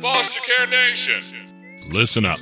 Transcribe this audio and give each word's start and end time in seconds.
Foster 0.00 0.40
Care 0.40 0.68
Nation. 0.68 1.88
Listen 1.88 2.24
up. 2.24 2.38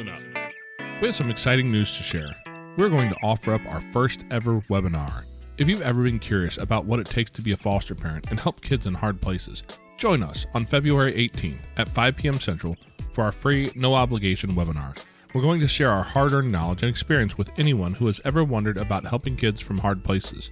We 1.00 1.06
have 1.06 1.16
some 1.16 1.30
exciting 1.30 1.72
news 1.72 1.96
to 1.96 2.02
share. 2.02 2.34
We're 2.76 2.90
going 2.90 3.08
to 3.08 3.16
offer 3.22 3.54
up 3.54 3.62
our 3.66 3.80
first 3.80 4.26
ever 4.30 4.60
webinar. 4.68 5.24
If 5.56 5.66
you've 5.66 5.80
ever 5.80 6.02
been 6.02 6.18
curious 6.18 6.58
about 6.58 6.84
what 6.84 7.00
it 7.00 7.06
takes 7.06 7.30
to 7.30 7.42
be 7.42 7.52
a 7.52 7.56
foster 7.56 7.94
parent 7.94 8.26
and 8.28 8.38
help 8.38 8.60
kids 8.60 8.84
in 8.84 8.92
hard 8.92 9.22
places, 9.22 9.62
join 9.96 10.22
us 10.22 10.44
on 10.52 10.66
February 10.66 11.14
18th 11.14 11.60
at 11.78 11.88
5 11.88 12.16
p.m. 12.16 12.38
Central 12.40 12.76
for 13.08 13.24
our 13.24 13.32
free, 13.32 13.72
no 13.74 13.94
obligation 13.94 14.50
webinar. 14.50 14.98
We're 15.32 15.40
going 15.40 15.60
to 15.60 15.68
share 15.68 15.90
our 15.90 16.02
hard 16.02 16.32
earned 16.32 16.52
knowledge 16.52 16.82
and 16.82 16.90
experience 16.90 17.38
with 17.38 17.48
anyone 17.56 17.94
who 17.94 18.06
has 18.06 18.20
ever 18.26 18.44
wondered 18.44 18.76
about 18.76 19.06
helping 19.06 19.34
kids 19.34 19.62
from 19.62 19.78
hard 19.78 20.04
places. 20.04 20.50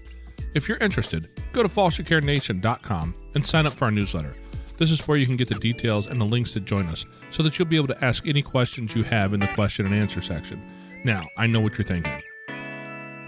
If 0.55 0.71
you're 0.71 0.79
interested, 0.79 1.29
go 1.53 1.63
to 1.63 1.69
fostercarenation.com 1.69 3.15
and 3.35 3.45
sign 3.45 3.67
up 3.67 3.75
for 3.75 3.85
our 3.85 3.91
newsletter. 3.91 4.35
This 4.77 4.91
is 4.91 5.07
where 5.07 5.17
you 5.17 5.27
can 5.27 5.37
get 5.37 5.49
the 5.49 5.55
details 5.55 6.07
and 6.07 6.21
the 6.21 6.25
links 6.25 6.53
to 6.55 6.61
join 6.61 6.87
us 6.87 7.07
so 7.31 7.43
that 7.43 7.59
you'll 7.59 7.69
be 7.69 7.77
able 7.77 7.89
to 7.89 8.05
ask 8.05 8.27
any 8.27 8.43
questions 8.43 8.95
you 8.95 9.05
have 9.05 9.33
in 9.33 9.41
the 9.41 9.47
question 9.49 9.87
and 9.87 9.95
answer 9.95 10.21
section. 10.21 10.63
Now, 11.05 11.23
I 11.37 11.47
know 11.47 11.61
what 11.61 11.79
you're 11.79 11.87
thinking. 11.87 12.23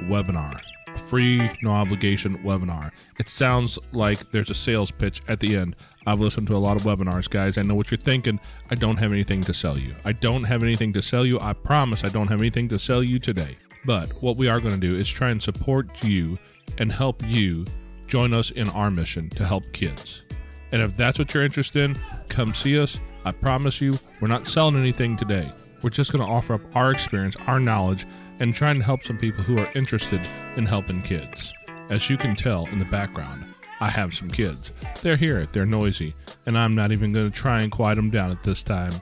Webinar. 0.03 0.61
A 0.89 0.99
free, 0.99 1.51
no 1.63 1.71
obligation 1.71 2.39
webinar. 2.39 2.91
It 3.19 3.29
sounds 3.29 3.79
like 3.93 4.31
there's 4.33 4.51
a 4.51 4.55
sales 4.55 4.91
pitch 4.91 5.23
at 5.29 5.41
the 5.41 5.57
end. 5.57 5.77
I've 6.07 6.21
listened 6.21 6.47
to 6.49 6.57
a 6.57 6.59
lot 6.59 6.77
of 6.77 6.83
webinars, 6.83 7.29
guys. 7.29 7.59
I 7.59 7.63
know 7.63 7.75
what 7.75 7.91
you're 7.91 7.99
thinking. 7.99 8.41
I 8.71 8.75
don't 8.75 8.97
have 8.97 9.13
anything 9.13 9.43
to 9.43 9.55
sell 9.55 9.79
you. 9.79 9.95
I 10.05 10.13
don't 10.13 10.45
have 10.45 10.63
anything 10.63 10.93
to 10.95 11.03
sell 11.03 11.27
you. 11.27 11.39
I 11.41 11.53
promise 11.53 12.03
I 12.03 12.09
don't 12.09 12.29
have 12.29 12.41
anything 12.41 12.69
to 12.69 12.79
sell 12.79 13.03
you 13.03 13.19
today. 13.19 13.57
But 13.85 14.11
what 14.21 14.37
we 14.37 14.49
are 14.49 14.59
going 14.59 14.79
to 14.79 14.89
do 14.89 14.97
is 14.97 15.09
try 15.09 15.31
and 15.31 15.43
support 15.43 16.03
you 16.03 16.37
and 16.79 16.91
help 16.91 17.23
you 17.25 17.67
join 18.07 18.33
us 18.33 18.51
in 18.51 18.69
our 18.71 18.91
mission 18.91 19.31
to 19.31 19.45
help 19.45 19.71
kids. 19.73 20.26
And 20.73 20.83
if 20.83 20.97
that's 20.97 21.19
what 21.19 21.33
you're 21.33 21.45
interested 21.45 21.83
in, 21.83 21.99
come 22.29 22.55
see 22.55 22.79
us. 22.79 22.99
I 23.25 23.33
promise 23.33 23.81
you, 23.81 23.95
we're 24.21 24.29
not 24.29 24.47
selling 24.47 24.77
anything 24.77 25.17
today. 25.17 25.51
We're 25.83 25.91
just 25.91 26.13
going 26.13 26.25
to 26.25 26.33
offer 26.33 26.55
up 26.55 26.77
our 26.77 26.91
experience, 26.91 27.37
our 27.47 27.61
knowledge, 27.61 28.07
and 28.41 28.55
trying 28.55 28.77
to 28.77 28.85
help 28.85 29.03
some 29.03 29.19
people 29.19 29.45
who 29.45 29.59
are 29.59 29.71
interested 29.75 30.27
in 30.57 30.67
helping 30.67 31.03
kids. 31.03 31.53
As 31.89 32.11
you 32.11 32.17
can 32.17 32.35
tell 32.35 32.67
in 32.67 32.79
the 32.79 32.85
background, 32.87 33.45
I 33.81 33.91
have 33.91 34.15
some 34.15 34.31
kids. 34.31 34.73
They're 35.03 35.17
here, 35.17 35.47
they're 35.53 35.67
noisy, 35.67 36.15
and 36.47 36.59
I'm 36.59 36.75
not 36.75 36.93
even 36.93 37.13
going 37.13 37.31
to 37.31 37.33
try 37.33 37.61
and 37.61 37.71
quiet 37.71 37.97
them 37.97 38.11
down 38.11 38.31
at 38.31 38.43
this 38.43 38.63
time. 38.63 38.93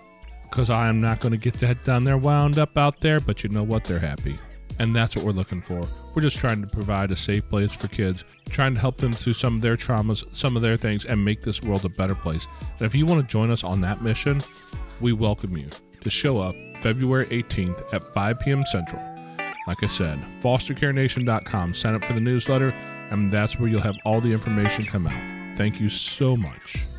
Because 0.42 0.70
I 0.70 0.88
am 0.88 1.00
not 1.00 1.20
going 1.20 1.32
to 1.32 1.38
get 1.38 1.58
that 1.60 1.84
down 1.84 2.04
there 2.04 2.18
wound 2.18 2.58
up 2.58 2.76
out 2.76 3.00
there, 3.00 3.20
but 3.20 3.42
you 3.42 3.50
know 3.50 3.62
what? 3.62 3.84
They're 3.84 3.98
happy. 3.98 4.38
And 4.78 4.94
that's 4.94 5.14
what 5.14 5.24
we're 5.24 5.32
looking 5.32 5.62
for. 5.62 5.82
We're 6.14 6.22
just 6.22 6.38
trying 6.38 6.60
to 6.62 6.66
provide 6.66 7.10
a 7.10 7.16
safe 7.16 7.48
place 7.48 7.72
for 7.72 7.88
kids, 7.88 8.24
trying 8.48 8.74
to 8.74 8.80
help 8.80 8.96
them 8.96 9.12
through 9.12 9.34
some 9.34 9.56
of 9.56 9.62
their 9.62 9.76
traumas, 9.76 10.24
some 10.34 10.56
of 10.56 10.62
their 10.62 10.76
things, 10.76 11.04
and 11.04 11.24
make 11.24 11.42
this 11.42 11.62
world 11.62 11.84
a 11.84 11.88
better 11.88 12.14
place. 12.14 12.46
And 12.78 12.82
if 12.82 12.94
you 12.94 13.06
want 13.06 13.20
to 13.20 13.26
join 13.30 13.50
us 13.50 13.64
on 13.64 13.80
that 13.82 14.02
mission, 14.02 14.40
we 15.00 15.12
welcome 15.12 15.56
you 15.56 15.68
to 16.00 16.10
show 16.10 16.38
up 16.38 16.54
February 16.80 17.26
18th 17.26 17.92
at 17.92 18.02
5 18.02 18.40
p.m. 18.40 18.64
Central. 18.64 19.02
Like 19.66 19.82
I 19.82 19.86
said, 19.86 20.20
fostercarenation.com. 20.40 21.74
Sign 21.74 21.94
up 21.94 22.04
for 22.04 22.12
the 22.12 22.20
newsletter, 22.20 22.70
and 23.10 23.32
that's 23.32 23.58
where 23.58 23.68
you'll 23.68 23.80
have 23.80 23.96
all 24.04 24.20
the 24.20 24.32
information 24.32 24.84
come 24.84 25.06
out. 25.06 25.56
Thank 25.56 25.80
you 25.80 25.88
so 25.88 26.36
much. 26.36 26.93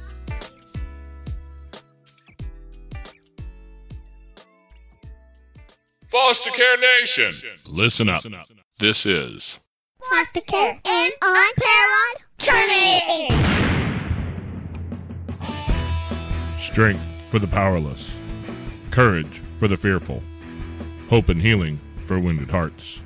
Foster 6.15 6.51
Care 6.51 6.77
Nation. 6.77 7.33
Listen 7.67 8.07
up. 8.07 8.23
This 8.79 9.05
is 9.05 9.59
foster 10.09 10.39
care 10.39 10.79
and 10.85 11.13
unparalleled 11.21 12.21
journey. 12.37 13.27
Strength 16.57 17.05
for 17.29 17.39
the 17.39 17.47
powerless, 17.47 18.17
courage 18.91 19.41
for 19.59 19.67
the 19.67 19.75
fearful, 19.75 20.23
hope 21.09 21.27
and 21.27 21.41
healing 21.41 21.77
for 21.97 22.17
wounded 22.17 22.49
hearts. 22.49 23.01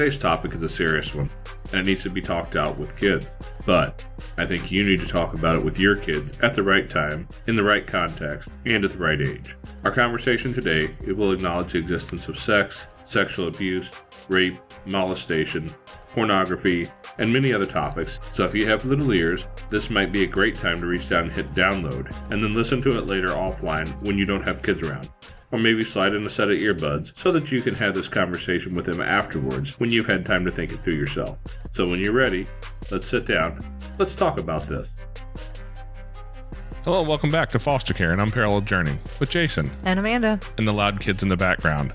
Today's 0.00 0.16
topic 0.16 0.54
is 0.54 0.62
a 0.62 0.68
serious 0.70 1.14
one, 1.14 1.28
and 1.72 1.82
it 1.82 1.86
needs 1.86 2.02
to 2.04 2.08
be 2.08 2.22
talked 2.22 2.56
out 2.56 2.78
with 2.78 2.96
kids. 2.96 3.26
But 3.66 4.02
I 4.38 4.46
think 4.46 4.72
you 4.72 4.82
need 4.82 5.00
to 5.00 5.06
talk 5.06 5.34
about 5.34 5.56
it 5.56 5.62
with 5.62 5.78
your 5.78 5.94
kids 5.94 6.38
at 6.40 6.54
the 6.54 6.62
right 6.62 6.88
time, 6.88 7.28
in 7.48 7.54
the 7.54 7.62
right 7.62 7.86
context, 7.86 8.48
and 8.64 8.82
at 8.82 8.92
the 8.92 8.96
right 8.96 9.20
age. 9.20 9.54
Our 9.84 9.90
conversation 9.92 10.54
today 10.54 10.88
it 11.06 11.14
will 11.14 11.32
acknowledge 11.32 11.72
the 11.72 11.80
existence 11.80 12.28
of 12.28 12.38
sex, 12.38 12.86
sexual 13.04 13.48
abuse, 13.48 13.90
rape, 14.30 14.56
molestation, 14.86 15.68
pornography, 16.14 16.88
and 17.18 17.30
many 17.30 17.52
other 17.52 17.66
topics. 17.66 18.20
So 18.32 18.44
if 18.44 18.54
you 18.54 18.64
have 18.68 18.86
little 18.86 19.12
ears, 19.12 19.46
this 19.68 19.90
might 19.90 20.12
be 20.12 20.24
a 20.24 20.26
great 20.26 20.54
time 20.54 20.80
to 20.80 20.86
reach 20.86 21.10
down 21.10 21.24
and 21.24 21.32
hit 21.34 21.50
download, 21.50 22.10
and 22.30 22.42
then 22.42 22.54
listen 22.54 22.80
to 22.80 22.96
it 22.96 23.06
later 23.06 23.28
offline 23.28 24.02
when 24.02 24.16
you 24.16 24.24
don't 24.24 24.48
have 24.48 24.62
kids 24.62 24.80
around. 24.80 25.10
Or 25.52 25.58
maybe 25.58 25.84
slide 25.84 26.14
in 26.14 26.24
a 26.24 26.30
set 26.30 26.50
of 26.50 26.58
earbuds 26.58 27.16
so 27.18 27.32
that 27.32 27.50
you 27.50 27.60
can 27.60 27.74
have 27.74 27.94
this 27.94 28.08
conversation 28.08 28.74
with 28.74 28.86
them 28.86 29.00
afterwards 29.00 29.78
when 29.80 29.90
you've 29.90 30.06
had 30.06 30.24
time 30.24 30.44
to 30.44 30.50
think 30.50 30.70
it 30.72 30.78
through 30.84 30.94
yourself. 30.94 31.38
So 31.72 31.88
when 31.88 31.98
you're 32.00 32.12
ready, 32.12 32.46
let's 32.90 33.08
sit 33.08 33.26
down. 33.26 33.58
Let's 33.98 34.14
talk 34.14 34.38
about 34.38 34.68
this. 34.68 34.88
Hello, 36.84 37.02
welcome 37.02 37.30
back 37.30 37.48
to 37.50 37.58
Foster 37.58 37.92
Care 37.92 38.12
and 38.12 38.20
Unparalleled 38.20 38.64
Journey 38.64 38.96
with 39.18 39.28
Jason 39.30 39.70
And 39.84 39.98
Amanda. 39.98 40.38
and 40.56 40.66
the 40.66 40.72
loud 40.72 41.00
kids 41.00 41.22
in 41.22 41.28
the 41.28 41.36
background. 41.36 41.92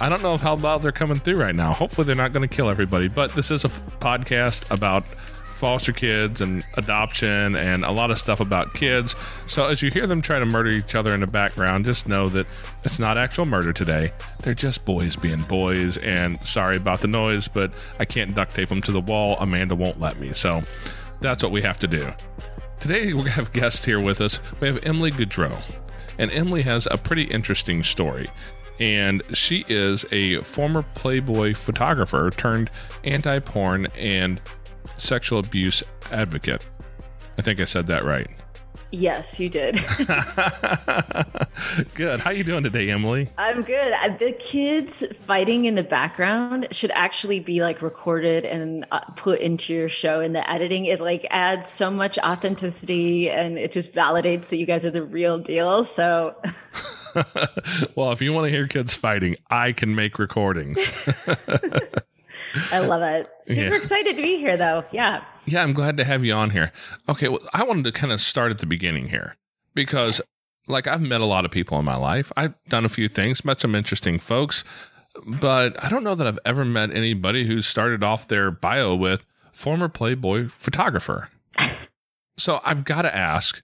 I 0.00 0.08
don't 0.08 0.22
know 0.22 0.36
how 0.36 0.56
loud 0.56 0.82
they're 0.82 0.92
coming 0.92 1.18
through 1.18 1.36
right 1.36 1.54
now. 1.54 1.72
Hopefully, 1.72 2.06
they're 2.06 2.16
not 2.16 2.32
going 2.32 2.46
to 2.48 2.54
kill 2.54 2.70
everybody, 2.70 3.08
but 3.08 3.32
this 3.32 3.50
is 3.50 3.64
a 3.64 3.68
f- 3.68 3.80
podcast 4.00 4.70
about 4.70 5.04
foster 5.54 5.92
kids 5.92 6.40
and 6.40 6.64
adoption 6.74 7.56
and 7.56 7.84
a 7.84 7.90
lot 7.90 8.10
of 8.10 8.18
stuff 8.18 8.40
about 8.40 8.74
kids. 8.74 9.14
So, 9.46 9.66
as 9.66 9.82
you 9.82 9.90
hear 9.90 10.06
them 10.06 10.20
try 10.20 10.38
to 10.38 10.46
murder 10.46 10.70
each 10.70 10.94
other 10.94 11.14
in 11.14 11.20
the 11.20 11.26
background, 11.26 11.84
just 11.84 12.08
know 12.08 12.28
that 12.30 12.46
it's 12.82 12.98
not 12.98 13.16
actual 13.16 13.46
murder 13.46 13.72
today. 13.72 14.12
They're 14.42 14.54
just 14.54 14.84
boys 14.84 15.16
being 15.16 15.42
boys. 15.42 15.96
And 15.98 16.44
sorry 16.46 16.76
about 16.76 17.00
the 17.00 17.08
noise, 17.08 17.48
but 17.48 17.72
I 17.98 18.04
can't 18.04 18.34
duct 18.34 18.54
tape 18.54 18.68
them 18.68 18.82
to 18.82 18.92
the 18.92 19.00
wall. 19.00 19.36
Amanda 19.40 19.74
won't 19.74 20.00
let 20.00 20.18
me. 20.18 20.32
So, 20.32 20.62
that's 21.20 21.42
what 21.42 21.52
we 21.52 21.62
have 21.62 21.78
to 21.78 21.86
do. 21.86 22.10
Today, 22.80 23.14
we 23.14 23.30
have 23.30 23.52
guests 23.52 23.84
here 23.84 24.00
with 24.00 24.20
us. 24.20 24.40
We 24.60 24.68
have 24.68 24.84
Emily 24.84 25.10
Goudreau. 25.10 25.58
And 26.18 26.30
Emily 26.30 26.62
has 26.62 26.86
a 26.90 26.98
pretty 26.98 27.24
interesting 27.24 27.82
story. 27.82 28.30
And 28.80 29.22
she 29.32 29.64
is 29.68 30.04
a 30.10 30.42
former 30.42 30.82
Playboy 30.94 31.54
photographer 31.54 32.30
turned 32.30 32.70
anti 33.04 33.38
porn 33.38 33.86
and 33.96 34.40
sexual 34.96 35.38
abuse 35.38 35.82
advocate. 36.12 36.64
I 37.38 37.42
think 37.42 37.60
I 37.60 37.64
said 37.64 37.86
that 37.88 38.04
right. 38.04 38.28
Yes, 38.92 39.40
you 39.40 39.48
did. 39.48 39.74
Good. 41.94 42.20
How 42.20 42.30
you 42.30 42.44
doing 42.44 42.62
today, 42.62 42.90
Emily? 42.90 43.28
I'm 43.38 43.62
good. 43.62 43.92
Uh, 43.92 44.16
The 44.16 44.32
kids 44.32 45.02
fighting 45.26 45.64
in 45.64 45.74
the 45.74 45.82
background 45.82 46.68
should 46.70 46.92
actually 46.92 47.40
be 47.40 47.60
like 47.60 47.82
recorded 47.82 48.44
and 48.44 48.86
uh, 48.92 49.00
put 49.16 49.40
into 49.40 49.72
your 49.72 49.88
show 49.88 50.20
in 50.20 50.32
the 50.32 50.48
editing. 50.48 50.84
It 50.84 51.00
like 51.00 51.26
adds 51.30 51.70
so 51.70 51.90
much 51.90 52.18
authenticity 52.18 53.30
and 53.30 53.58
it 53.58 53.72
just 53.72 53.92
validates 53.92 54.46
that 54.48 54.58
you 54.58 54.66
guys 54.66 54.86
are 54.86 54.92
the 54.92 55.02
real 55.02 55.40
deal. 55.40 55.82
So 55.84 56.36
well, 57.96 58.12
if 58.12 58.22
you 58.22 58.32
want 58.32 58.44
to 58.46 58.50
hear 58.50 58.68
kids 58.68 58.94
fighting, 58.94 59.34
I 59.50 59.72
can 59.72 59.96
make 59.96 60.20
recordings. 60.20 60.78
I 62.72 62.80
love 62.80 63.02
it. 63.02 63.28
Super 63.46 63.60
Yeah. 63.60 63.74
excited 63.76 64.16
to 64.16 64.22
be 64.22 64.36
here 64.38 64.56
though. 64.56 64.84
Yeah. 64.92 65.24
Yeah, 65.46 65.62
I'm 65.62 65.72
glad 65.72 65.96
to 65.98 66.04
have 66.04 66.24
you 66.24 66.32
on 66.34 66.50
here. 66.50 66.72
Okay, 67.08 67.28
well, 67.28 67.40
I 67.52 67.64
wanted 67.64 67.84
to 67.84 67.92
kind 67.92 68.12
of 68.12 68.20
start 68.20 68.50
at 68.50 68.58
the 68.58 68.66
beginning 68.66 69.08
here 69.08 69.36
because, 69.74 70.20
like, 70.68 70.86
I've 70.86 71.02
met 71.02 71.20
a 71.20 71.26
lot 71.26 71.44
of 71.44 71.50
people 71.50 71.78
in 71.78 71.84
my 71.84 71.96
life. 71.96 72.32
I've 72.36 72.54
done 72.70 72.84
a 72.86 72.88
few 72.88 73.08
things, 73.08 73.44
met 73.44 73.60
some 73.60 73.74
interesting 73.74 74.18
folks, 74.18 74.64
but 75.26 75.82
I 75.84 75.90
don't 75.90 76.02
know 76.02 76.14
that 76.14 76.26
I've 76.26 76.38
ever 76.46 76.64
met 76.64 76.90
anybody 76.92 77.44
who 77.46 77.60
started 77.60 78.02
off 78.02 78.26
their 78.26 78.50
bio 78.50 78.94
with 78.94 79.26
former 79.52 79.88
Playboy 79.90 80.48
photographer. 80.48 81.28
so 82.38 82.60
I've 82.64 82.84
got 82.84 83.02
to 83.02 83.14
ask 83.14 83.60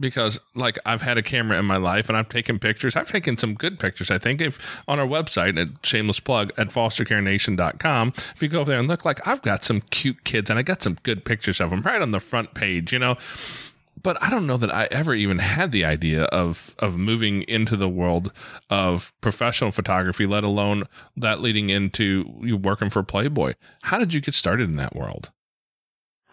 because 0.00 0.40
like 0.54 0.78
I've 0.84 1.02
had 1.02 1.18
a 1.18 1.22
camera 1.22 1.58
in 1.58 1.64
my 1.64 1.76
life 1.76 2.08
and 2.08 2.18
I've 2.18 2.28
taken 2.28 2.58
pictures. 2.58 2.96
I've 2.96 3.10
taken 3.10 3.38
some 3.38 3.54
good 3.54 3.78
pictures, 3.78 4.10
I 4.10 4.18
think. 4.18 4.40
If 4.40 4.82
on 4.88 4.98
our 4.98 5.06
website 5.06 5.60
at 5.60 5.84
shameless 5.86 6.20
plug 6.20 6.52
at 6.58 6.68
fostercarenation.com, 6.68 8.12
if 8.34 8.42
you 8.42 8.48
go 8.48 8.60
over 8.60 8.70
there 8.70 8.80
and 8.80 8.88
look 8.88 9.04
like 9.04 9.26
I've 9.26 9.42
got 9.42 9.64
some 9.64 9.80
cute 9.82 10.24
kids 10.24 10.50
and 10.50 10.58
I 10.58 10.62
got 10.62 10.82
some 10.82 10.98
good 11.02 11.24
pictures 11.24 11.60
of 11.60 11.70
them 11.70 11.82
right 11.82 12.02
on 12.02 12.10
the 12.10 12.20
front 12.20 12.54
page, 12.54 12.92
you 12.92 12.98
know. 12.98 13.16
But 14.02 14.20
I 14.20 14.30
don't 14.30 14.48
know 14.48 14.56
that 14.56 14.74
I 14.74 14.88
ever 14.90 15.14
even 15.14 15.38
had 15.38 15.70
the 15.70 15.84
idea 15.84 16.24
of 16.24 16.74
of 16.80 16.98
moving 16.98 17.42
into 17.42 17.76
the 17.76 17.88
world 17.88 18.32
of 18.68 19.12
professional 19.20 19.70
photography, 19.70 20.26
let 20.26 20.42
alone 20.42 20.84
that 21.16 21.40
leading 21.40 21.70
into 21.70 22.40
you 22.42 22.56
working 22.56 22.90
for 22.90 23.04
Playboy. 23.04 23.54
How 23.82 23.98
did 23.98 24.12
you 24.12 24.20
get 24.20 24.34
started 24.34 24.68
in 24.68 24.76
that 24.76 24.96
world? 24.96 25.30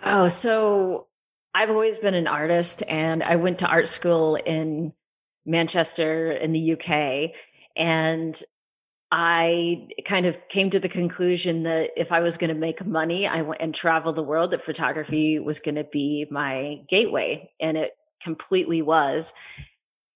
Oh, 0.04 0.30
so 0.30 1.09
I've 1.54 1.70
always 1.70 1.98
been 1.98 2.14
an 2.14 2.28
artist 2.28 2.84
and 2.88 3.24
I 3.24 3.38
went 3.38 3.60
to 3.60 3.68
art 3.68 3.88
school 3.88 4.36
in 4.36 4.94
Manchester 5.46 6.32
in 6.32 6.52
the 6.52 6.74
UK. 6.74 7.32
And 7.76 8.42
I 9.12 9.88
kind 10.06 10.28
of 10.28 10.38
came 10.50 10.70
to 10.70 10.80
the 10.80 10.90
conclusion 10.90 11.64
that 11.64 11.92
if 11.98 12.12
I 12.12 12.20
was 12.20 12.38
going 12.38 12.54
to 12.54 12.60
make 12.60 12.86
money, 12.86 13.28
I 13.28 13.42
went 13.42 13.62
and 13.62 13.74
travel 13.74 14.14
the 14.14 14.24
world, 14.24 14.52
that 14.52 14.62
photography 14.62 15.40
was 15.40 15.60
going 15.60 15.76
to 15.76 15.84
be 15.84 16.28
my 16.30 16.82
gateway. 16.88 17.50
And 17.60 17.76
it 17.76 17.94
completely 18.22 18.82
was. 18.84 19.34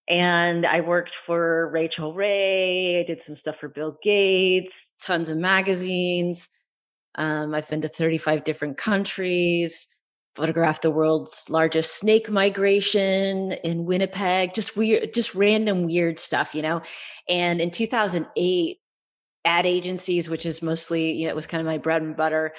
And 0.08 0.66
I 0.66 0.82
worked 0.82 1.16
for 1.16 1.70
Rachael 1.70 2.14
Ray. 2.14 3.00
I 3.00 3.04
did 3.04 3.22
some 3.22 3.36
stuff 3.36 3.58
for 3.58 3.70
Bill 3.70 3.98
Gates, 4.04 4.92
tons 5.02 5.30
of 5.30 5.38
magazines. 5.38 6.50
Um, 7.16 7.56
I've 7.56 7.70
been 7.70 7.82
to 7.82 7.88
35 7.88 8.44
different 8.44 8.78
countries, 8.78 9.88
photographed 10.36 10.82
the 10.82 10.92
world's 10.92 11.50
largest 11.50 11.98
snake 11.98 12.30
migration 12.30 13.54
in 13.64 13.86
Winnipeg, 13.86 14.54
just 14.54 14.76
weird, 14.76 15.14
just 15.14 15.36
random 15.36 15.86
weird 15.86 16.20
stuff, 16.20 16.56
you 16.56 16.62
know? 16.62 16.82
And 17.30 17.62
in 17.62 17.72
2008, 17.72 18.78
ad 19.46 19.66
agencies, 19.66 20.30
which 20.30 20.46
is 20.46 20.62
mostly, 20.62 21.12
you 21.12 21.26
know, 21.26 21.32
it 21.32 21.36
was 21.36 21.48
kind 21.48 21.62
of 21.62 21.68
my 21.68 21.78
bread 21.78 22.02
and 22.02 22.16
butter, 22.16 22.54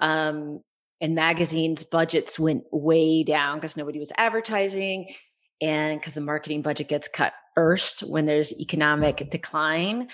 um, 0.00 0.60
and 1.00 1.14
magazines 1.14 1.84
budgets 1.84 2.38
went 2.38 2.64
way 2.72 3.22
down 3.22 3.58
because 3.58 3.76
nobody 3.76 3.98
was 3.98 4.12
advertising 4.16 5.14
and 5.60 6.00
because 6.00 6.14
the 6.14 6.20
marketing 6.20 6.62
budget 6.62 6.88
gets 6.88 7.08
cut 7.08 7.32
first 7.54 8.00
when 8.00 8.24
there's 8.24 8.58
economic 8.60 9.28
decline. 9.30 10.08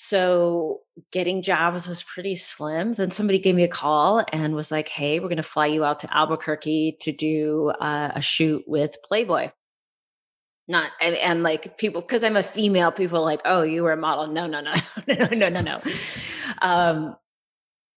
So 0.00 0.82
getting 1.10 1.42
jobs 1.42 1.88
was 1.88 2.04
pretty 2.04 2.36
slim. 2.36 2.92
Then 2.92 3.10
somebody 3.10 3.40
gave 3.40 3.56
me 3.56 3.64
a 3.64 3.68
call 3.68 4.24
and 4.32 4.54
was 4.54 4.70
like, 4.70 4.88
"Hey, 4.88 5.18
we're 5.18 5.26
going 5.26 5.38
to 5.38 5.42
fly 5.42 5.66
you 5.66 5.84
out 5.84 5.98
to 6.00 6.16
Albuquerque 6.16 6.98
to 7.00 7.10
do 7.10 7.72
uh, 7.80 8.12
a 8.14 8.22
shoot 8.22 8.62
with 8.68 8.94
Playboy." 9.02 9.50
Not 10.68 10.92
and, 11.00 11.16
and 11.16 11.42
like 11.42 11.78
people 11.78 12.00
because 12.00 12.22
I'm 12.22 12.36
a 12.36 12.44
female. 12.44 12.92
People 12.92 13.24
like, 13.24 13.40
"Oh, 13.44 13.64
you 13.64 13.82
were 13.82 13.90
a 13.90 13.96
model." 13.96 14.28
No, 14.28 14.46
no, 14.46 14.60
no, 14.60 14.72
no, 15.08 15.26
no, 15.32 15.48
no, 15.48 15.60
no. 15.62 15.82
Um, 16.62 17.16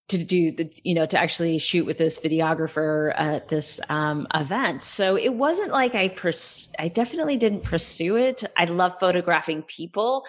to 0.08 0.18
do 0.18 0.52
the 0.52 0.70
you 0.84 0.94
know 0.94 1.06
to 1.06 1.18
actually 1.18 1.58
shoot 1.58 1.86
with 1.86 1.98
this 1.98 2.20
videographer 2.20 3.14
at 3.18 3.48
this 3.48 3.80
um, 3.88 4.28
event 4.34 4.84
so 4.84 5.16
it 5.16 5.34
wasn't 5.34 5.72
like 5.72 5.96
i 5.96 6.10
pers- 6.10 6.74
i 6.78 6.90
definitely 6.90 7.38
didn't 7.38 7.64
pursue 7.64 8.18
it 8.18 8.44
i 8.58 8.66
love 8.66 8.94
photographing 9.00 9.64
people 9.64 10.26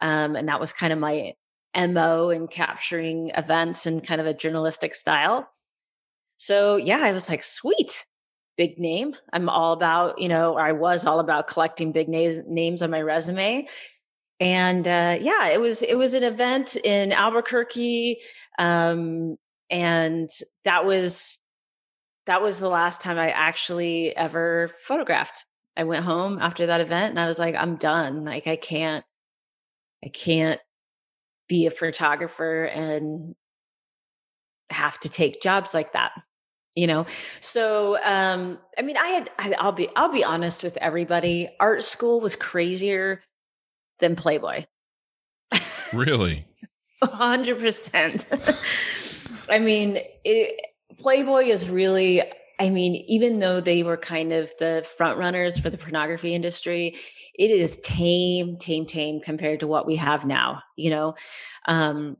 um, 0.00 0.36
and 0.36 0.48
that 0.48 0.60
was 0.60 0.72
kind 0.72 0.92
of 0.92 0.98
my 0.98 1.34
mo 1.76 2.30
in 2.30 2.46
capturing 2.46 3.30
events 3.30 3.86
in 3.86 4.00
kind 4.00 4.20
of 4.20 4.26
a 4.26 4.34
journalistic 4.34 4.94
style 4.94 5.48
so 6.36 6.76
yeah 6.76 7.00
i 7.02 7.12
was 7.12 7.28
like 7.28 7.42
sweet 7.42 8.06
big 8.56 8.78
name 8.78 9.14
i'm 9.32 9.48
all 9.48 9.72
about 9.72 10.20
you 10.20 10.28
know 10.28 10.54
or 10.54 10.60
i 10.60 10.72
was 10.72 11.04
all 11.04 11.18
about 11.18 11.48
collecting 11.48 11.90
big 11.90 12.08
na- 12.08 12.42
names 12.46 12.80
on 12.80 12.90
my 12.90 13.02
resume 13.02 13.66
and 14.38 14.86
uh, 14.86 15.16
yeah 15.20 15.48
it 15.48 15.60
was 15.60 15.82
it 15.82 15.96
was 15.96 16.14
an 16.14 16.22
event 16.22 16.76
in 16.76 17.10
albuquerque 17.12 18.20
um, 18.58 19.36
and 19.70 20.30
that 20.64 20.84
was 20.84 21.40
that 22.26 22.42
was 22.42 22.58
the 22.58 22.68
last 22.68 23.00
time 23.00 23.18
I 23.18 23.30
actually 23.30 24.16
ever 24.16 24.70
photographed. 24.82 25.44
I 25.76 25.84
went 25.84 26.04
home 26.04 26.38
after 26.40 26.66
that 26.66 26.80
event 26.80 27.10
and 27.10 27.20
I 27.20 27.26
was 27.26 27.38
like, 27.38 27.54
I'm 27.54 27.76
done. 27.76 28.24
Like 28.24 28.46
I 28.46 28.56
can't, 28.56 29.04
I 30.04 30.08
can't 30.08 30.60
be 31.48 31.66
a 31.66 31.70
photographer 31.70 32.64
and 32.64 33.34
have 34.70 34.98
to 35.00 35.08
take 35.08 35.42
jobs 35.42 35.74
like 35.74 35.92
that 35.92 36.12
you 36.76 36.88
know? 36.88 37.06
So 37.40 37.96
um 38.02 38.58
i 38.76 38.82
mean 38.82 38.96
i 38.96 39.06
had 39.06 39.30
I, 39.38 39.54
i'll 39.60 39.70
be 39.70 39.88
i'll 39.94 40.10
be 40.10 40.24
honest 40.24 40.64
with 40.64 40.76
everybody 40.78 41.48
art 41.60 41.84
school 41.84 42.20
was 42.20 42.34
crazier 42.34 43.22
than 44.00 44.16
playboy. 44.16 44.66
Really? 45.92 46.46
100%. 47.02 48.58
I 49.50 49.58
mean, 49.58 49.98
it, 50.24 50.60
Playboy 50.98 51.44
is 51.44 51.68
really, 51.68 52.22
I 52.58 52.70
mean, 52.70 52.94
even 53.08 53.40
though 53.40 53.60
they 53.60 53.82
were 53.82 53.96
kind 53.96 54.32
of 54.32 54.52
the 54.58 54.86
front 54.96 55.18
runners 55.18 55.58
for 55.58 55.70
the 55.70 55.78
pornography 55.78 56.34
industry, 56.34 56.96
it 57.34 57.50
is 57.50 57.80
tame, 57.80 58.56
tame, 58.58 58.86
tame 58.86 59.20
compared 59.20 59.60
to 59.60 59.66
what 59.66 59.86
we 59.86 59.96
have 59.96 60.24
now. 60.24 60.62
You 60.76 60.90
know, 60.90 61.14
um, 61.66 62.16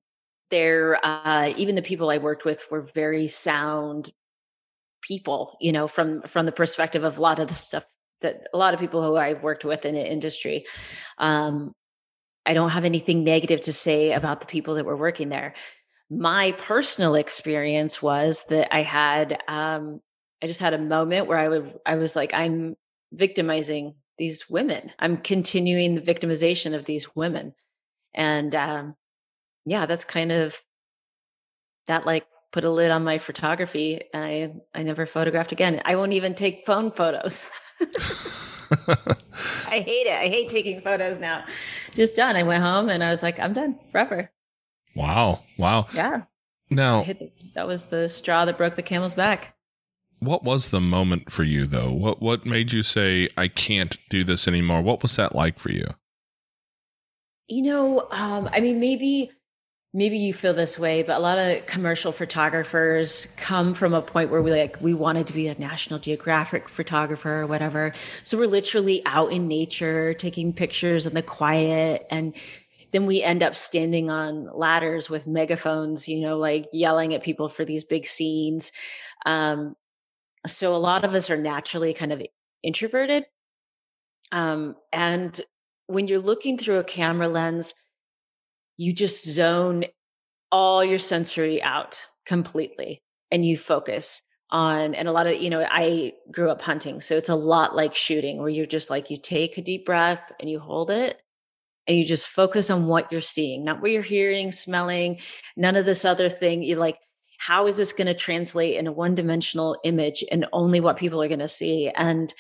they're 0.51 0.99
uh, 1.05 1.53
even 1.57 1.75
the 1.75 1.83
people 1.83 2.11
I 2.11 2.19
worked 2.19 2.45
with 2.45 2.65
were 2.71 2.83
very 2.83 3.29
sound 3.29 4.13
people. 5.03 5.57
You 5.61 5.73
know, 5.73 5.87
from 5.87 6.23
from 6.23 6.47
the 6.47 6.53
perspective 6.53 7.05
of 7.05 7.19
a 7.19 7.23
lot 7.23 7.39
of 7.39 7.49
the 7.49 7.55
stuff 7.55 7.85
that 8.25 8.49
a 8.53 8.59
lot 8.59 8.75
of 8.75 8.81
people 8.81 9.03
who 9.03 9.17
I've 9.17 9.43
worked 9.43 9.65
with 9.65 9.85
in 9.85 9.95
the 9.95 10.05
industry. 10.05 10.67
Um, 11.19 11.73
I 12.47 12.55
don't 12.55 12.71
have 12.71 12.85
anything 12.85 13.25
negative 13.25 13.61
to 13.63 13.73
say 13.73 14.13
about 14.13 14.41
the 14.41 14.47
people 14.47 14.75
that 14.75 14.85
were 14.85 14.97
working 14.97 15.29
there. 15.29 15.55
My 16.11 16.53
personal 16.53 17.15
experience 17.15 18.03
was 18.03 18.45
that 18.49 18.75
I 18.75 18.83
had, 18.83 19.39
um, 19.49 20.01
I 20.45 20.47
just 20.47 20.61
had 20.61 20.75
a 20.75 20.79
moment 20.79 21.27
where 21.27 21.39
I 21.39 21.49
would, 21.49 21.79
I 21.87 21.95
was 21.95 22.15
like, 22.15 22.35
I'm 22.35 22.77
victimizing 23.13 23.95
these 24.19 24.51
women. 24.51 24.93
I'm 24.99 25.17
continuing 25.17 25.95
the 25.95 26.03
victimization 26.03 26.75
of 26.75 26.85
these 26.85 27.17
women. 27.17 27.55
And, 28.13 28.55
um, 28.55 28.95
yeah, 29.65 29.87
that's 29.87 30.05
kind 30.05 30.31
of 30.31 30.61
that 31.87 32.05
like 32.05 32.27
put 32.53 32.65
a 32.65 32.71
lid 32.71 32.91
on 32.91 33.05
my 33.05 33.17
photography. 33.17 34.03
I, 34.13 34.53
I 34.75 34.83
never 34.83 35.07
photographed 35.07 35.53
again. 35.53 35.81
I 35.87 35.97
won't 35.97 36.13
even 36.13 36.35
take 36.35 36.67
phone 36.67 36.91
photos. 36.91 37.47
I 37.81 39.81
hate 39.81 40.07
it. 40.07 40.13
I 40.13 40.29
hate 40.29 40.51
taking 40.51 40.83
photos 40.83 41.19
now. 41.19 41.47
Just 41.95 42.17
done. 42.17 42.37
I 42.37 42.43
went 42.43 42.63
home 42.63 42.91
and 42.91 43.03
I 43.03 43.11
was 43.11 43.23
like, 43.23 43.41
I'm 43.41 43.55
done 43.55 43.79
forever. 43.91 44.31
Wow. 44.95 45.43
Wow. 45.57 45.87
Yeah. 45.95 46.25
Now, 46.69 47.07
that 47.55 47.67
was 47.67 47.87
the 47.87 48.11
straw 48.11 48.45
that 48.45 48.59
broke 48.59 48.77
the 48.77 48.83
camel's 48.83 49.15
back. 49.15 49.54
What 50.25 50.43
was 50.43 50.71
the 50.71 50.81
moment 50.81 51.31
for 51.31 51.43
you 51.43 51.67
though? 51.67 51.93
What 51.93 52.23
what 52.23 52.47
made 52.47 52.73
you 52.73 52.83
say 52.83 53.29
I 53.37 53.49
can't 53.49 53.99
do 54.09 54.25
this 54.25 54.49
anymore? 54.49 54.81
What 54.81 55.03
was 55.03 55.17
that 55.17 55.35
like 55.35 55.59
for 55.59 55.71
you? 55.71 55.87
You 57.47 57.63
know, 57.63 58.09
um, 58.11 58.49
I 58.53 58.61
mean, 58.61 58.81
maybe 58.81 59.31
maybe 59.93 60.17
you 60.17 60.33
feel 60.33 60.55
this 60.55 60.79
way, 60.79 61.03
but 61.03 61.17
a 61.17 61.21
lot 61.21 61.39
of 61.39 61.67
commercial 61.67 62.11
photographers 62.11 63.27
come 63.37 63.75
from 63.75 63.93
a 63.93 64.01
point 64.01 64.31
where 64.31 64.41
we 64.41 64.51
like 64.51 64.79
we 64.81 64.95
wanted 64.95 65.27
to 65.27 65.35
be 65.35 65.47
a 65.47 65.59
National 65.59 65.99
Geographic 65.99 66.71
photographer 66.71 67.43
or 67.43 67.47
whatever. 67.47 67.93
So 68.23 68.39
we're 68.39 68.47
literally 68.47 69.03
out 69.05 69.31
in 69.31 69.47
nature 69.47 70.15
taking 70.15 70.55
pictures 70.55 71.07
in 71.07 71.13
the 71.13 71.23
quiet 71.23 72.07
and 72.11 72.35
then 72.93 73.07
we 73.07 73.23
end 73.23 73.43
up 73.43 73.57
standing 73.57 74.09
on 74.09 74.49
ladders 74.57 75.11
with 75.11 75.27
megaphones, 75.27 76.09
you 76.09 76.21
know, 76.21 76.39
like 76.39 76.69
yelling 76.73 77.13
at 77.13 77.25
people 77.25 77.49
for 77.49 77.65
these 77.65 77.83
big 77.83 78.07
scenes. 78.07 78.71
Um, 79.27 79.75
so 80.47 80.75
a 80.75 80.79
lot 80.79 81.05
of 81.05 81.15
us 81.15 81.31
are 81.31 81.37
naturally 81.37 81.95
kind 81.95 82.13
of 82.13 82.23
introverted. 82.63 83.25
Um, 84.33 84.77
and 84.93 85.41
when 85.87 86.07
you're 86.07 86.19
looking 86.19 86.59
through 86.59 86.79
a 86.79 86.85
camera 86.85 87.29
lens, 87.29 87.75
you 88.77 88.93
just 88.93 89.25
zone 89.25 89.85
all 90.51 90.85
your 90.85 90.99
sensory 90.99 91.63
out 91.63 92.01
completely 92.27 93.03
and 93.31 93.45
you 93.45 93.57
focus 93.57 94.23
on 94.51 94.95
and 94.95 95.09
a 95.09 95.13
lot 95.13 95.27
of 95.27 95.41
you 95.43 95.51
know 95.51 95.67
i 95.71 96.13
grew 96.31 96.51
up 96.51 96.63
hunting 96.63 97.01
so 97.01 97.17
it's 97.17 97.29
a 97.29 97.35
lot 97.35 97.75
like 97.75 97.95
shooting 97.95 98.39
where 98.39 98.49
you're 98.49 98.67
just 98.67 98.91
like 98.91 99.11
you 99.11 99.17
take 99.17 99.59
a 99.59 99.63
deep 99.63 99.85
breath 99.85 100.31
and 100.39 100.49
you 100.49 100.61
hold 100.61 100.91
it 100.91 101.21
and 101.89 101.97
you 101.97 102.05
just 102.05 102.27
focus 102.27 102.71
on 102.71 102.87
what 102.87 103.11
you're 103.11 103.21
seeing 103.21 103.65
not 103.65 103.83
what 103.83 103.91
you're 103.91 104.03
hearing 104.03 104.53
smelling 104.53 105.19
none 105.57 105.77
of 105.77 105.85
this 105.85 106.05
other 106.05 106.29
thing 106.29 106.63
you 106.63 106.77
like 106.77 106.99
how 107.47 107.67
is 107.67 107.77
this 107.77 107.93
going 107.93 108.07
to 108.07 108.15
translate 108.15 108.77
in 108.77 108.87
a 108.87 108.93
one 108.93 109.15
dimensional 109.15 109.77
image 109.85 110.25
and 110.31 110.47
only 110.53 110.81
what 110.81 110.97
people 110.97 111.23
are 111.23 111.29
going 111.29 111.41
to 111.41 111.49
see? 111.49 111.91
And 111.95 112.33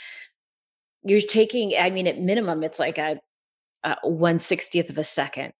you're 1.05 1.21
taking 1.21 1.75
i 1.79 1.91
mean 1.91 2.07
at 2.07 2.19
minimum 2.19 2.65
it's 2.65 2.79
like 2.79 2.99
a, 2.99 3.21
a 3.85 3.97
160th 4.05 4.89
of 4.89 4.99
a 4.99 5.05
second 5.05 5.53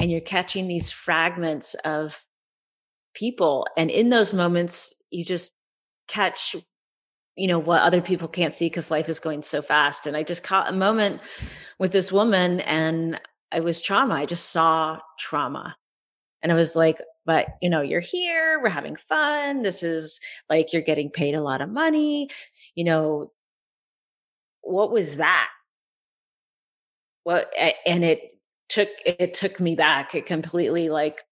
and 0.00 0.10
you're 0.10 0.20
catching 0.20 0.66
these 0.66 0.90
fragments 0.90 1.74
of 1.84 2.24
people 3.14 3.66
and 3.76 3.90
in 3.90 4.10
those 4.10 4.32
moments 4.32 4.92
you 5.10 5.24
just 5.24 5.52
catch 6.08 6.54
you 7.36 7.46
know 7.46 7.58
what 7.58 7.82
other 7.82 8.00
people 8.00 8.26
can't 8.26 8.52
see 8.52 8.66
because 8.66 8.90
life 8.90 9.08
is 9.08 9.20
going 9.20 9.42
so 9.42 9.62
fast. 9.62 10.06
And 10.06 10.16
i 10.16 10.22
just 10.24 10.42
caught 10.42 10.68
a 10.68 10.72
moment 10.72 11.20
with 11.78 11.92
this 11.92 12.10
woman 12.10 12.60
and 12.60 13.20
it 13.54 13.62
was 13.62 13.80
trauma 13.80 14.14
i 14.14 14.26
just 14.26 14.50
saw 14.50 14.98
trauma. 15.18 15.76
And 16.42 16.50
i 16.50 16.54
was 16.56 16.74
like 16.74 17.00
but 17.28 17.46
you 17.62 17.70
know 17.70 17.82
you're 17.82 18.00
here 18.00 18.58
we're 18.60 18.68
having 18.68 18.96
fun 18.96 19.62
this 19.62 19.84
is 19.84 20.18
like 20.50 20.72
you're 20.72 20.82
getting 20.82 21.10
paid 21.10 21.36
a 21.36 21.42
lot 21.42 21.60
of 21.60 21.68
money 21.68 22.28
you 22.74 22.82
know 22.82 23.30
what 24.68 24.90
was 24.90 25.16
that? 25.16 25.48
What 27.24 27.50
and 27.86 28.04
it 28.04 28.38
took 28.68 28.88
it 29.04 29.34
took 29.34 29.60
me 29.60 29.74
back 29.74 30.14
it 30.14 30.26
completely 30.26 30.90
like 30.90 31.22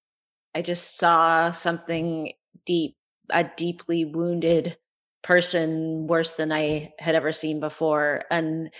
i 0.55 0.63
just 0.63 0.97
saw 0.97 1.51
something 1.51 2.33
deep 2.65 2.97
a 3.31 3.45
deeply 3.59 4.07
wounded 4.07 4.79
person 5.23 6.07
worse 6.07 6.33
than 6.35 6.51
i 6.51 6.95
had 6.99 7.15
ever 7.15 7.33
seen 7.33 7.61
before 7.61 8.25
and 8.31 8.71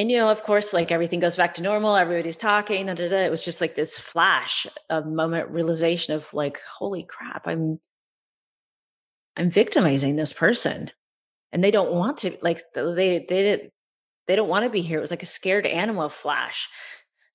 and 0.00 0.10
you 0.10 0.16
know, 0.16 0.30
of 0.30 0.42
course, 0.44 0.72
like 0.72 0.90
everything 0.90 1.20
goes 1.20 1.36
back 1.36 1.52
to 1.54 1.62
normal. 1.62 1.94
Everybody's 1.94 2.38
talking. 2.38 2.86
Da, 2.86 2.94
da, 2.94 3.10
da. 3.10 3.18
It 3.18 3.30
was 3.30 3.44
just 3.44 3.60
like 3.60 3.74
this 3.74 3.98
flash 3.98 4.66
of 4.88 5.04
moment 5.04 5.50
realization 5.50 6.14
of 6.14 6.32
like, 6.32 6.58
holy 6.62 7.02
crap, 7.02 7.46
I'm 7.46 7.78
I'm 9.36 9.50
victimizing 9.50 10.16
this 10.16 10.32
person, 10.32 10.90
and 11.52 11.62
they 11.62 11.70
don't 11.70 11.92
want 11.92 12.16
to. 12.18 12.34
Like 12.40 12.62
they 12.74 13.26
they 13.28 13.42
did 13.42 13.70
they 14.26 14.36
don't 14.36 14.48
want 14.48 14.64
to 14.64 14.70
be 14.70 14.80
here. 14.80 14.96
It 14.96 15.02
was 15.02 15.10
like 15.10 15.22
a 15.22 15.26
scared 15.26 15.66
animal 15.66 16.08
flash. 16.08 16.66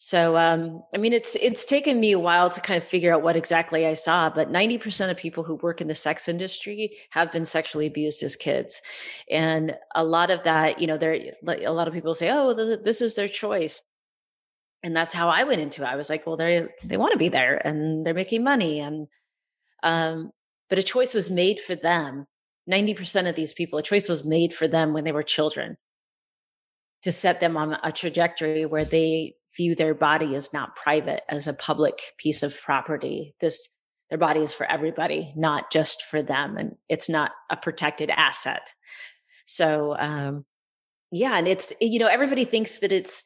So 0.05 0.37
um, 0.37 0.83
I 0.93 0.97
mean, 0.97 1.13
it's 1.13 1.35
it's 1.41 1.65
taken 1.65 1.99
me 1.99 2.11
a 2.11 2.19
while 2.19 2.51
to 2.51 2.61
kind 2.61 2.77
of 2.77 2.83
figure 2.83 3.11
out 3.11 3.23
what 3.23 3.35
exactly 3.35 3.87
I 3.87 3.95
saw, 3.95 4.29
but 4.29 4.51
90% 4.51 5.09
of 5.09 5.17
people 5.17 5.43
who 5.43 5.55
work 5.55 5.81
in 5.81 5.87
the 5.87 5.95
sex 5.95 6.27
industry 6.27 6.95
have 7.09 7.31
been 7.31 7.43
sexually 7.43 7.87
abused 7.87 8.21
as 8.21 8.35
kids, 8.35 8.83
and 9.31 9.75
a 9.95 10.03
lot 10.03 10.29
of 10.29 10.43
that, 10.43 10.79
you 10.79 10.85
know, 10.85 10.95
there 10.99 11.19
a 11.47 11.71
lot 11.71 11.87
of 11.87 11.93
people 11.95 12.13
say, 12.13 12.29
"Oh, 12.29 12.53
this 12.53 13.01
is 13.01 13.15
their 13.15 13.27
choice," 13.27 13.81
and 14.83 14.95
that's 14.95 15.11
how 15.15 15.27
I 15.29 15.43
went 15.43 15.61
into 15.61 15.81
it. 15.81 15.87
I 15.87 15.95
was 15.95 16.07
like, 16.11 16.27
"Well, 16.27 16.37
they 16.37 16.67
they 16.83 16.97
want 16.97 17.13
to 17.13 17.17
be 17.17 17.29
there, 17.29 17.57
and 17.65 18.05
they're 18.05 18.13
making 18.13 18.43
money, 18.43 18.81
and 18.81 19.07
um, 19.81 20.31
but 20.69 20.77
a 20.77 20.83
choice 20.83 21.15
was 21.15 21.31
made 21.31 21.59
for 21.59 21.73
them. 21.75 22.27
90% 22.69 23.27
of 23.29 23.35
these 23.35 23.53
people, 23.53 23.79
a 23.79 23.83
choice 23.83 24.07
was 24.09 24.23
made 24.23 24.53
for 24.53 24.67
them 24.67 24.93
when 24.93 25.03
they 25.03 25.11
were 25.13 25.23
children." 25.23 25.77
to 27.03 27.11
set 27.11 27.39
them 27.39 27.55
on 27.55 27.77
a 27.83 27.91
trajectory 27.91 28.65
where 28.65 28.85
they 28.85 29.35
view 29.55 29.75
their 29.75 29.93
body 29.93 30.35
as 30.35 30.53
not 30.53 30.75
private, 30.75 31.23
as 31.29 31.47
a 31.47 31.53
public 31.53 32.01
piece 32.17 32.43
of 32.43 32.59
property. 32.61 33.35
This 33.41 33.69
their 34.09 34.17
body 34.19 34.41
is 34.41 34.53
for 34.53 34.65
everybody, 34.65 35.33
not 35.35 35.71
just 35.71 36.03
for 36.03 36.21
them, 36.21 36.57
and 36.57 36.75
it's 36.89 37.09
not 37.09 37.31
a 37.49 37.57
protected 37.57 38.11
asset. 38.11 38.69
So, 39.45 39.95
um, 39.97 40.45
yeah, 41.11 41.37
and 41.37 41.47
it's 41.47 41.73
you 41.81 41.99
know 41.99 42.07
everybody 42.07 42.45
thinks 42.45 42.79
that 42.79 42.91
it's 42.91 43.25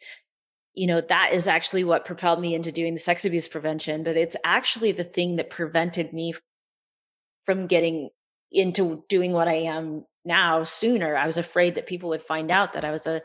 you 0.73 0.87
know 0.87 1.01
that 1.01 1.33
is 1.33 1.47
actually 1.47 1.83
what 1.83 2.05
propelled 2.05 2.39
me 2.39 2.55
into 2.55 2.71
doing 2.71 2.93
the 2.93 2.99
sex 2.99 3.25
abuse 3.25 3.47
prevention, 3.47 4.03
but 4.03 4.17
it's 4.17 4.35
actually 4.43 4.91
the 4.91 5.03
thing 5.03 5.35
that 5.37 5.49
prevented 5.49 6.13
me 6.13 6.33
from 7.45 7.67
getting 7.67 8.09
into 8.51 9.03
doing 9.09 9.31
what 9.31 9.47
I 9.47 9.55
am 9.55 10.05
now 10.25 10.63
sooner. 10.63 11.15
I 11.15 11.25
was 11.25 11.37
afraid 11.37 11.75
that 11.75 11.87
people 11.87 12.09
would 12.09 12.21
find 12.21 12.51
out 12.51 12.73
that 12.73 12.85
I 12.85 12.91
was 12.91 13.07
a 13.07 13.21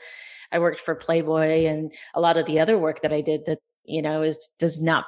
I 0.52 0.58
worked 0.58 0.80
for 0.80 0.94
Playboy 0.94 1.66
and 1.66 1.92
a 2.14 2.20
lot 2.20 2.36
of 2.36 2.46
the 2.46 2.60
other 2.60 2.78
work 2.78 3.02
that 3.02 3.12
I 3.12 3.20
did 3.20 3.46
that, 3.46 3.58
you 3.84 4.02
know, 4.02 4.22
is 4.22 4.50
does 4.58 4.80
not 4.80 5.04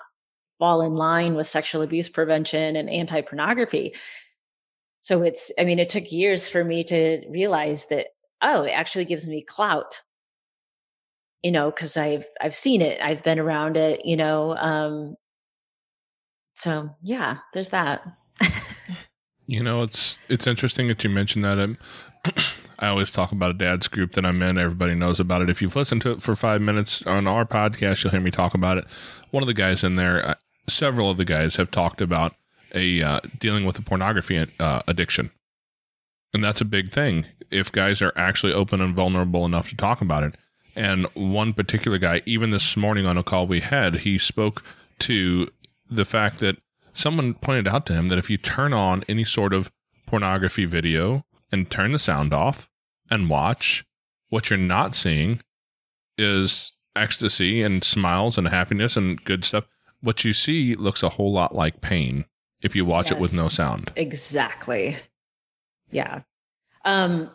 fall 0.59 0.83
in 0.83 0.95
line 0.95 1.35
with 1.35 1.47
sexual 1.47 1.83
abuse 1.83 2.09
prevention 2.09 2.77
and 2.77 2.91
anti 2.91 3.21
pornography. 3.21 3.95
So 5.01 5.23
it's, 5.23 5.53
I 5.59 5.65
mean, 5.65 5.79
it 5.79 5.89
took 5.89 6.11
years 6.11 6.49
for 6.49 6.65
me 6.65 6.83
to 6.85 7.23
realize 7.31 7.87
that, 7.87 8.09
oh, 8.43 8.63
it 8.63 8.71
actually 8.71 9.05
gives 9.05 9.27
me 9.27 9.43
clout, 9.43 10.03
you 11.43 11.53
know, 11.53 11.71
cause 11.71 11.97
I've, 11.97 12.27
I've 12.41 12.55
seen 12.55 12.83
it. 12.83 13.01
I've 13.01 13.23
been 13.23 13.39
around 13.39 13.77
it, 13.77 14.05
you 14.05 14.17
know. 14.17 14.57
Um, 14.57 15.15
so 16.55 16.91
yeah, 17.03 17.39
there's 17.55 17.69
that. 17.69 18.03
you 19.47 19.63
know, 19.63 19.83
it's, 19.83 20.19
it's 20.29 20.47
interesting 20.47 20.89
that 20.89 21.05
you 21.05 21.11
mentioned 21.11 21.45
that. 21.45 21.59
Um, 21.61 21.79
I 22.79 22.89
always 22.89 23.11
talk 23.11 23.33
about 23.33 23.51
a 23.51 23.55
dad's 23.55 23.89
group 23.89 24.13
that 24.13 24.27
I'm 24.27 24.43
in. 24.43 24.59
Everybody 24.59 24.95
knows 24.95 25.19
about 25.19 25.43
it. 25.43 25.51
If 25.51 25.63
you've 25.63 25.77
listened 25.77 26.03
to 26.03 26.13
it 26.13 26.23
for 26.23 26.37
five 26.37 26.61
minutes 26.61 27.07
on 27.07 27.27
our 27.27 27.45
podcast, 27.45 28.05
you'll 28.05 28.11
hear 28.11 28.21
me 28.21 28.31
talk 28.31 28.55
about 28.55 28.79
it. 28.79 28.85
One 29.31 29.43
of 29.43 29.47
the 29.47 29.55
guys 29.55 29.83
in 29.83 29.97
there, 29.97 30.31
uh, 30.31 30.35
several 30.69 31.11
of 31.11 31.17
the 31.17 31.25
guys 31.25 31.57
have 31.57 31.71
talked 31.71 32.01
about 32.01 32.35
a 32.75 33.03
uh, 33.03 33.21
dealing 33.39 33.65
with 33.65 33.79
a 33.79 33.83
pornography 33.83 34.47
uh, 34.61 34.83
addiction, 34.87 35.31
and 36.35 36.45
that's 36.45 36.61
a 36.61 36.67
big 36.67 36.91
thing. 36.91 37.27
If 37.51 37.73
guys 37.73 38.03
are 38.03 38.13
actually 38.17 38.53
open 38.53 38.81
and 38.81 38.95
vulnerable 38.95 39.47
enough 39.47 39.71
to 39.71 39.77
talk 39.77 40.01
about 40.01 40.25
it, 40.25 40.37
and 40.75 41.07
one 41.15 41.55
particular 41.55 41.99
guy, 41.99 42.23
even 42.27 42.51
this 42.51 42.77
morning 42.77 43.07
on 43.07 43.17
a 43.17 43.23
call 43.23 43.47
we 43.47 43.61
had, 43.61 44.01
he 44.01 44.19
spoke 44.19 44.63
to 45.01 45.51
the 45.89 46.05
fact 46.05 46.41
that 46.41 46.57
someone 46.93 47.35
pointed 47.35 47.69
out 47.69 47.87
to 47.87 47.93
him 47.93 48.09
that 48.09 48.19
if 48.19 48.29
you 48.29 48.37
turn 48.37 48.73
on 48.73 49.05
any 49.09 49.25
sort 49.25 49.55
of 49.55 49.71
pornography 50.07 50.65
video 50.65 51.25
and 51.53 51.71
turn 51.71 51.93
the 51.93 51.99
sound 51.99 52.33
off 52.33 52.69
and 53.11 53.31
watch, 53.31 53.85
what 54.29 54.51
you're 54.51 54.59
not 54.59 54.95
seeing 54.95 55.41
is 56.19 56.73
ecstasy 56.95 57.63
and 57.63 57.85
smiles 57.85 58.39
and 58.39 58.49
happiness 58.49 58.97
and 58.97 59.23
good 59.25 59.45
stuff. 59.45 59.69
What 60.01 60.25
you 60.25 60.33
see 60.33 60.75
looks 60.75 61.03
a 61.03 61.11
whole 61.11 61.33
lot 61.33 61.55
like 61.55 61.81
pain 61.81 62.25
if 62.63 62.75
you 62.75 62.85
watch 62.85 63.07
yes, 63.07 63.13
it 63.13 63.21
with 63.21 63.35
no 63.35 63.49
sound. 63.49 63.93
Exactly. 63.97 64.97
Yeah. 65.91 66.23
Um 66.85 67.31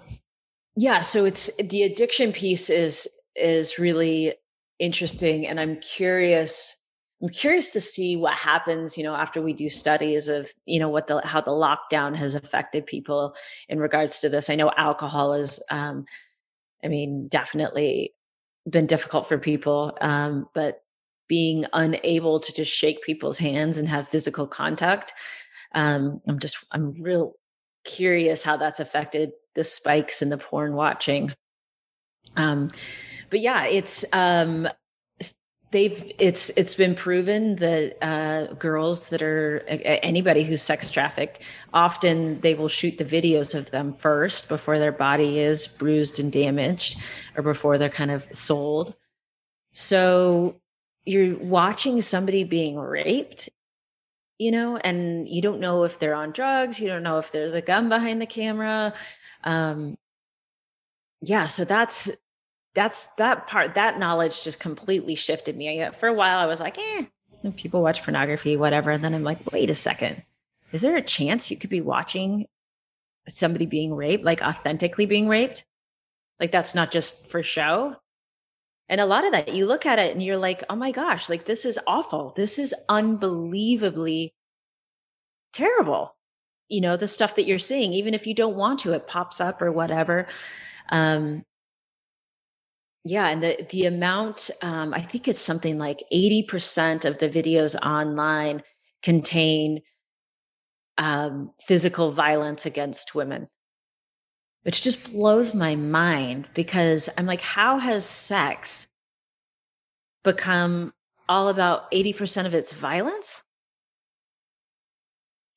yeah, 0.76 1.02
so 1.02 1.26
it's 1.26 1.50
the 1.58 1.84
addiction 1.84 2.32
piece 2.32 2.70
is 2.70 3.08
is 3.36 3.78
really 3.78 4.34
interesting 4.80 5.48
and 5.48 5.60
I'm 5.60 5.78
curious 5.78 6.78
I'm 7.22 7.30
curious 7.30 7.72
to 7.74 7.80
see 7.80 8.16
what 8.16 8.34
happens, 8.34 8.98
you 8.98 9.04
know, 9.04 9.16
after 9.16 9.42
we 9.42 9.54
do 9.54 9.70
studies 9.70 10.28
of, 10.28 10.52
you 10.66 10.80
know, 10.80 10.90
what 10.90 11.08
the 11.08 11.22
how 11.24 11.42
the 11.42 11.52
lockdown 11.52 12.16
has 12.16 12.34
affected 12.34 12.86
people 12.86 13.36
in 13.70 13.80
regards 13.80 14.22
to 14.22 14.30
this. 14.30 14.50
I 14.50 14.56
know 14.56 14.72
alcohol 14.76 15.34
is, 15.34 15.62
um, 15.70 16.06
I 16.84 16.88
mean, 16.88 17.28
definitely 17.28 18.14
been 18.70 18.88
difficult 18.88 19.28
for 19.28 19.38
people, 19.38 19.96
um, 20.02 20.48
but 20.54 20.84
being 21.28 21.66
unable 21.74 22.40
to 22.40 22.54
just 22.54 22.72
shake 22.72 23.04
people's 23.04 23.38
hands 23.38 23.78
and 23.78 23.88
have 23.88 24.08
physical 24.08 24.48
contact, 24.48 25.14
um, 25.76 26.22
I'm 26.28 26.40
just 26.40 26.58
I'm 26.72 26.92
real 27.00 27.36
curious 27.84 28.44
how 28.44 28.58
that's 28.58 28.80
affected 28.80 29.32
the 29.54 29.64
spikes 29.64 30.22
in 30.22 30.30
the 30.30 30.38
porn 30.38 30.74
watching. 30.74 31.34
Um, 32.36 32.72
but 33.30 33.42
yeah, 33.42 33.66
it's 33.66 34.06
um, 34.12 34.68
they've 35.72 36.12
it's 36.20 36.50
it's 36.56 36.76
been 36.76 36.96
proven 36.96 37.56
that 37.56 37.98
uh, 38.02 38.54
girls 38.54 39.10
that 39.10 39.22
are 39.22 39.60
anybody 39.68 40.44
who's 40.44 40.62
sex 40.62 40.92
trafficked 40.92 41.40
often 41.74 42.40
they 42.42 42.54
will 42.54 42.68
shoot 42.68 42.98
the 42.98 43.06
videos 43.06 43.56
of 43.56 43.72
them 43.72 43.94
first 43.94 44.50
before 44.50 44.78
their 44.80 44.92
body 44.92 45.40
is 45.40 45.68
bruised 45.68 46.20
and 46.20 46.32
damaged 46.32 46.98
or 47.36 47.44
before 47.44 47.78
they're 47.78 47.90
kind 47.90 48.12
of 48.12 48.28
sold. 48.34 48.94
So 49.74 50.62
you're 51.06 51.38
watching 51.38 52.02
somebody 52.02 52.44
being 52.44 52.78
raped 52.78 53.50
you 54.38 54.52
know 54.52 54.78
and 54.78 55.30
you 55.30 55.42
don't 55.42 55.60
know 55.60 55.84
if 55.84 56.00
they're 56.00 56.14
on 56.14 56.32
drugs 56.32 56.80
you 56.80 56.88
don't 56.88 57.04
know 57.04 57.20
if 57.20 57.32
there's 57.32 57.54
a 57.54 57.62
gun 57.62 57.90
behind 57.90 58.22
the 58.22 58.26
camera 58.26 58.94
um 59.44 59.98
yeah 61.22 61.48
so 61.48 61.64
that's 61.64 62.10
that's 62.74 63.08
that 63.18 63.48
part 63.48 63.76
that 63.76 64.00
knowledge 64.00 64.42
just 64.42 64.60
completely 64.60 65.16
shifted 65.16 65.58
me. 65.58 65.86
For 66.00 66.08
a 66.08 66.14
while 66.14 66.40
i 66.40 66.46
was 66.46 66.60
like 66.60 66.78
eh 66.78 67.06
people 67.58 67.82
watch 67.82 68.04
pornography 68.04 68.56
whatever 68.56 68.92
and 68.92 69.04
then 69.04 69.14
i'm 69.14 69.24
like 69.24 69.52
wait 69.52 69.70
a 69.70 69.76
second. 69.76 70.24
Is 70.72 70.82
there 70.82 70.96
a 70.96 71.02
chance 71.02 71.52
you 71.52 71.58
could 71.58 71.70
be 71.70 71.82
watching 71.82 72.46
somebody 73.28 73.66
being 73.66 73.94
raped 73.94 74.24
like 74.24 74.42
authentically 74.42 75.06
being 75.06 75.28
raped? 75.28 75.66
Like 76.40 76.52
that's 76.52 76.74
not 76.76 76.92
just 76.92 77.28
for 77.28 77.44
show? 77.44 77.96
And 78.90 79.00
a 79.00 79.06
lot 79.06 79.26
of 79.26 79.32
that 79.32 79.54
you 79.54 79.66
look 79.66 79.86
at 79.86 80.00
it 80.00 80.12
and 80.12 80.24
you're 80.24 80.38
like 80.38 80.64
oh 80.70 80.76
my 80.76 80.92
gosh 80.92 81.30
like 81.30 81.46
this 81.46 81.66
is 81.66 81.80
awful. 81.88 82.34
This 82.36 82.58
is 82.60 82.74
unbelievably 82.90 84.34
terrible. 85.54 86.16
You 86.68 86.82
know 86.82 86.96
the 86.96 87.08
stuff 87.08 87.36
that 87.36 87.46
you're 87.46 87.60
seeing 87.60 87.92
even 87.94 88.14
if 88.14 88.28
you 88.28 88.34
don't 88.34 88.56
want 88.56 88.80
to 88.82 88.94
it 88.94 89.08
pops 89.08 89.42
up 89.42 89.62
or 89.62 89.72
whatever. 89.72 90.28
Um 90.90 91.44
yeah, 93.04 93.30
and 93.30 93.42
the 93.42 93.66
the 93.72 93.86
amount 93.86 94.52
um, 94.62 94.94
I 94.94 95.02
think 95.02 95.28
it's 95.28 95.42
something 95.42 95.78
like 95.78 96.04
eighty 96.12 96.44
percent 96.44 97.04
of 97.04 97.18
the 97.18 97.30
videos 97.30 97.76
online 97.82 98.62
contain 99.02 99.82
um, 100.98 101.52
physical 101.66 102.12
violence 102.12 102.66
against 102.66 103.16
women, 103.16 103.48
which 104.64 104.84
just 104.84 105.12
blows 105.12 105.54
my 105.54 105.76
mind 105.76 106.48
because 106.54 107.10
I'm 107.18 107.26
like, 107.26 107.42
how 107.42 107.80
has 107.80 108.06
sex 108.06 108.88
become 110.24 110.94
all 111.28 111.50
about 111.50 111.84
eighty 111.92 112.14
percent 112.14 112.46
of 112.46 112.54
its 112.54 112.72
violence? 112.72 113.42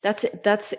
That's 0.03 0.25
that's 0.43 0.73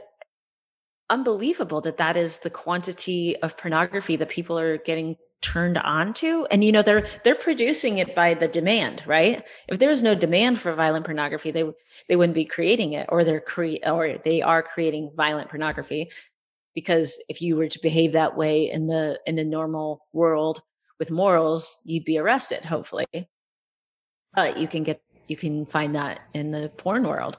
unbelievable 1.11 1.81
that 1.81 1.97
that 1.97 2.17
is 2.17 2.39
the 2.39 2.49
quantity 2.49 3.37
of 3.43 3.55
pornography 3.55 4.15
that 4.15 4.29
people 4.29 4.57
are 4.57 4.79
getting 4.79 5.17
turned 5.41 5.77
on 5.77 6.13
to. 6.15 6.45
And 6.51 6.63
you 6.63 6.71
know 6.71 6.81
they're 6.81 7.07
they're 7.23 7.35
producing 7.35 7.97
it 7.99 8.15
by 8.15 8.33
the 8.33 8.47
demand 8.47 9.03
right? 9.05 9.43
If 9.67 9.79
there 9.79 9.89
was 9.89 10.03
no 10.03 10.15
demand 10.15 10.59
for 10.59 10.73
violent 10.73 11.05
pornography 11.05 11.51
they 11.51 11.63
they 12.09 12.15
wouldn't 12.15 12.35
be 12.35 12.45
creating 12.45 12.93
it 12.93 13.07
or 13.09 13.23
they're 13.23 13.41
cre- 13.41 13.83
or 13.85 14.17
they 14.23 14.41
are 14.41 14.63
creating 14.63 15.11
violent 15.15 15.49
pornography. 15.49 16.09
Because 16.73 17.21
if 17.29 17.41
you 17.41 17.55
were 17.55 17.69
to 17.69 17.79
behave 17.81 18.13
that 18.13 18.35
way 18.35 18.69
in 18.69 18.87
the 18.87 19.19
in 19.25 19.35
the 19.35 19.45
normal 19.45 20.05
world 20.13 20.61
with 20.99 21.11
morals 21.11 21.79
you'd 21.85 22.05
be 22.05 22.17
arrested 22.17 22.65
hopefully. 22.65 23.05
But 24.33 24.57
you 24.57 24.67
can 24.67 24.83
get 24.83 25.01
you 25.27 25.37
can 25.37 25.65
find 25.65 25.95
that 25.95 26.21
in 26.33 26.51
the 26.51 26.69
porn 26.77 27.03
world 27.07 27.37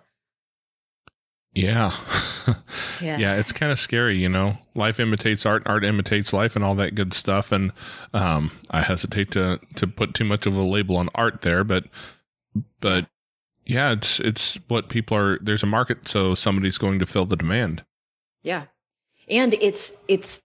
Yeah. 1.57 1.93
Yeah. 3.01 3.19
yeah, 3.19 3.35
it's 3.35 3.53
kind 3.53 3.73
of 3.73 3.79
scary, 3.81 4.19
you 4.19 4.29
know. 4.29 4.57
Life 4.77 5.01
imitates 5.01 5.45
art, 5.45 5.65
art 5.67 5.85
imitates 5.85 6.33
life, 6.33 6.55
and 6.55 6.65
all 6.65 6.77
that 6.77 6.95
good 6.95 7.13
stuff. 7.13 7.51
And 7.51 7.73
um, 8.15 8.53
I 8.71 8.83
hesitate 8.83 9.33
to 9.33 9.61
to 9.75 9.87
put 9.87 10.15
too 10.15 10.25
much 10.25 10.47
of 10.47 10.57
a 10.57 10.63
label 10.63 10.97
on 10.97 11.11
art 11.15 11.43
there, 11.43 11.65
but 11.65 11.85
but 12.81 13.07
yeah, 13.67 13.91
it's 13.91 14.21
it's 14.21 14.59
what 14.69 14.89
people 14.89 15.17
are. 15.17 15.39
There's 15.43 15.65
a 15.65 15.67
market, 15.67 16.09
so 16.09 16.37
somebody's 16.37 16.79
going 16.79 17.01
to 17.01 17.07
fill 17.07 17.27
the 17.27 17.37
demand. 17.37 17.85
Yeah. 18.43 18.67
And 19.29 19.55
it's 19.55 20.05
it's 20.09 20.41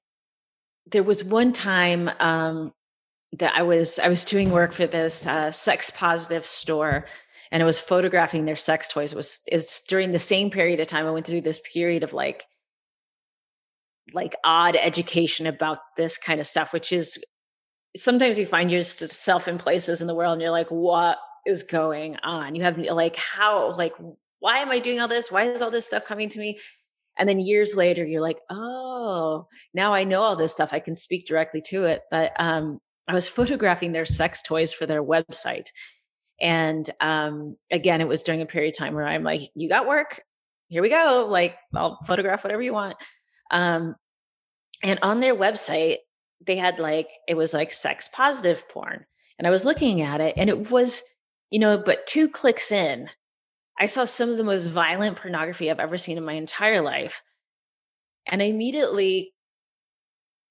there 0.88 1.04
was 1.04 1.24
one 1.24 1.54
time 1.54 2.10
um 2.20 2.74
that 3.34 3.54
I 3.56 3.62
was 3.62 4.00
I 4.00 4.10
was 4.10 4.26
doing 4.26 4.52
work 4.52 4.74
for 4.74 4.88
this 4.88 5.26
uh, 5.26 5.52
sex 5.52 5.92
positive 5.92 6.46
store 6.46 7.06
and 7.52 7.62
I 7.62 7.66
was 7.66 7.80
photographing 7.80 8.46
their 8.46 8.56
sex 8.56 8.88
toys. 8.88 9.12
It 9.12 9.18
was 9.18 9.40
it's 9.48 9.82
during 9.82 10.12
the 10.12 10.20
same 10.20 10.50
period 10.50 10.80
of 10.80 10.88
time 10.88 11.06
I 11.06 11.12
went 11.12 11.28
through 11.28 11.42
this 11.42 11.60
period 11.60 12.04
of 12.04 12.14
like 12.14 12.46
like 14.14 14.36
odd 14.44 14.76
education 14.76 15.48
about 15.48 15.80
this 15.98 16.18
kind 16.18 16.40
of 16.40 16.48
stuff, 16.48 16.74
which 16.74 16.92
is 16.92 17.18
sometimes 17.96 18.40
you 18.40 18.46
find 18.46 18.72
yourself 18.72 19.48
in 19.48 19.58
places 19.58 20.02
in 20.02 20.08
the 20.08 20.16
world 20.16 20.34
and 20.34 20.42
you're 20.42 20.52
like, 20.52 20.70
what 20.70 21.20
is 21.46 21.64
going 21.64 22.16
on? 22.24 22.56
You 22.56 22.64
have 22.64 22.78
like 22.78 23.16
how 23.16 23.74
like 23.74 23.94
why 24.40 24.60
am 24.60 24.72
I 24.72 24.80
doing 24.80 25.00
all 25.00 25.08
this? 25.08 25.32
Why 25.32 25.52
is 25.52 25.62
all 25.62 25.72
this 25.72 25.86
stuff 25.86 26.06
coming 26.06 26.30
to 26.30 26.40
me? 26.40 26.58
And 27.18 27.28
then 27.28 27.40
years 27.40 27.76
later, 27.76 28.04
you're 28.06 28.22
like, 28.22 28.40
oh, 28.50 29.48
now 29.74 29.94
I 29.94 30.06
know 30.06 30.22
all 30.22 30.36
this 30.36 30.54
stuff. 30.54 30.70
I 30.72 30.80
can 30.80 30.96
speak 30.96 31.28
directly 31.28 31.62
to 31.68 31.84
it. 31.84 32.02
But 32.10 32.32
um, 32.40 32.80
I 33.08 33.14
was 33.14 33.28
photographing 33.28 33.92
their 33.92 34.06
sex 34.06 34.42
toys 34.42 34.74
for 34.74 34.86
their 34.86 35.04
website. 35.04 35.68
And 36.42 36.90
um, 37.00 37.56
again, 37.72 38.02
it 38.02 38.08
was 38.08 38.24
during 38.24 38.42
a 38.42 38.48
period 38.48 38.74
of 38.74 38.78
time 38.78 38.96
where 38.96 39.06
I'm 39.06 39.24
like, 39.24 39.52
you 39.54 39.70
got 39.70 39.88
work? 39.88 40.22
Here 40.70 40.82
we 40.82 40.90
go. 40.90 41.28
Like, 41.30 41.56
I'll 41.76 42.00
photograph 42.08 42.44
whatever 42.44 42.62
you 42.62 42.74
want. 42.74 42.98
Um, 43.52 43.96
and 44.82 45.00
on 45.04 45.20
their 45.20 45.36
website, 45.36 45.98
they 46.46 46.56
had 46.56 46.80
like, 46.80 47.10
it 47.28 47.36
was 47.36 47.54
like 47.54 47.72
sex 47.72 48.10
positive 48.12 48.68
porn. 48.70 49.06
And 49.38 49.48
I 49.48 49.52
was 49.52 49.66
looking 49.66 50.02
at 50.02 50.20
it 50.20 50.34
and 50.38 50.50
it 50.50 50.72
was, 50.72 51.04
you 51.52 51.60
know, 51.60 51.78
but 51.78 52.08
two 52.08 52.28
clicks 52.28 52.72
in, 52.72 53.10
I 53.80 53.86
saw 53.86 54.06
some 54.06 54.30
of 54.30 54.38
the 54.38 54.44
most 54.44 54.68
violent 54.68 55.18
pornography 55.18 55.70
I've 55.70 55.80
ever 55.80 55.98
seen 55.98 56.18
in 56.18 56.26
my 56.26 56.34
entire 56.34 56.82
life. 56.82 57.22
And 58.26 58.42
I 58.42 58.46
immediately 58.46 59.34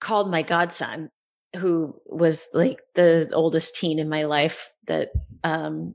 called 0.01 0.31
my 0.31 0.43
godson, 0.43 1.11
who 1.57 2.01
was 2.07 2.47
like 2.55 2.81
the 2.95 3.29
oldest 3.33 3.77
teen 3.77 3.99
in 3.99 4.09
my 4.09 4.25
life 4.25 4.71
that 4.91 5.13
um 5.45 5.95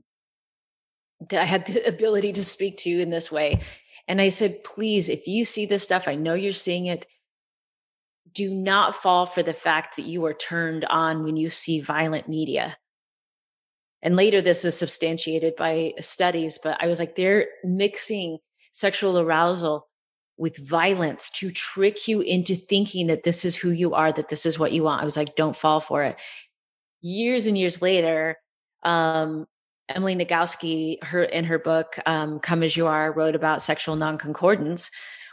that 1.30 1.40
I 1.40 1.44
had 1.44 1.66
the 1.66 1.84
ability 1.94 2.32
to 2.34 2.44
speak 2.44 2.78
to 2.78 2.90
you 2.90 3.00
in 3.00 3.10
this 3.10 3.30
way. 3.30 3.60
And 4.08 4.20
I 4.20 4.28
said, 4.28 4.62
please, 4.64 5.08
if 5.08 5.26
you 5.26 5.44
see 5.44 5.66
this 5.66 5.82
stuff, 5.82 6.06
I 6.06 6.14
know 6.14 6.34
you're 6.34 6.52
seeing 6.52 6.86
it. 6.86 7.06
Do 8.32 8.52
not 8.52 8.94
fall 8.94 9.26
for 9.26 9.42
the 9.42 9.54
fact 9.54 9.96
that 9.96 10.04
you 10.04 10.24
are 10.26 10.34
turned 10.34 10.84
on 10.84 11.24
when 11.24 11.36
you 11.36 11.50
see 11.50 11.80
violent 11.80 12.28
media 12.28 12.76
and 14.02 14.14
later 14.14 14.40
this 14.40 14.64
is 14.64 14.76
substantiated 14.76 15.56
by 15.56 15.92
studies 16.00 16.58
but 16.62 16.76
i 16.80 16.86
was 16.86 16.98
like 16.98 17.14
they're 17.14 17.46
mixing 17.64 18.38
sexual 18.72 19.18
arousal 19.18 19.88
with 20.38 20.56
violence 20.58 21.30
to 21.30 21.50
trick 21.50 22.06
you 22.06 22.20
into 22.20 22.54
thinking 22.54 23.06
that 23.06 23.24
this 23.24 23.44
is 23.44 23.56
who 23.56 23.70
you 23.70 23.94
are 23.94 24.12
that 24.12 24.28
this 24.28 24.46
is 24.46 24.58
what 24.58 24.72
you 24.72 24.82
want 24.82 25.02
i 25.02 25.04
was 25.04 25.16
like 25.16 25.34
don't 25.34 25.56
fall 25.56 25.80
for 25.80 26.02
it 26.02 26.16
years 27.00 27.46
and 27.46 27.56
years 27.58 27.82
later 27.82 28.36
um, 28.86 29.46
emily 29.90 30.16
Nagoski, 30.16 31.02
her 31.04 31.24
in 31.24 31.44
her 31.44 31.58
book 31.58 31.98
um, 32.06 32.40
come 32.40 32.62
as 32.62 32.76
you 32.76 32.86
are 32.86 33.12
wrote 33.12 33.34
about 33.34 33.62
sexual 33.62 33.96
non-concordance 33.96 34.90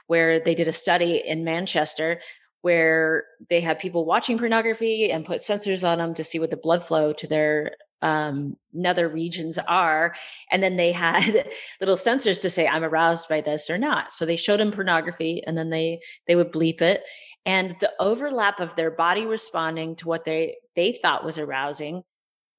where 0.08 0.42
they 0.42 0.54
did 0.54 0.68
a 0.68 0.74
study 0.74 1.24
in 1.26 1.46
manchester 1.46 2.20
where 2.64 3.26
they 3.50 3.60
had 3.60 3.78
people 3.78 4.06
watching 4.06 4.38
pornography 4.38 5.12
and 5.12 5.26
put 5.26 5.42
sensors 5.42 5.88
on 5.88 5.98
them 5.98 6.14
to 6.14 6.24
see 6.24 6.40
what 6.40 6.50
the 6.50 6.58
blood 6.58 6.86
flow 6.86 7.12
to 7.12 7.28
their 7.28 7.72
um, 8.04 8.56
nether 8.72 9.10
regions 9.10 9.58
are. 9.68 10.16
And 10.50 10.62
then 10.62 10.78
they 10.78 10.92
had 11.08 11.50
little 11.80 11.96
sensors 11.96 12.42
to 12.42 12.50
say, 12.50 12.68
I'm 12.68 12.84
aroused 12.84 13.28
by 13.28 13.42
this 13.42 13.70
or 13.70 13.78
not. 13.78 14.12
So 14.12 14.26
they 14.26 14.38
showed 14.38 14.60
them 14.60 14.72
pornography 14.72 15.44
and 15.46 15.58
then 15.58 15.72
they, 15.72 16.00
they 16.28 16.36
would 16.36 16.52
bleep 16.54 16.82
it. 16.82 17.04
And 17.46 17.76
the 17.82 17.92
overlap 18.00 18.62
of 18.62 18.76
their 18.76 18.92
body 18.92 19.26
responding 19.26 19.98
to 19.98 20.08
what 20.08 20.24
they, 20.24 20.56
they 20.76 20.94
thought 20.94 21.26
was 21.26 21.38
arousing 21.38 22.04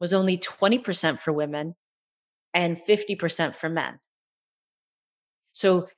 was 0.04 0.12
only 0.12 0.36
20% 0.36 1.18
for 1.18 1.32
women 1.32 1.74
and 2.52 2.76
50% 2.76 3.54
for 3.54 3.68
men. 3.68 3.98
So 5.52 5.88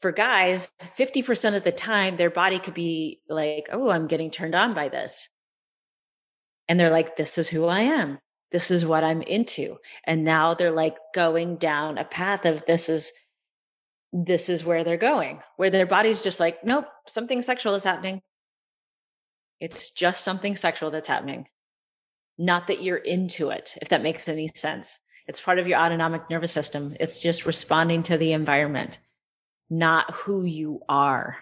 for 0.00 0.10
guys, 0.10 0.72
50% 0.96 1.54
of 1.54 1.64
the 1.64 1.72
time, 1.72 2.16
their 2.16 2.30
body 2.30 2.58
could 2.58 2.74
be 2.74 3.20
like, 3.28 3.68
oh, 3.70 3.90
I'm 3.90 4.06
getting 4.06 4.30
turned 4.30 4.54
on 4.54 4.72
by 4.72 4.88
this. 4.88 5.28
And 6.68 6.80
they're 6.80 6.90
like, 6.90 7.16
this 7.16 7.36
is 7.36 7.48
who 7.48 7.66
I 7.66 7.80
am 7.80 8.18
this 8.52 8.70
is 8.70 8.86
what 8.86 9.04
I'm 9.04 9.22
into. 9.22 9.76
And 10.04 10.24
now 10.24 10.54
they're 10.54 10.70
like 10.70 10.96
going 11.14 11.56
down 11.56 11.98
a 11.98 12.04
path 12.04 12.44
of 12.44 12.64
this 12.64 12.88
is 12.88 13.12
this 14.12 14.48
is 14.48 14.64
where 14.64 14.84
they're 14.84 14.96
going, 14.96 15.40
where 15.56 15.70
their 15.70 15.86
body's 15.86 16.22
just 16.22 16.40
like, 16.40 16.64
nope, 16.64 16.86
something 17.06 17.42
sexual 17.42 17.74
is 17.74 17.84
happening. 17.84 18.22
It's 19.60 19.90
just 19.90 20.24
something 20.24 20.56
sexual 20.56 20.90
that's 20.90 21.08
happening. 21.08 21.46
Not 22.38 22.66
that 22.66 22.82
you're 22.82 22.96
into 22.96 23.50
it, 23.50 23.74
if 23.80 23.88
that 23.88 24.02
makes 24.02 24.28
any 24.28 24.48
sense. 24.54 24.98
It's 25.26 25.40
part 25.40 25.58
of 25.58 25.66
your 25.66 25.78
autonomic 25.78 26.28
nervous 26.30 26.52
system. 26.52 26.96
It's 27.00 27.20
just 27.20 27.46
responding 27.46 28.02
to 28.04 28.16
the 28.16 28.32
environment, 28.32 28.98
not 29.70 30.12
who 30.12 30.44
you 30.44 30.80
are. 30.88 31.38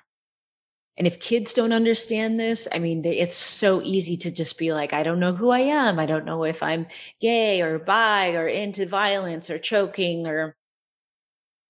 And 0.96 1.06
if 1.06 1.18
kids 1.18 1.52
don't 1.52 1.72
understand 1.72 2.38
this, 2.38 2.68
I 2.72 2.78
mean, 2.78 3.04
it's 3.04 3.34
so 3.34 3.82
easy 3.82 4.16
to 4.18 4.30
just 4.30 4.56
be 4.58 4.72
like, 4.72 4.92
I 4.92 5.02
don't 5.02 5.18
know 5.18 5.32
who 5.34 5.50
I 5.50 5.60
am. 5.60 5.98
I 5.98 6.06
don't 6.06 6.24
know 6.24 6.44
if 6.44 6.62
I'm 6.62 6.86
gay 7.20 7.62
or 7.62 7.80
bi 7.80 8.34
or 8.36 8.46
into 8.46 8.86
violence 8.86 9.50
or 9.50 9.58
choking 9.58 10.26
or 10.28 10.56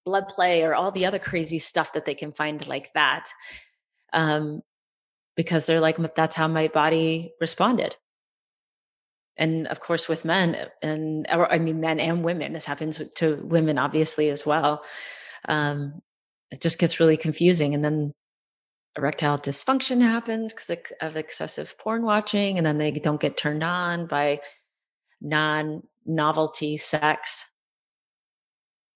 blood 0.05 0.29
play 0.29 0.63
or 0.63 0.75
all 0.75 0.93
the 0.93 1.07
other 1.07 1.19
crazy 1.19 1.59
stuff 1.59 1.95
that 1.95 2.05
they 2.05 2.15
can 2.15 2.33
find 2.33 2.67
like 2.67 2.93
that. 2.93 3.31
Um, 4.13 4.63
because 5.37 5.65
they're 5.65 5.81
like, 5.81 5.97
that's 6.15 6.37
how 6.37 6.47
my 6.47 6.69
body 6.69 7.33
responded. 7.41 7.97
And 9.37 9.67
of 9.69 9.81
course, 9.81 10.09
with 10.09 10.25
men, 10.25 10.57
and 10.83 11.27
or, 11.31 11.53
I 11.53 11.59
mean, 11.59 11.81
men 11.81 11.99
and 11.99 12.23
women, 12.23 12.53
this 12.53 12.67
happens 12.67 13.01
to 13.17 13.37
women 13.43 13.79
obviously 13.79 14.31
as 14.31 14.47
well. 14.47 14.85
Um, 15.49 16.03
it 16.51 16.61
just 16.61 16.79
gets 16.79 17.01
really 17.01 17.17
confusing. 17.17 17.75
And 17.75 17.85
then 17.85 18.13
erectile 18.97 19.39
dysfunction 19.39 20.01
happens 20.01 20.53
because 20.53 20.71
of 21.01 21.17
excessive 21.17 21.77
porn 21.79 22.05
watching 22.05 22.59
and 22.59 22.67
then 22.67 22.79
they 22.79 22.93
don't 22.93 23.21
get 23.21 23.37
turned 23.37 23.65
on 23.65 24.07
by 24.07 24.41
non 25.21 25.83
novelty 26.07 26.77
sex 26.77 27.45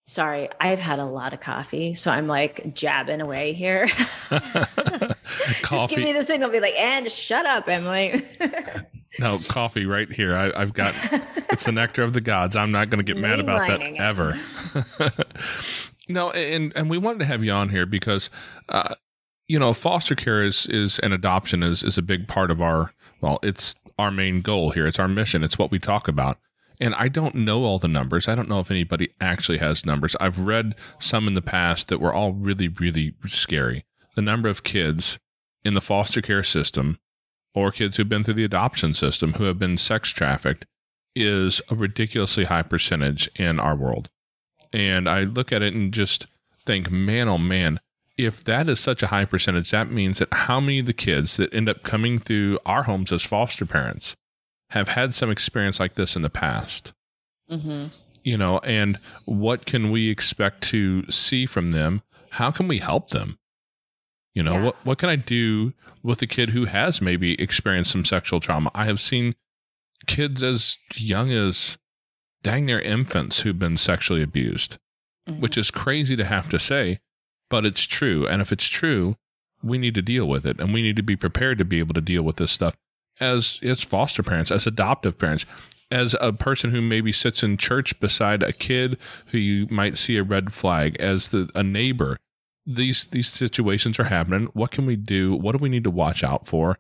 sorry 0.08 0.48
i've 0.60 0.78
had 0.78 0.98
a 0.98 1.04
lot 1.04 1.32
of 1.32 1.40
coffee 1.40 1.94
so 1.94 2.10
i'm 2.10 2.26
like 2.26 2.74
jabbing 2.74 3.20
away 3.20 3.52
here 3.52 3.86
coffee 3.88 4.46
just 5.62 5.88
give 5.90 5.98
me 5.98 6.12
the 6.12 6.24
signal 6.24 6.50
be 6.50 6.60
like 6.60 6.78
and 6.78 7.10
shut 7.12 7.44
up 7.44 7.68
emily 7.68 8.26
no 9.18 9.38
coffee 9.48 9.84
right 9.84 10.10
here 10.10 10.34
I, 10.34 10.58
have 10.58 10.72
got 10.72 10.94
it's 11.50 11.66
the 11.66 11.72
nectar 11.72 12.02
of 12.02 12.14
the 12.14 12.20
gods 12.20 12.56
i'm 12.56 12.72
not 12.72 12.90
going 12.90 13.04
to 13.04 13.12
get 13.12 13.20
mad 13.20 13.38
about 13.38 13.68
that 13.68 13.82
it. 13.82 13.98
ever 13.98 14.38
no 16.08 16.30
and 16.30 16.72
and 16.74 16.88
we 16.88 16.96
wanted 16.96 17.18
to 17.18 17.24
have 17.26 17.44
you 17.44 17.52
on 17.52 17.68
here 17.68 17.84
because 17.84 18.30
uh, 18.70 18.94
you 19.48 19.58
know, 19.58 19.72
foster 19.72 20.14
care 20.14 20.42
is 20.42 20.66
is 20.66 20.98
an 21.00 21.12
adoption 21.12 21.62
is 21.62 21.82
is 21.82 21.98
a 21.98 22.02
big 22.02 22.28
part 22.28 22.50
of 22.50 22.60
our 22.60 22.92
well, 23.20 23.38
it's 23.42 23.74
our 23.98 24.10
main 24.10 24.42
goal 24.42 24.70
here. 24.70 24.86
It's 24.86 24.98
our 24.98 25.08
mission. 25.08 25.42
It's 25.42 25.58
what 25.58 25.70
we 25.70 25.78
talk 25.78 26.06
about. 26.06 26.38
And 26.80 26.94
I 26.94 27.08
don't 27.08 27.34
know 27.34 27.64
all 27.64 27.78
the 27.78 27.88
numbers. 27.88 28.28
I 28.28 28.34
don't 28.34 28.48
know 28.48 28.60
if 28.60 28.70
anybody 28.70 29.10
actually 29.20 29.58
has 29.58 29.84
numbers. 29.84 30.14
I've 30.20 30.40
read 30.40 30.76
some 30.98 31.26
in 31.26 31.34
the 31.34 31.42
past 31.42 31.88
that 31.88 32.00
were 32.00 32.12
all 32.12 32.32
really, 32.32 32.68
really 32.68 33.14
scary. 33.26 33.84
The 34.14 34.22
number 34.22 34.48
of 34.48 34.62
kids 34.62 35.18
in 35.64 35.74
the 35.74 35.80
foster 35.80 36.22
care 36.22 36.44
system 36.44 36.98
or 37.54 37.72
kids 37.72 37.96
who've 37.96 38.08
been 38.08 38.22
through 38.22 38.34
the 38.34 38.44
adoption 38.44 38.94
system 38.94 39.34
who 39.34 39.44
have 39.44 39.58
been 39.58 39.76
sex 39.76 40.10
trafficked 40.10 40.66
is 41.16 41.60
a 41.68 41.74
ridiculously 41.74 42.44
high 42.44 42.62
percentage 42.62 43.28
in 43.36 43.58
our 43.58 43.74
world. 43.74 44.08
And 44.72 45.08
I 45.08 45.22
look 45.22 45.52
at 45.52 45.62
it 45.62 45.74
and 45.74 45.92
just 45.92 46.26
think, 46.64 46.90
man, 46.90 47.28
oh 47.28 47.38
man, 47.38 47.80
if 48.16 48.44
that 48.44 48.68
is 48.68 48.78
such 48.78 49.02
a 49.02 49.08
high 49.08 49.24
percentage, 49.24 49.70
that 49.70 49.90
means 49.90 50.18
that 50.18 50.32
how 50.32 50.60
many 50.60 50.80
of 50.80 50.86
the 50.86 50.92
kids 50.92 51.36
that 51.38 51.52
end 51.52 51.68
up 51.68 51.82
coming 51.82 52.18
through 52.18 52.58
our 52.66 52.84
homes 52.84 53.12
as 53.12 53.22
foster 53.22 53.66
parents 53.66 54.14
have 54.70 54.88
had 54.88 55.14
some 55.14 55.30
experience 55.30 55.80
like 55.80 55.94
this 55.94 56.16
in 56.16 56.22
the 56.22 56.30
past? 56.30 56.92
Mm-hmm. 57.50 57.86
You 58.22 58.36
know, 58.36 58.58
and 58.58 58.98
what 59.24 59.66
can 59.66 59.90
we 59.90 60.10
expect 60.10 60.62
to 60.64 61.08
see 61.10 61.46
from 61.46 61.72
them? 61.72 62.02
How 62.30 62.50
can 62.50 62.68
we 62.68 62.78
help 62.78 63.10
them? 63.10 63.38
You 64.34 64.42
know, 64.42 64.54
yeah. 64.54 64.64
what 64.64 64.76
what 64.84 64.98
can 64.98 65.08
I 65.08 65.16
do 65.16 65.72
with 66.02 66.20
a 66.22 66.26
kid 66.26 66.50
who 66.50 66.66
has 66.66 67.00
maybe 67.00 67.40
experienced 67.40 67.92
some 67.92 68.04
sexual 68.04 68.40
trauma? 68.40 68.70
I 68.74 68.84
have 68.84 69.00
seen 69.00 69.34
kids 70.06 70.42
as 70.42 70.78
young 70.94 71.30
as 71.32 71.78
dang 72.42 72.66
near 72.66 72.78
infants 72.78 73.40
who've 73.40 73.58
been 73.58 73.76
sexually 73.76 74.22
abused, 74.22 74.78
mm-hmm. 75.28 75.40
which 75.40 75.58
is 75.58 75.70
crazy 75.70 76.14
to 76.16 76.24
have 76.24 76.48
to 76.50 76.58
say 76.58 77.00
but 77.48 77.64
it's 77.64 77.84
true. 77.84 78.26
And 78.26 78.42
if 78.42 78.52
it's 78.52 78.66
true, 78.66 79.16
we 79.62 79.78
need 79.78 79.94
to 79.94 80.02
deal 80.02 80.28
with 80.28 80.46
it 80.46 80.60
and 80.60 80.72
we 80.72 80.82
need 80.82 80.96
to 80.96 81.02
be 81.02 81.16
prepared 81.16 81.58
to 81.58 81.64
be 81.64 81.78
able 81.78 81.94
to 81.94 82.00
deal 82.00 82.22
with 82.22 82.36
this 82.36 82.52
stuff 82.52 82.76
as 83.20 83.58
as 83.62 83.82
foster 83.82 84.22
parents, 84.22 84.50
as 84.50 84.66
adoptive 84.66 85.18
parents, 85.18 85.46
as 85.90 86.14
a 86.20 86.32
person 86.32 86.70
who 86.70 86.80
maybe 86.80 87.12
sits 87.12 87.42
in 87.42 87.56
church 87.56 87.98
beside 88.00 88.42
a 88.42 88.52
kid 88.52 88.98
who 89.26 89.38
you 89.38 89.66
might 89.70 89.96
see 89.96 90.16
a 90.16 90.22
red 90.22 90.52
flag, 90.52 90.96
as 91.00 91.28
the 91.28 91.50
a 91.54 91.62
neighbor. 91.62 92.18
These 92.66 93.06
these 93.06 93.28
situations 93.28 93.98
are 93.98 94.04
happening. 94.04 94.48
What 94.52 94.70
can 94.70 94.84
we 94.84 94.96
do? 94.96 95.34
What 95.34 95.52
do 95.52 95.58
we 95.58 95.70
need 95.70 95.84
to 95.84 95.90
watch 95.90 96.22
out 96.22 96.46
for? 96.46 96.78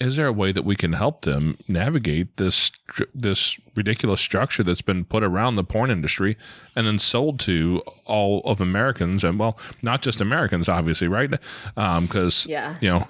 Is 0.00 0.16
there 0.16 0.28
a 0.28 0.32
way 0.32 0.52
that 0.52 0.64
we 0.64 0.76
can 0.76 0.92
help 0.92 1.22
them 1.22 1.58
navigate 1.66 2.36
this 2.36 2.70
this 3.14 3.58
ridiculous 3.74 4.20
structure 4.20 4.62
that's 4.62 4.82
been 4.82 5.04
put 5.04 5.24
around 5.24 5.56
the 5.56 5.64
porn 5.64 5.90
industry 5.90 6.36
and 6.76 6.86
then 6.86 6.98
sold 6.98 7.40
to 7.40 7.82
all 8.04 8.40
of 8.44 8.60
Americans? 8.60 9.24
And 9.24 9.38
well 9.38 9.58
not 9.82 10.02
just 10.02 10.20
Americans 10.20 10.68
obviously 10.68 11.08
right? 11.08 11.30
Because 11.74 12.46
um, 12.46 12.50
yeah. 12.50 12.76
you 12.80 12.90
know 12.90 13.06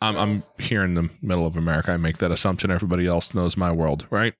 I'm, 0.00 0.16
I'm 0.16 0.42
here 0.58 0.82
in 0.82 0.94
the 0.94 1.10
middle 1.20 1.46
of 1.46 1.56
America. 1.56 1.92
I 1.92 1.96
make 1.98 2.18
that 2.18 2.30
assumption. 2.30 2.70
Everybody 2.70 3.06
else 3.06 3.34
knows 3.34 3.56
my 3.56 3.72
world 3.72 4.06
right? 4.10 4.34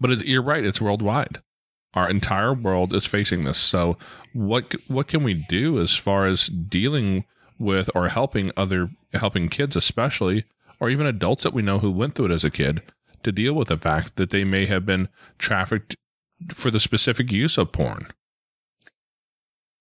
But 0.00 0.10
it, 0.10 0.26
you're 0.26 0.42
right. 0.42 0.64
It's 0.64 0.80
worldwide. 0.80 1.42
Our 1.94 2.08
entire 2.10 2.54
world 2.54 2.92
is 2.92 3.06
facing 3.06 3.44
this. 3.44 3.58
So 3.58 3.96
what 4.32 4.74
what 4.88 5.06
can 5.06 5.22
we 5.22 5.34
do 5.34 5.78
as 5.78 5.94
far 5.94 6.26
as 6.26 6.48
dealing 6.48 7.24
with 7.58 7.90
or 7.94 8.08
helping 8.08 8.50
other 8.56 8.90
helping 9.12 9.48
kids 9.48 9.76
especially 9.76 10.44
or 10.80 10.88
even 10.88 11.06
adults 11.06 11.42
that 11.42 11.52
we 11.52 11.62
know 11.62 11.78
who 11.78 11.90
went 11.90 12.14
through 12.14 12.26
it 12.26 12.32
as 12.32 12.44
a 12.44 12.50
kid 12.50 12.82
to 13.22 13.32
deal 13.32 13.54
with 13.54 13.68
the 13.68 13.76
fact 13.76 14.16
that 14.16 14.30
they 14.30 14.44
may 14.44 14.66
have 14.66 14.86
been 14.86 15.08
trafficked 15.38 15.96
for 16.54 16.70
the 16.70 16.80
specific 16.80 17.32
use 17.32 17.58
of 17.58 17.72
porn. 17.72 18.08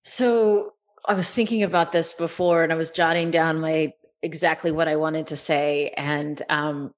So 0.03 0.73
I 1.05 1.13
was 1.13 1.29
thinking 1.29 1.63
about 1.63 1.91
this 1.91 2.13
before 2.13 2.63
and 2.63 2.71
I 2.71 2.75
was 2.75 2.91
jotting 2.91 3.31
down 3.31 3.59
my 3.59 3.93
exactly 4.21 4.71
what 4.71 4.87
I 4.87 4.95
wanted 4.95 5.27
to 5.27 5.35
say. 5.35 5.93
And 5.97 6.41
um, 6.49 6.91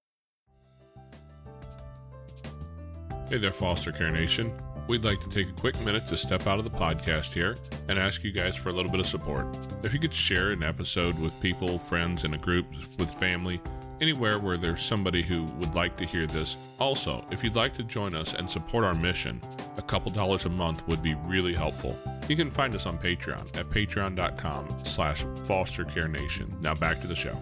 Hey 3.29 3.37
there, 3.37 3.51
Foster 3.51 3.91
Care 3.91 4.09
Nation. 4.09 4.51
We'd 4.87 5.05
like 5.05 5.19
to 5.19 5.29
take 5.29 5.47
a 5.47 5.51
quick 5.51 5.79
minute 5.81 6.07
to 6.07 6.17
step 6.17 6.47
out 6.47 6.57
of 6.57 6.63
the 6.63 6.71
podcast 6.71 7.31
here 7.31 7.55
and 7.87 7.99
ask 7.99 8.23
you 8.23 8.31
guys 8.31 8.55
for 8.55 8.69
a 8.69 8.71
little 8.71 8.89
bit 8.89 8.99
of 8.99 9.05
support. 9.05 9.45
If 9.83 9.93
you 9.93 9.99
could 9.99 10.13
share 10.13 10.49
an 10.49 10.63
episode 10.63 11.19
with 11.19 11.39
people, 11.39 11.77
friends, 11.77 12.23
in 12.23 12.33
a 12.33 12.39
group, 12.39 12.65
with 12.97 13.11
family, 13.11 13.61
anywhere 14.01 14.39
where 14.39 14.57
there's 14.57 14.83
somebody 14.83 15.21
who 15.21 15.43
would 15.59 15.75
like 15.75 15.97
to 15.97 16.05
hear 16.05 16.25
this. 16.25 16.57
Also, 16.79 17.25
if 17.31 17.43
you'd 17.43 17.55
like 17.55 17.73
to 17.75 17.83
join 17.83 18.15
us 18.15 18.33
and 18.33 18.49
support 18.49 18.83
our 18.83 18.93
mission, 18.95 19.41
a 19.77 19.81
couple 19.81 20.11
dollars 20.11 20.45
a 20.45 20.49
month 20.49 20.87
would 20.87 21.01
be 21.01 21.15
really 21.25 21.53
helpful. 21.53 21.97
You 22.27 22.35
can 22.35 22.49
find 22.49 22.73
us 22.75 22.85
on 22.85 22.97
Patreon 22.97 23.57
at 23.57 23.69
patreon.com 23.69 24.79
slash 24.83 25.23
fostercarenation. 25.23 26.61
Now 26.61 26.75
back 26.75 27.01
to 27.01 27.07
the 27.07 27.15
show. 27.15 27.37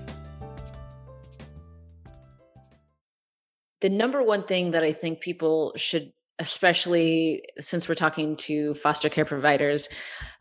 The 3.81 3.89
number 3.89 4.23
one 4.23 4.43
thing 4.43 4.71
that 4.71 4.83
I 4.83 4.93
think 4.93 5.21
people 5.21 5.73
should 5.75 6.13
especially 6.39 7.43
since 7.59 7.89
we're 7.89 7.95
talking 7.95 8.35
to 8.35 8.75
foster 8.75 9.09
care 9.09 9.25
providers 9.25 9.89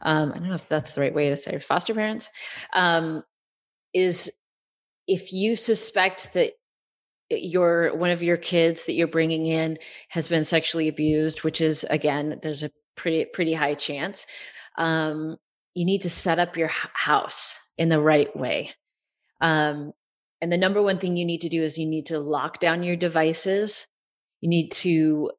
um, 0.02 0.30
i 0.30 0.34
don't 0.34 0.48
know 0.48 0.54
if 0.54 0.68
that's 0.68 0.92
the 0.92 1.00
right 1.00 1.14
way 1.14 1.30
to 1.30 1.36
say 1.38 1.58
foster 1.58 1.94
parents 1.94 2.28
um, 2.74 3.22
is 3.94 4.30
if 5.06 5.32
you 5.32 5.56
suspect 5.56 6.32
that 6.34 6.52
your 7.30 7.96
one 7.96 8.10
of 8.10 8.22
your 8.22 8.36
kids 8.36 8.86
that 8.86 8.92
you're 8.92 9.08
bringing 9.08 9.46
in 9.46 9.78
has 10.10 10.28
been 10.28 10.44
sexually 10.44 10.86
abused 10.86 11.42
which 11.42 11.60
is 11.60 11.84
again 11.90 12.38
there's 12.40 12.62
a 12.62 12.70
pretty 12.94 13.24
pretty 13.24 13.52
high 13.52 13.74
chance 13.74 14.26
um, 14.78 15.36
you 15.74 15.84
need 15.84 16.02
to 16.02 16.10
set 16.10 16.38
up 16.38 16.56
your 16.56 16.70
house 16.70 17.58
in 17.76 17.90
the 17.90 18.00
right 18.00 18.34
way. 18.36 18.72
Um, 19.40 19.92
and 20.40 20.50
the 20.50 20.58
number 20.58 20.82
one 20.82 20.98
thing 20.98 21.16
you 21.16 21.26
need 21.26 21.42
to 21.42 21.48
do 21.48 21.62
is 21.62 21.78
you 21.78 21.86
need 21.86 22.06
to 22.06 22.18
lock 22.18 22.60
down 22.60 22.82
your 22.82 22.96
devices. 22.96 23.86
You 24.40 24.48
need 24.48 24.70
to 24.72 25.30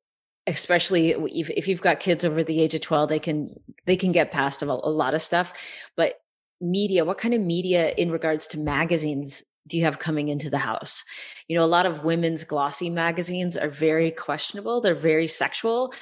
especially 0.46 1.10
if, 1.10 1.50
if 1.50 1.68
you've 1.68 1.82
got 1.82 2.00
kids 2.00 2.24
over 2.24 2.42
the 2.42 2.62
age 2.62 2.74
of 2.74 2.80
12 2.80 3.10
they 3.10 3.20
can 3.20 3.54
they 3.86 3.98
can 3.98 4.14
get 4.14 4.32
past 4.32 4.62
a, 4.62 4.66
a 4.66 4.70
lot 4.72 5.14
of 5.14 5.22
stuff. 5.22 5.54
But 5.96 6.16
media 6.62 7.04
what 7.06 7.18
kind 7.18 7.34
of 7.34 7.42
media 7.42 7.94
in 7.98 8.12
regards 8.12 8.48
to 8.48 8.58
magazines 8.58 9.44
do 9.68 9.78
you 9.78 9.84
have 9.84 10.00
coming 10.00 10.30
into 10.30 10.50
the 10.50 10.58
house? 10.58 11.04
You 11.48 11.58
know, 11.58 11.64
a 11.64 11.68
lot 11.68 11.86
of 11.86 12.04
women's 12.04 12.44
glossy 12.44 12.90
magazines 12.90 13.56
are 13.56 13.70
very 13.70 14.12
questionable. 14.12 14.82
They're 14.82 14.96
very 14.96 15.28
sexual, 15.28 15.94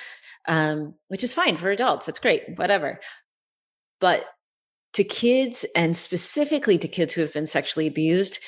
um, 0.48 0.96
which 1.08 1.24
is 1.24 1.34
fine 1.34 1.58
for 1.58 1.70
adults. 1.70 2.06
That's 2.06 2.20
great, 2.20 2.58
whatever. 2.58 3.00
But 4.00 4.26
to 4.94 5.04
kids, 5.04 5.66
and 5.76 5.98
specifically 5.98 6.78
to 6.78 6.88
kids 6.88 7.14
who 7.14 7.22
have 7.22 7.34
been 7.34 7.48
sexually 7.48 7.88
abused, 7.88 8.40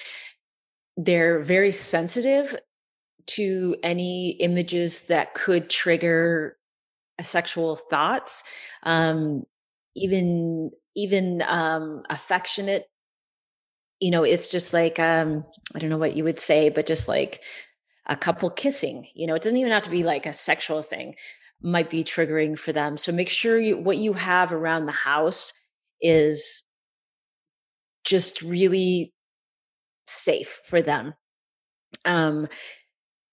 they're 0.95 1.41
very 1.41 1.71
sensitive 1.71 2.57
to 3.27 3.75
any 3.83 4.31
images 4.39 5.01
that 5.07 5.33
could 5.33 5.69
trigger 5.69 6.57
sexual 7.21 7.75
thoughts, 7.75 8.43
um, 8.83 9.43
even 9.95 10.71
even 10.95 11.43
um, 11.43 12.03
affectionate 12.09 12.85
you 13.99 14.11
know, 14.11 14.23
it's 14.23 14.49
just 14.49 14.73
like 14.73 14.99
um, 14.99 15.45
I 15.75 15.79
don't 15.79 15.89
know 15.89 15.97
what 15.97 16.15
you 16.15 16.23
would 16.23 16.39
say, 16.39 16.69
but 16.69 16.85
just 16.85 17.07
like 17.07 17.41
a 18.07 18.15
couple 18.15 18.49
kissing. 18.49 19.07
You 19.13 19.27
know, 19.27 19.35
it 19.35 19.43
doesn't 19.43 19.57
even 19.57 19.71
have 19.71 19.83
to 19.83 19.89
be 19.89 20.03
like 20.03 20.25
a 20.25 20.33
sexual 20.33 20.81
thing. 20.81 21.15
Might 21.61 21.89
be 21.89 22.03
triggering 22.03 22.57
for 22.57 22.71
them. 22.71 22.97
So 22.97 23.11
make 23.11 23.29
sure 23.29 23.59
you 23.59 23.77
what 23.77 23.97
you 23.97 24.13
have 24.13 24.53
around 24.53 24.85
the 24.85 24.91
house 24.91 25.53
is 25.99 26.63
just 28.03 28.41
really 28.41 29.13
safe 30.07 30.61
for 30.65 30.81
them. 30.81 31.13
Um, 32.05 32.47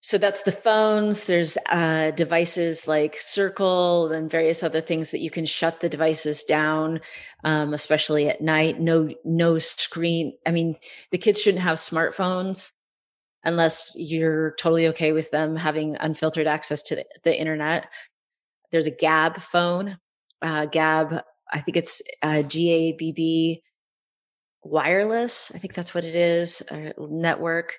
so 0.05 0.19
that's 0.19 0.43
the 0.43 0.53
phones 0.53 1.25
there's 1.25 1.57
uh, 1.71 2.11
devices 2.11 2.87
like 2.87 3.19
circle 3.19 4.13
and 4.13 4.31
various 4.31 4.63
other 4.63 4.83
things 4.83 5.11
that 5.13 5.21
you 5.21 5.31
can 5.31 5.47
shut 5.47 5.81
the 5.81 5.89
devices 5.89 6.43
down 6.43 7.01
um, 7.43 7.73
especially 7.73 8.29
at 8.29 8.43
night. 8.43 8.79
No 8.79 9.15
no 9.25 9.59
screen 9.59 10.35
i 10.47 10.51
mean 10.51 10.77
the 11.11 11.17
kids 11.17 11.41
shouldn't 11.41 11.63
have 11.63 11.79
smartphones 11.79 12.73
unless 13.45 13.95
you're 13.97 14.55
totally 14.59 14.89
okay 14.89 15.13
with 15.13 15.31
them 15.31 15.57
having 15.57 15.97
unfiltered 15.97 16.47
access 16.47 16.83
to 16.83 16.97
the, 16.97 17.07
the 17.23 17.41
internet. 17.41 17.87
There's 18.73 18.87
a 18.87 18.91
Gabb 18.91 19.41
phone 19.41 19.97
uh, 20.43 20.67
Gabb 20.67 21.23
i 21.51 21.61
think 21.61 21.79
it's 21.79 22.03
uh, 22.21 22.43
gabb 22.43 23.63
wireless 24.65 25.51
i 25.55 25.59
think 25.59 25.73
that's 25.73 25.95
what 25.95 26.05
it 26.05 26.15
is 26.15 26.63
network 26.99 27.79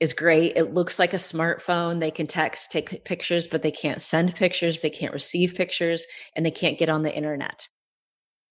is 0.00 0.14
great. 0.14 0.56
It 0.56 0.72
looks 0.72 0.98
like 0.98 1.12
a 1.12 1.18
smartphone. 1.18 2.00
They 2.00 2.10
can 2.10 2.26
text, 2.26 2.72
take 2.72 3.04
pictures, 3.04 3.46
but 3.46 3.62
they 3.62 3.70
can't 3.70 4.00
send 4.00 4.34
pictures, 4.34 4.80
they 4.80 4.90
can't 4.90 5.12
receive 5.12 5.54
pictures, 5.54 6.06
and 6.34 6.44
they 6.44 6.50
can't 6.50 6.78
get 6.78 6.88
on 6.88 7.02
the 7.02 7.14
internet. 7.14 7.68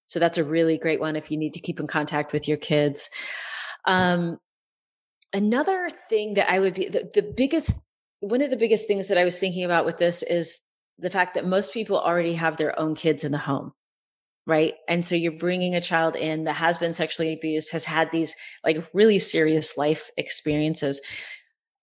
So 0.07 0.19
that's 0.19 0.37
a 0.37 0.43
really 0.43 0.77
great 0.77 0.99
one 0.99 1.15
if 1.15 1.31
you 1.31 1.37
need 1.37 1.53
to 1.53 1.59
keep 1.59 1.79
in 1.79 1.87
contact 1.87 2.33
with 2.33 2.47
your 2.47 2.57
kids. 2.57 3.09
Um, 3.85 4.37
another 5.33 5.89
thing 6.09 6.35
that 6.35 6.51
I 6.51 6.59
would 6.59 6.75
be 6.75 6.87
the, 6.87 7.09
the 7.13 7.21
biggest, 7.21 7.79
one 8.19 8.41
of 8.41 8.51
the 8.51 8.57
biggest 8.57 8.87
things 8.87 9.07
that 9.07 9.17
I 9.17 9.23
was 9.23 9.37
thinking 9.37 9.63
about 9.63 9.85
with 9.85 9.97
this 9.97 10.23
is 10.23 10.61
the 10.99 11.09
fact 11.09 11.33
that 11.33 11.45
most 11.45 11.73
people 11.73 11.99
already 11.99 12.33
have 12.33 12.57
their 12.57 12.77
own 12.79 12.93
kids 12.93 13.23
in 13.23 13.31
the 13.31 13.37
home 13.37 13.71
right 14.45 14.73
and 14.87 15.05
so 15.05 15.15
you're 15.15 15.31
bringing 15.31 15.75
a 15.75 15.81
child 15.81 16.15
in 16.15 16.45
that 16.45 16.53
has 16.53 16.77
been 16.77 16.91
sexually 16.93 17.33
abused 17.33 17.71
has 17.71 17.83
had 17.83 18.09
these 18.11 18.35
like 18.63 18.85
really 18.93 19.19
serious 19.19 19.77
life 19.77 20.09
experiences 20.17 20.99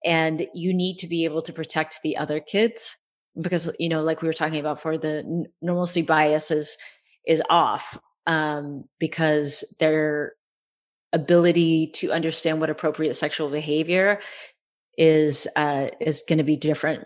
and 0.03 0.47
you 0.53 0.73
need 0.73 0.97
to 0.99 1.07
be 1.07 1.25
able 1.25 1.41
to 1.41 1.53
protect 1.53 1.99
the 2.03 2.17
other 2.17 2.39
kids 2.39 2.97
because 3.39 3.69
you 3.79 3.89
know 3.89 4.01
like 4.01 4.21
we 4.21 4.27
were 4.27 4.33
talking 4.33 4.59
about 4.59 4.81
for 4.81 4.97
the 4.97 5.45
normalcy 5.61 6.01
bias 6.01 6.51
is 6.51 6.77
is 7.25 7.41
off 7.49 7.99
um, 8.25 8.85
because 8.99 9.75
their 9.79 10.33
ability 11.13 11.87
to 11.87 12.11
understand 12.11 12.59
what 12.59 12.69
appropriate 12.69 13.15
sexual 13.15 13.49
behavior 13.49 14.19
is 14.97 15.47
uh, 15.55 15.87
is 16.01 16.23
going 16.27 16.37
to 16.37 16.43
be 16.43 16.57
different 16.57 17.05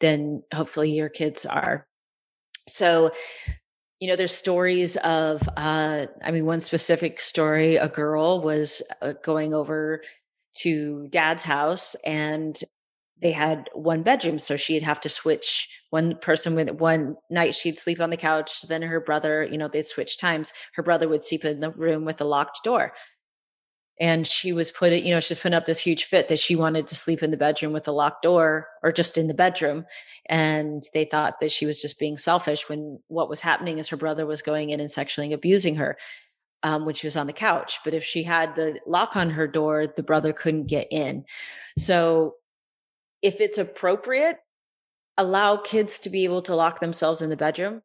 than 0.00 0.42
hopefully 0.52 0.90
your 0.90 1.08
kids 1.08 1.46
are. 1.46 1.86
So 2.68 3.12
you 4.00 4.08
know 4.08 4.16
there's 4.16 4.34
stories 4.34 4.96
of 4.96 5.48
uh, 5.56 6.06
i 6.24 6.30
mean 6.32 6.44
one 6.44 6.60
specific 6.60 7.20
story 7.20 7.76
a 7.76 7.88
girl 7.88 8.40
was 8.42 8.82
uh, 9.00 9.12
going 9.22 9.54
over 9.54 10.02
to 10.54 11.08
dad's 11.08 11.42
house 11.42 11.94
and 12.04 12.58
they 13.22 13.32
had 13.32 13.70
one 13.72 14.02
bedroom 14.02 14.38
so 14.38 14.56
she'd 14.56 14.82
have 14.82 15.00
to 15.00 15.08
switch 15.08 15.68
one 15.90 16.16
person 16.20 16.54
with 16.54 16.70
one 16.72 17.16
night 17.30 17.54
she'd 17.54 17.78
sleep 17.78 18.00
on 18.00 18.10
the 18.10 18.16
couch 18.16 18.62
then 18.62 18.82
her 18.82 19.00
brother 19.00 19.44
you 19.44 19.56
know 19.56 19.68
they'd 19.68 19.86
switch 19.86 20.18
times 20.18 20.52
her 20.74 20.82
brother 20.82 21.08
would 21.08 21.24
sleep 21.24 21.44
in 21.44 21.60
the 21.60 21.70
room 21.70 22.04
with 22.04 22.20
a 22.20 22.24
locked 22.24 22.62
door. 22.64 22.92
And 24.00 24.26
she 24.26 24.52
was 24.52 24.72
put 24.72 24.92
it 24.92 25.04
you 25.04 25.14
know 25.14 25.20
she's 25.20 25.38
putting 25.38 25.54
up 25.54 25.66
this 25.66 25.78
huge 25.78 26.04
fit 26.04 26.28
that 26.28 26.40
she 26.40 26.56
wanted 26.56 26.88
to 26.88 26.96
sleep 26.96 27.22
in 27.22 27.30
the 27.30 27.36
bedroom 27.36 27.72
with 27.72 27.86
a 27.86 27.92
locked 27.92 28.22
door 28.22 28.66
or 28.82 28.90
just 28.90 29.16
in 29.16 29.28
the 29.28 29.34
bedroom 29.34 29.84
and 30.26 30.82
they 30.92 31.04
thought 31.04 31.40
that 31.40 31.52
she 31.52 31.66
was 31.66 31.80
just 31.80 32.00
being 32.00 32.18
selfish 32.18 32.68
when 32.68 32.98
what 33.08 33.28
was 33.28 33.40
happening 33.40 33.78
is 33.78 33.90
her 33.90 33.96
brother 33.96 34.26
was 34.26 34.42
going 34.42 34.70
in 34.70 34.80
and 34.80 34.90
sexually 34.90 35.32
abusing 35.32 35.76
her 35.76 35.96
um, 36.62 36.84
when 36.84 36.94
she 36.94 37.06
was 37.06 37.16
on 37.16 37.26
the 37.26 37.32
couch. 37.32 37.78
But 37.84 37.94
if 37.94 38.04
she 38.04 38.22
had 38.22 38.54
the 38.54 38.78
lock 38.86 39.16
on 39.16 39.30
her 39.30 39.46
door, 39.46 39.86
the 39.86 40.02
brother 40.02 40.32
couldn't 40.32 40.66
get 40.66 40.88
in. 40.90 41.24
So 41.78 42.36
if 43.20 43.40
it's 43.40 43.58
appropriate, 43.58 44.38
allow 45.16 45.56
kids 45.56 46.00
to 46.00 46.10
be 46.10 46.24
able 46.24 46.42
to 46.42 46.54
lock 46.54 46.80
themselves 46.80 47.22
in 47.22 47.30
the 47.30 47.36
bedroom. 47.36 47.82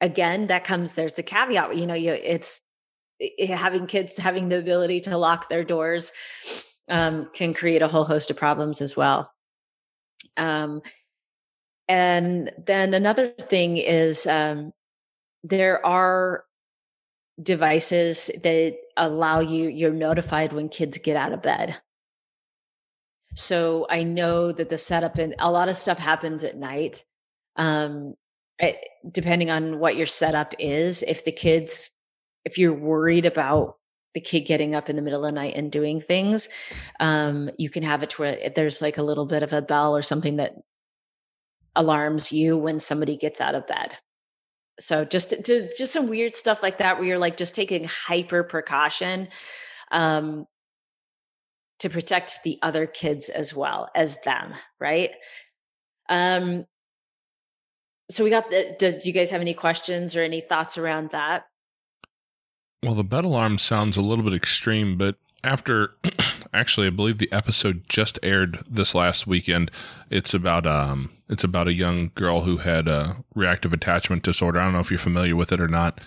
Again, 0.00 0.46
that 0.46 0.64
comes, 0.64 0.94
there's 0.94 1.18
a 1.18 1.22
caveat, 1.22 1.76
you 1.76 1.86
know, 1.86 1.94
you, 1.94 2.12
it's 2.12 2.62
it, 3.18 3.50
having 3.50 3.86
kids 3.86 4.16
having 4.16 4.48
the 4.48 4.58
ability 4.58 5.00
to 5.00 5.16
lock 5.18 5.48
their 5.48 5.62
doors 5.62 6.10
um, 6.88 7.28
can 7.34 7.54
create 7.54 7.82
a 7.82 7.88
whole 7.88 8.04
host 8.04 8.30
of 8.30 8.36
problems 8.36 8.80
as 8.80 8.96
well. 8.96 9.30
Um, 10.36 10.80
and 11.86 12.50
then 12.66 12.94
another 12.94 13.28
thing 13.28 13.76
is 13.76 14.26
um, 14.26 14.72
there 15.44 15.84
are 15.84 16.44
devices 17.42 18.30
that 18.42 18.76
allow 18.96 19.40
you, 19.40 19.68
you're 19.68 19.92
notified 19.92 20.52
when 20.52 20.68
kids 20.68 20.98
get 20.98 21.16
out 21.16 21.32
of 21.32 21.42
bed. 21.42 21.76
So 23.34 23.86
I 23.88 24.02
know 24.02 24.52
that 24.52 24.70
the 24.70 24.78
setup 24.78 25.16
and 25.18 25.34
a 25.38 25.50
lot 25.50 25.68
of 25.68 25.76
stuff 25.76 25.98
happens 25.98 26.44
at 26.44 26.56
night. 26.56 27.04
Um, 27.56 28.14
it, 28.58 28.76
depending 29.10 29.50
on 29.50 29.78
what 29.78 29.96
your 29.96 30.06
setup 30.06 30.54
is, 30.58 31.02
if 31.02 31.24
the 31.24 31.32
kids, 31.32 31.90
if 32.44 32.58
you're 32.58 32.74
worried 32.74 33.26
about 33.26 33.76
the 34.14 34.20
kid 34.20 34.40
getting 34.40 34.74
up 34.74 34.90
in 34.90 34.96
the 34.96 35.02
middle 35.02 35.24
of 35.24 35.32
the 35.32 35.40
night 35.40 35.54
and 35.56 35.70
doing 35.70 36.00
things, 36.00 36.48
um, 36.98 37.50
you 37.58 37.70
can 37.70 37.84
have 37.84 38.02
it 38.02 38.18
where 38.18 38.50
there's 38.54 38.82
like 38.82 38.98
a 38.98 39.02
little 39.02 39.26
bit 39.26 39.42
of 39.42 39.52
a 39.52 39.62
bell 39.62 39.96
or 39.96 40.02
something 40.02 40.36
that 40.36 40.54
alarms 41.76 42.32
you 42.32 42.58
when 42.58 42.80
somebody 42.80 43.16
gets 43.16 43.40
out 43.40 43.54
of 43.54 43.66
bed. 43.66 43.96
So 44.80 45.04
just 45.04 45.34
just, 45.44 45.76
just 45.78 45.92
some 45.92 46.08
weird 46.08 46.34
stuff 46.34 46.62
like 46.62 46.78
that 46.78 46.98
where 46.98 47.06
you're 47.06 47.18
like 47.18 47.36
just 47.36 47.54
taking 47.54 47.84
hyper 47.84 48.42
precaution 48.42 49.28
um, 49.90 50.46
to 51.80 51.90
protect 51.90 52.38
the 52.44 52.58
other 52.62 52.86
kids 52.86 53.28
as 53.28 53.54
well 53.54 53.88
as 53.94 54.16
them, 54.24 54.54
right? 54.80 55.10
Um, 56.08 56.66
so 58.10 58.24
we 58.24 58.30
got 58.30 58.50
the, 58.50 58.76
do 58.78 58.98
you 59.04 59.12
guys 59.12 59.30
have 59.30 59.40
any 59.40 59.54
questions 59.54 60.16
or 60.16 60.22
any 60.22 60.40
thoughts 60.40 60.76
around 60.76 61.10
that? 61.12 61.44
Well, 62.82 62.94
the 62.94 63.04
bed 63.04 63.24
alarm 63.24 63.58
sounds 63.58 63.96
a 63.96 64.02
little 64.02 64.24
bit 64.24 64.34
extreme, 64.34 64.98
but 64.98 65.16
after 65.42 65.94
actually 66.54 66.86
I 66.86 66.90
believe 66.90 67.18
the 67.18 67.32
episode 67.32 67.88
just 67.88 68.18
aired 68.22 68.62
this 68.68 68.94
last 68.94 69.26
weekend. 69.26 69.70
It's 70.10 70.34
about 70.34 70.66
um 70.66 71.10
it's 71.28 71.44
about 71.44 71.68
a 71.68 71.72
young 71.72 72.10
girl 72.14 72.42
who 72.42 72.58
had 72.58 72.88
a 72.88 73.16
reactive 73.34 73.72
attachment 73.72 74.22
disorder. 74.22 74.58
I 74.58 74.64
don't 74.64 74.72
know 74.72 74.80
if 74.80 74.90
you're 74.90 74.98
familiar 74.98 75.36
with 75.36 75.52
it 75.52 75.60
or 75.60 75.68
not. 75.68 76.00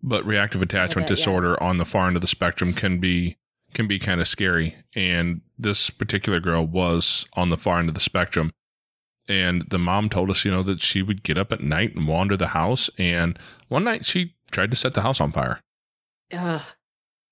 But 0.00 0.24
reactive 0.24 0.62
attachment 0.62 1.08
disorder 1.08 1.56
yeah. 1.60 1.66
on 1.66 1.78
the 1.78 1.84
far 1.84 2.06
end 2.06 2.16
of 2.16 2.20
the 2.20 2.28
spectrum 2.28 2.72
can 2.72 2.98
be 3.00 3.36
can 3.74 3.86
be 3.86 3.98
kind 3.98 4.20
of 4.20 4.28
scary. 4.28 4.76
And 4.94 5.42
this 5.58 5.90
particular 5.90 6.40
girl 6.40 6.66
was 6.66 7.26
on 7.34 7.48
the 7.48 7.56
far 7.56 7.80
end 7.80 7.90
of 7.90 7.94
the 7.94 8.00
spectrum. 8.00 8.52
And 9.28 9.68
the 9.68 9.78
mom 9.78 10.08
told 10.08 10.30
us, 10.30 10.44
you 10.44 10.50
know, 10.50 10.62
that 10.62 10.80
she 10.80 11.02
would 11.02 11.22
get 11.22 11.36
up 11.36 11.52
at 11.52 11.60
night 11.60 11.94
and 11.94 12.08
wander 12.08 12.36
the 12.36 12.48
house. 12.48 12.88
And 12.96 13.38
one 13.68 13.84
night 13.84 14.06
she 14.06 14.34
tried 14.50 14.70
to 14.70 14.76
set 14.76 14.94
the 14.94 15.02
house 15.02 15.20
on 15.20 15.32
fire. 15.32 15.60
Ugh. 16.32 16.62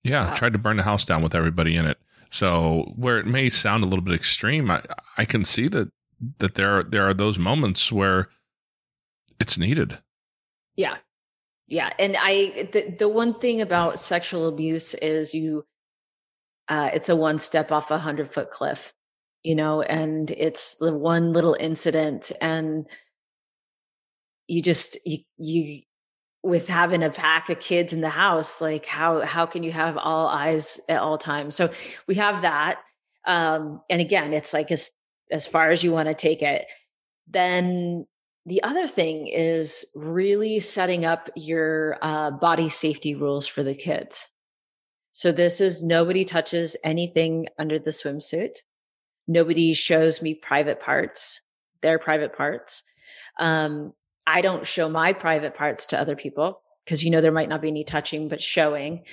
Yeah, 0.06 0.28
wow. 0.28 0.34
tried 0.34 0.52
to 0.52 0.58
burn 0.58 0.76
the 0.76 0.82
house 0.82 1.04
down 1.04 1.22
with 1.22 1.34
everybody 1.34 1.76
in 1.76 1.86
it. 1.86 1.98
So 2.30 2.92
where 2.96 3.18
it 3.18 3.26
may 3.26 3.48
sound 3.48 3.84
a 3.84 3.86
little 3.86 4.04
bit 4.04 4.14
extreme, 4.14 4.70
I, 4.70 4.82
I 5.16 5.24
can 5.24 5.44
see 5.44 5.68
that 5.68 5.90
that 6.38 6.54
there 6.54 6.78
are, 6.78 6.82
there 6.82 7.08
are 7.08 7.14
those 7.14 7.38
moments 7.38 7.92
where 7.92 8.28
it's 9.38 9.58
needed. 9.58 9.98
Yeah. 10.74 10.96
Yeah. 11.66 11.90
And 11.98 12.16
I, 12.18 12.68
the, 12.72 12.94
the 12.98 13.08
one 13.08 13.34
thing 13.34 13.60
about 13.60 14.00
sexual 14.00 14.48
abuse 14.48 14.94
is 14.94 15.34
you, 15.34 15.64
uh, 16.68 16.90
it's 16.94 17.08
a 17.08 17.16
one 17.16 17.38
step 17.38 17.70
off 17.70 17.90
a 17.90 17.98
hundred 17.98 18.32
foot 18.32 18.50
cliff, 18.50 18.94
you 19.42 19.54
know, 19.54 19.82
and 19.82 20.30
it's 20.30 20.76
the 20.76 20.96
one 20.96 21.32
little 21.32 21.56
incident 21.58 22.32
and 22.40 22.86
you 24.46 24.62
just, 24.62 24.96
you, 25.04 25.18
you, 25.36 25.82
with 26.46 26.68
having 26.68 27.02
a 27.02 27.10
pack 27.10 27.50
of 27.50 27.58
kids 27.58 27.92
in 27.92 28.00
the 28.00 28.08
house, 28.08 28.60
like 28.60 28.86
how, 28.86 29.20
how 29.22 29.46
can 29.46 29.64
you 29.64 29.72
have 29.72 29.96
all 29.96 30.28
eyes 30.28 30.78
at 30.88 31.00
all 31.00 31.18
times? 31.18 31.56
So 31.56 31.70
we 32.06 32.14
have 32.14 32.42
that. 32.42 32.80
Um, 33.26 33.82
and 33.90 34.00
again, 34.00 34.32
it's 34.32 34.52
like 34.52 34.70
as, 34.70 34.92
as 35.32 35.44
far 35.44 35.70
as 35.70 35.82
you 35.82 35.90
want 35.90 36.06
to 36.06 36.14
take 36.14 36.42
it. 36.42 36.66
Then 37.26 38.06
the 38.46 38.62
other 38.62 38.86
thing 38.86 39.26
is 39.26 39.84
really 39.96 40.60
setting 40.60 41.04
up 41.04 41.28
your 41.34 41.98
uh, 42.00 42.30
body 42.30 42.68
safety 42.68 43.16
rules 43.16 43.48
for 43.48 43.64
the 43.64 43.74
kids. 43.74 44.28
So 45.10 45.32
this 45.32 45.60
is 45.60 45.82
nobody 45.82 46.24
touches 46.24 46.76
anything 46.84 47.48
under 47.58 47.80
the 47.80 47.90
swimsuit. 47.90 48.58
Nobody 49.26 49.74
shows 49.74 50.22
me 50.22 50.34
private 50.34 50.78
parts, 50.78 51.40
their 51.82 51.98
private 51.98 52.36
parts. 52.36 52.84
Um, 53.40 53.94
I 54.26 54.40
don't 54.40 54.66
show 54.66 54.88
my 54.88 55.12
private 55.12 55.54
parts 55.54 55.86
to 55.86 56.00
other 56.00 56.16
people 56.16 56.60
because 56.84 57.04
you 57.04 57.10
know 57.10 57.20
there 57.20 57.32
might 57.32 57.48
not 57.48 57.62
be 57.62 57.68
any 57.68 57.84
touching, 57.84 58.28
but 58.28 58.42
showing. 58.42 59.04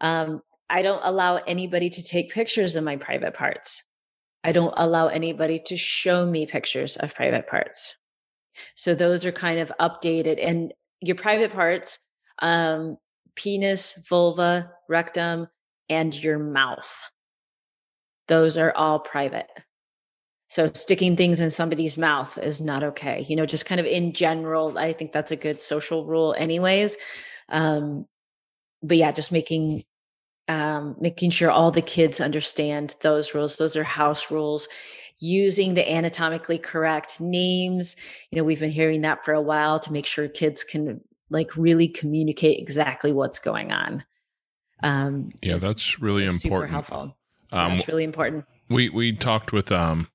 Um, 0.00 0.42
I 0.70 0.82
don't 0.82 1.00
allow 1.02 1.36
anybody 1.36 1.90
to 1.90 2.02
take 2.02 2.30
pictures 2.30 2.76
of 2.76 2.84
my 2.84 2.96
private 2.96 3.34
parts. 3.34 3.84
I 4.44 4.52
don't 4.52 4.74
allow 4.76 5.08
anybody 5.08 5.60
to 5.66 5.76
show 5.76 6.26
me 6.26 6.46
pictures 6.46 6.96
of 6.96 7.14
private 7.14 7.48
parts. 7.48 7.96
So 8.76 8.94
those 8.94 9.24
are 9.24 9.32
kind 9.32 9.60
of 9.60 9.72
updated 9.80 10.38
and 10.44 10.72
your 11.00 11.16
private 11.16 11.52
parts, 11.52 11.98
um, 12.40 12.96
penis, 13.34 13.94
vulva, 14.08 14.70
rectum, 14.88 15.48
and 15.88 16.14
your 16.14 16.38
mouth. 16.38 16.90
Those 18.26 18.58
are 18.58 18.74
all 18.74 19.00
private. 19.00 19.48
So 20.48 20.70
sticking 20.74 21.14
things 21.14 21.40
in 21.40 21.50
somebody's 21.50 21.98
mouth 21.98 22.38
is 22.38 22.60
not 22.60 22.82
okay. 22.82 23.24
You 23.28 23.36
know, 23.36 23.46
just 23.46 23.66
kind 23.66 23.78
of 23.78 23.86
in 23.86 24.14
general, 24.14 24.78
I 24.78 24.94
think 24.94 25.12
that's 25.12 25.30
a 25.30 25.36
good 25.36 25.60
social 25.60 26.06
rule 26.06 26.34
anyways. 26.38 26.96
Um, 27.50 28.06
but 28.82 28.96
yeah, 28.96 29.12
just 29.12 29.30
making 29.30 29.84
um, 30.48 30.96
making 30.98 31.30
sure 31.30 31.50
all 31.50 31.70
the 31.70 31.82
kids 31.82 32.20
understand 32.20 32.96
those 33.02 33.34
rules. 33.34 33.58
Those 33.58 33.76
are 33.76 33.84
house 33.84 34.30
rules. 34.30 34.68
Using 35.20 35.74
the 35.74 35.90
anatomically 35.90 36.58
correct 36.58 37.20
names. 37.20 37.96
You 38.30 38.38
know, 38.38 38.44
we've 38.44 38.60
been 38.60 38.70
hearing 38.70 39.02
that 39.02 39.24
for 39.24 39.34
a 39.34 39.42
while 39.42 39.80
to 39.80 39.92
make 39.92 40.06
sure 40.06 40.28
kids 40.28 40.62
can 40.62 41.00
like 41.28 41.56
really 41.56 41.88
communicate 41.88 42.60
exactly 42.60 43.12
what's 43.12 43.38
going 43.40 43.72
on. 43.72 44.04
Um, 44.82 45.30
yeah, 45.42 45.56
is, 45.56 45.62
that's 45.62 46.00
really 46.00 46.22
important. 46.22 46.40
Super 46.40 46.66
helpful. 46.68 47.16
Um, 47.50 47.76
that's 47.76 47.88
really 47.88 48.04
important. 48.04 48.44
We 48.68 48.90
we 48.90 49.12
talked 49.12 49.52
with 49.52 49.72
um, 49.72 50.08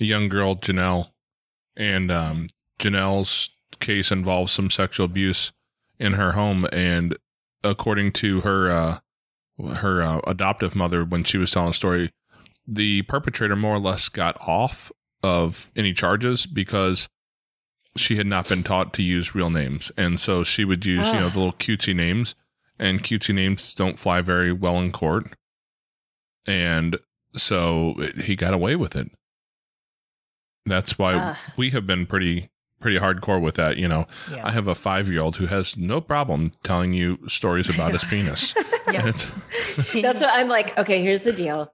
a 0.00 0.04
young 0.04 0.28
girl, 0.28 0.56
Janelle, 0.56 1.10
and 1.76 2.10
um, 2.10 2.46
Janelle's 2.78 3.50
case 3.80 4.10
involves 4.10 4.52
some 4.52 4.70
sexual 4.70 5.06
abuse 5.06 5.52
in 5.98 6.14
her 6.14 6.32
home, 6.32 6.66
and 6.72 7.16
according 7.64 8.12
to 8.12 8.40
her 8.42 8.70
uh, 8.70 8.98
her 9.74 10.02
uh, 10.02 10.20
adoptive 10.26 10.74
mother 10.74 11.04
when 11.04 11.24
she 11.24 11.38
was 11.38 11.50
telling 11.50 11.70
the 11.70 11.74
story, 11.74 12.10
the 12.66 13.02
perpetrator 13.02 13.56
more 13.56 13.76
or 13.76 13.80
less 13.80 14.08
got 14.08 14.38
off 14.46 14.92
of 15.22 15.72
any 15.74 15.92
charges 15.92 16.46
because 16.46 17.08
she 17.96 18.16
had 18.16 18.26
not 18.26 18.48
been 18.48 18.62
taught 18.62 18.92
to 18.94 19.02
use 19.02 19.34
real 19.34 19.50
names, 19.50 19.90
and 19.96 20.20
so 20.20 20.44
she 20.44 20.64
would 20.64 20.84
use 20.86 21.06
you 21.08 21.14
know 21.14 21.28
the 21.28 21.38
little 21.38 21.52
cutesy 21.52 21.94
names, 21.94 22.34
and 22.78 23.02
cutesy 23.02 23.34
names 23.34 23.74
don't 23.74 23.98
fly 23.98 24.20
very 24.20 24.52
well 24.52 24.78
in 24.78 24.92
court, 24.92 25.32
and 26.46 26.98
so 27.34 27.94
he 28.22 28.36
got 28.36 28.54
away 28.54 28.76
with 28.76 28.94
it. 28.94 29.10
That's 30.68 30.98
why 30.98 31.14
uh, 31.14 31.34
we 31.56 31.70
have 31.70 31.86
been 31.86 32.06
pretty 32.06 32.50
pretty 32.80 32.98
hardcore 32.98 33.40
with 33.40 33.56
that. 33.56 33.76
You 33.76 33.88
know, 33.88 34.06
yeah. 34.30 34.46
I 34.46 34.52
have 34.52 34.68
a 34.68 34.74
five 34.74 35.10
year 35.10 35.22
old 35.22 35.36
who 35.36 35.46
has 35.46 35.76
no 35.76 36.00
problem 36.00 36.52
telling 36.62 36.92
you 36.92 37.18
stories 37.28 37.68
about 37.68 37.92
his 37.92 38.04
penis. 38.10 38.54
That's 38.86 39.30
what 40.20 40.30
I'm 40.30 40.48
like. 40.48 40.78
Okay, 40.78 41.02
here's 41.02 41.22
the 41.22 41.32
deal. 41.32 41.72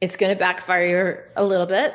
It's 0.00 0.16
going 0.16 0.32
to 0.32 0.38
backfire 0.38 1.32
a 1.36 1.44
little 1.44 1.66
bit, 1.66 1.94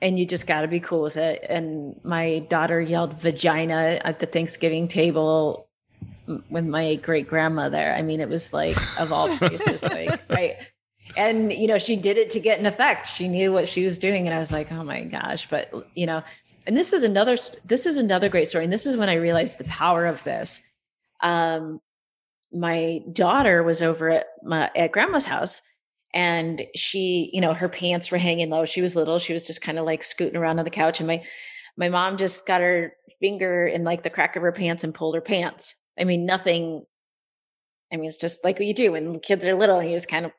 and 0.00 0.18
you 0.18 0.24
just 0.24 0.46
got 0.46 0.60
to 0.62 0.68
be 0.68 0.80
cool 0.80 1.02
with 1.02 1.16
it. 1.16 1.44
And 1.48 1.98
my 2.04 2.40
daughter 2.48 2.80
yelled 2.80 3.20
vagina 3.20 4.00
at 4.04 4.20
the 4.20 4.26
Thanksgiving 4.26 4.86
table 4.86 5.68
with 6.48 6.64
my 6.64 6.94
great 6.96 7.28
grandmother. 7.28 7.92
I 7.92 8.02
mean, 8.02 8.20
it 8.20 8.28
was 8.28 8.52
like 8.52 8.76
of 9.00 9.12
all 9.12 9.28
places, 9.36 9.82
like 9.82 10.20
right 10.30 10.56
and 11.16 11.52
you 11.52 11.66
know 11.66 11.78
she 11.78 11.96
did 11.96 12.16
it 12.16 12.30
to 12.30 12.40
get 12.40 12.58
an 12.58 12.66
effect. 12.66 13.06
She 13.06 13.28
knew 13.28 13.52
what 13.52 13.68
she 13.68 13.84
was 13.84 13.98
doing. 13.98 14.26
And 14.26 14.34
i 14.34 14.38
was 14.38 14.52
like 14.52 14.70
oh 14.72 14.84
my 14.84 15.02
gosh. 15.04 15.48
But 15.48 15.72
you 15.94 16.06
know 16.06 16.22
and 16.66 16.76
this 16.76 16.92
is 16.92 17.02
another 17.02 17.36
this 17.64 17.86
is 17.86 17.96
another 17.96 18.28
great 18.28 18.48
story. 18.48 18.64
And 18.64 18.72
this 18.72 18.86
is 18.86 18.96
when 18.96 19.08
i 19.08 19.14
realized 19.14 19.58
the 19.58 19.64
power 19.64 20.06
of 20.06 20.22
this. 20.24 20.60
Um 21.22 21.80
my 22.52 23.00
daughter 23.12 23.62
was 23.62 23.82
over 23.82 24.10
at 24.10 24.26
my 24.42 24.70
at 24.74 24.92
grandma's 24.92 25.26
house. 25.26 25.62
And 26.12 26.66
she 26.74 27.30
you 27.32 27.40
know 27.40 27.54
her 27.54 27.68
pants 27.68 28.10
were 28.10 28.18
hanging 28.18 28.50
low. 28.50 28.64
She 28.64 28.82
was 28.82 28.96
little. 28.96 29.18
She 29.18 29.32
was 29.32 29.44
just 29.44 29.62
kind 29.62 29.78
of 29.78 29.84
like 29.84 30.04
scooting 30.04 30.36
around 30.36 30.58
on 30.58 30.64
the 30.64 30.70
couch. 30.70 31.00
And 31.00 31.06
my 31.06 31.22
my 31.76 31.88
mom 31.88 32.16
just 32.16 32.46
got 32.46 32.60
her 32.60 32.92
finger 33.20 33.66
in 33.66 33.84
like 33.84 34.02
the 34.02 34.10
crack 34.10 34.36
of 34.36 34.42
her 34.42 34.52
pants 34.52 34.84
and 34.84 34.94
pulled 34.94 35.14
her 35.14 35.20
pants. 35.20 35.74
I 35.98 36.04
mean 36.04 36.26
nothing 36.26 36.84
I 37.92 37.96
mean, 37.96 38.06
it's 38.06 38.16
just 38.16 38.44
like 38.44 38.58
what 38.58 38.66
you 38.66 38.74
do 38.74 38.92
when 38.92 39.20
kids 39.20 39.46
are 39.46 39.54
little 39.54 39.78
and 39.78 39.90
you 39.90 39.96
just 39.96 40.08
kind 40.08 40.26
of 40.26 40.32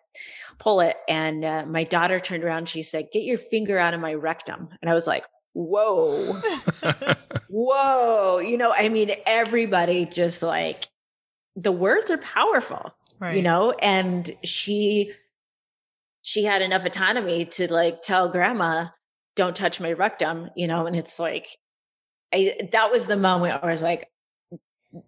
pull 0.62 0.80
it. 0.82 0.96
And 1.10 1.44
uh, 1.44 1.66
my 1.66 1.84
daughter 1.84 2.20
turned 2.20 2.44
around. 2.44 2.70
She 2.70 2.84
said, 2.84 3.10
Get 3.12 3.24
your 3.24 3.38
finger 3.38 3.78
out 3.78 3.94
of 3.94 4.00
my 4.00 4.14
rectum. 4.14 4.70
And 4.82 4.90
I 4.90 4.94
was 4.94 5.08
like, 5.08 5.26
Whoa, 5.54 6.34
whoa. 7.50 8.38
You 8.40 8.58
know, 8.58 8.72
I 8.72 8.88
mean, 8.90 9.12
everybody 9.26 10.06
just 10.06 10.42
like 10.42 10.88
the 11.56 11.72
words 11.74 12.10
are 12.10 12.18
powerful, 12.18 12.94
Right. 13.20 13.36
you 13.36 13.42
know, 13.42 13.72
and 13.72 14.34
she, 14.44 15.12
she 16.22 16.46
had 16.46 16.62
enough 16.62 16.86
autonomy 16.86 17.46
to 17.46 17.72
like 17.72 18.02
tell 18.02 18.30
grandma, 18.30 18.86
don't 19.36 19.56
touch 19.56 19.80
my 19.82 19.92
rectum, 19.92 20.50
you 20.56 20.68
know, 20.68 20.86
and 20.86 20.96
it's 20.96 21.20
like, 21.20 21.48
I, 22.34 22.70
that 22.72 22.92
was 22.92 23.08
the 23.08 23.18
moment 23.18 23.62
where 23.62 23.70
I 23.70 23.72
was 23.74 23.82
like, 23.82 24.08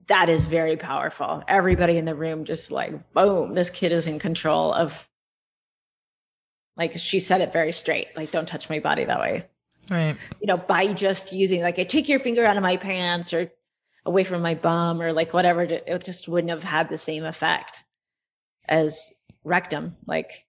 that 0.07 0.27
is 0.29 0.47
very 0.47 0.75
powerful. 0.75 1.43
Everybody 1.47 1.97
in 1.97 2.05
the 2.05 2.15
room 2.15 2.43
just 2.43 2.71
like, 2.71 3.13
boom, 3.13 3.53
this 3.53 3.69
kid 3.69 3.91
is 3.91 4.07
in 4.07 4.19
control 4.19 4.73
of, 4.73 5.07
like, 6.77 6.97
she 6.97 7.19
said 7.19 7.41
it 7.41 7.53
very 7.53 7.71
straight, 7.71 8.07
like, 8.15 8.31
don't 8.31 8.47
touch 8.47 8.69
my 8.69 8.79
body 8.79 9.05
that 9.05 9.19
way. 9.19 9.45
Right. 9.91 10.15
You 10.39 10.47
know, 10.47 10.57
by 10.57 10.93
just 10.93 11.33
using, 11.33 11.61
like, 11.61 11.77
I 11.77 11.83
take 11.83 12.07
your 12.07 12.19
finger 12.19 12.45
out 12.45 12.57
of 12.57 12.63
my 12.63 12.77
pants 12.77 13.33
or 13.33 13.51
away 14.05 14.23
from 14.23 14.41
my 14.41 14.55
bum 14.55 15.01
or 15.01 15.13
like 15.13 15.33
whatever, 15.33 15.61
it 15.61 16.03
just 16.03 16.27
wouldn't 16.27 16.51
have 16.51 16.63
had 16.63 16.89
the 16.89 16.97
same 16.97 17.25
effect 17.25 17.83
as 18.67 19.13
rectum, 19.43 19.95
like, 20.07 20.45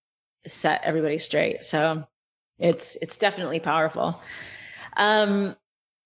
set 0.47 0.83
everybody 0.85 1.19
straight. 1.19 1.65
So 1.65 2.05
it's, 2.59 2.97
it's 3.03 3.17
definitely 3.17 3.61
powerful. 3.61 4.21
Um, 4.97 5.57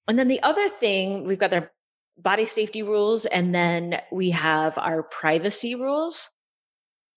and 0.07 0.19
then 0.19 0.29
the 0.29 0.43
other 0.43 0.69
thing, 0.69 1.25
we've 1.27 1.39
got 1.39 1.53
our 1.53 1.71
body 2.17 2.47
safety 2.47 2.83
rules, 2.83 3.27
and 3.27 3.55
then 3.55 4.01
we 4.11 4.31
have 4.31 4.77
our 4.79 5.03
privacy 5.03 5.75
rules. 5.75 6.31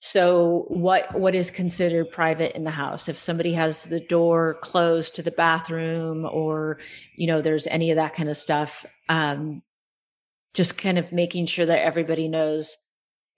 So 0.03 0.65
what 0.67 1.13
what 1.13 1.35
is 1.35 1.51
considered 1.51 2.09
private 2.09 2.55
in 2.55 2.63
the 2.63 2.71
house? 2.71 3.07
If 3.07 3.19
somebody 3.19 3.53
has 3.53 3.83
the 3.83 3.99
door 3.99 4.55
closed 4.55 5.15
to 5.15 5.21
the 5.21 5.29
bathroom, 5.29 6.25
or 6.25 6.79
you 7.15 7.27
know, 7.27 7.41
there's 7.43 7.67
any 7.67 7.91
of 7.91 7.97
that 7.97 8.15
kind 8.15 8.27
of 8.27 8.35
stuff, 8.35 8.83
um, 9.09 9.61
just 10.55 10.79
kind 10.79 10.97
of 10.97 11.11
making 11.11 11.45
sure 11.45 11.67
that 11.67 11.85
everybody 11.85 12.27
knows. 12.27 12.77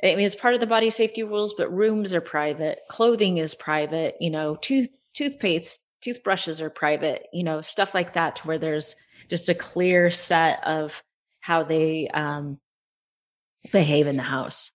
I 0.01 0.15
mean, 0.15 0.25
it's 0.25 0.35
part 0.35 0.53
of 0.53 0.61
the 0.61 0.67
body 0.67 0.89
safety 0.89 1.23
rules, 1.23 1.53
but 1.53 1.73
rooms 1.73 2.13
are 2.13 2.21
private, 2.21 2.79
clothing 2.89 3.39
is 3.39 3.55
private. 3.55 4.15
You 4.21 4.29
know, 4.29 4.55
tooth 4.55 4.87
toothpaste, 5.13 5.81
toothbrushes 6.01 6.61
are 6.61 6.69
private. 6.69 7.27
You 7.33 7.43
know, 7.43 7.59
stuff 7.59 7.93
like 7.93 8.13
that, 8.13 8.37
to 8.37 8.47
where 8.47 8.57
there's 8.57 8.95
just 9.27 9.49
a 9.49 9.53
clear 9.53 10.09
set 10.09 10.63
of 10.65 11.03
how 11.41 11.63
they 11.63 12.07
um, 12.07 12.57
behave 13.73 14.07
in 14.07 14.15
the 14.15 14.23
house. 14.23 14.71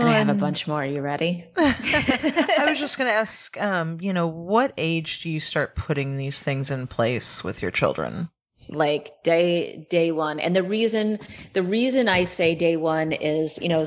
And 0.00 0.08
I 0.08 0.18
have 0.18 0.28
a 0.28 0.34
bunch 0.34 0.66
more. 0.66 0.82
Are 0.82 0.86
you 0.86 1.00
ready? 1.00 1.44
I 1.56 2.66
was 2.68 2.78
just 2.78 2.98
going 2.98 3.08
to 3.08 3.14
ask, 3.14 3.60
um, 3.60 3.98
you 4.00 4.12
know, 4.12 4.26
what 4.26 4.72
age 4.76 5.20
do 5.20 5.30
you 5.30 5.40
start 5.40 5.76
putting 5.76 6.16
these 6.16 6.40
things 6.40 6.70
in 6.70 6.86
place 6.86 7.44
with 7.44 7.62
your 7.62 7.70
children? 7.70 8.30
like 8.70 9.12
day 9.24 9.86
day 9.90 10.12
one 10.12 10.38
and 10.38 10.54
the 10.54 10.62
reason 10.62 11.18
the 11.54 11.62
reason 11.62 12.08
i 12.08 12.24
say 12.24 12.54
day 12.54 12.76
one 12.76 13.12
is 13.12 13.58
you 13.60 13.68
know 13.68 13.86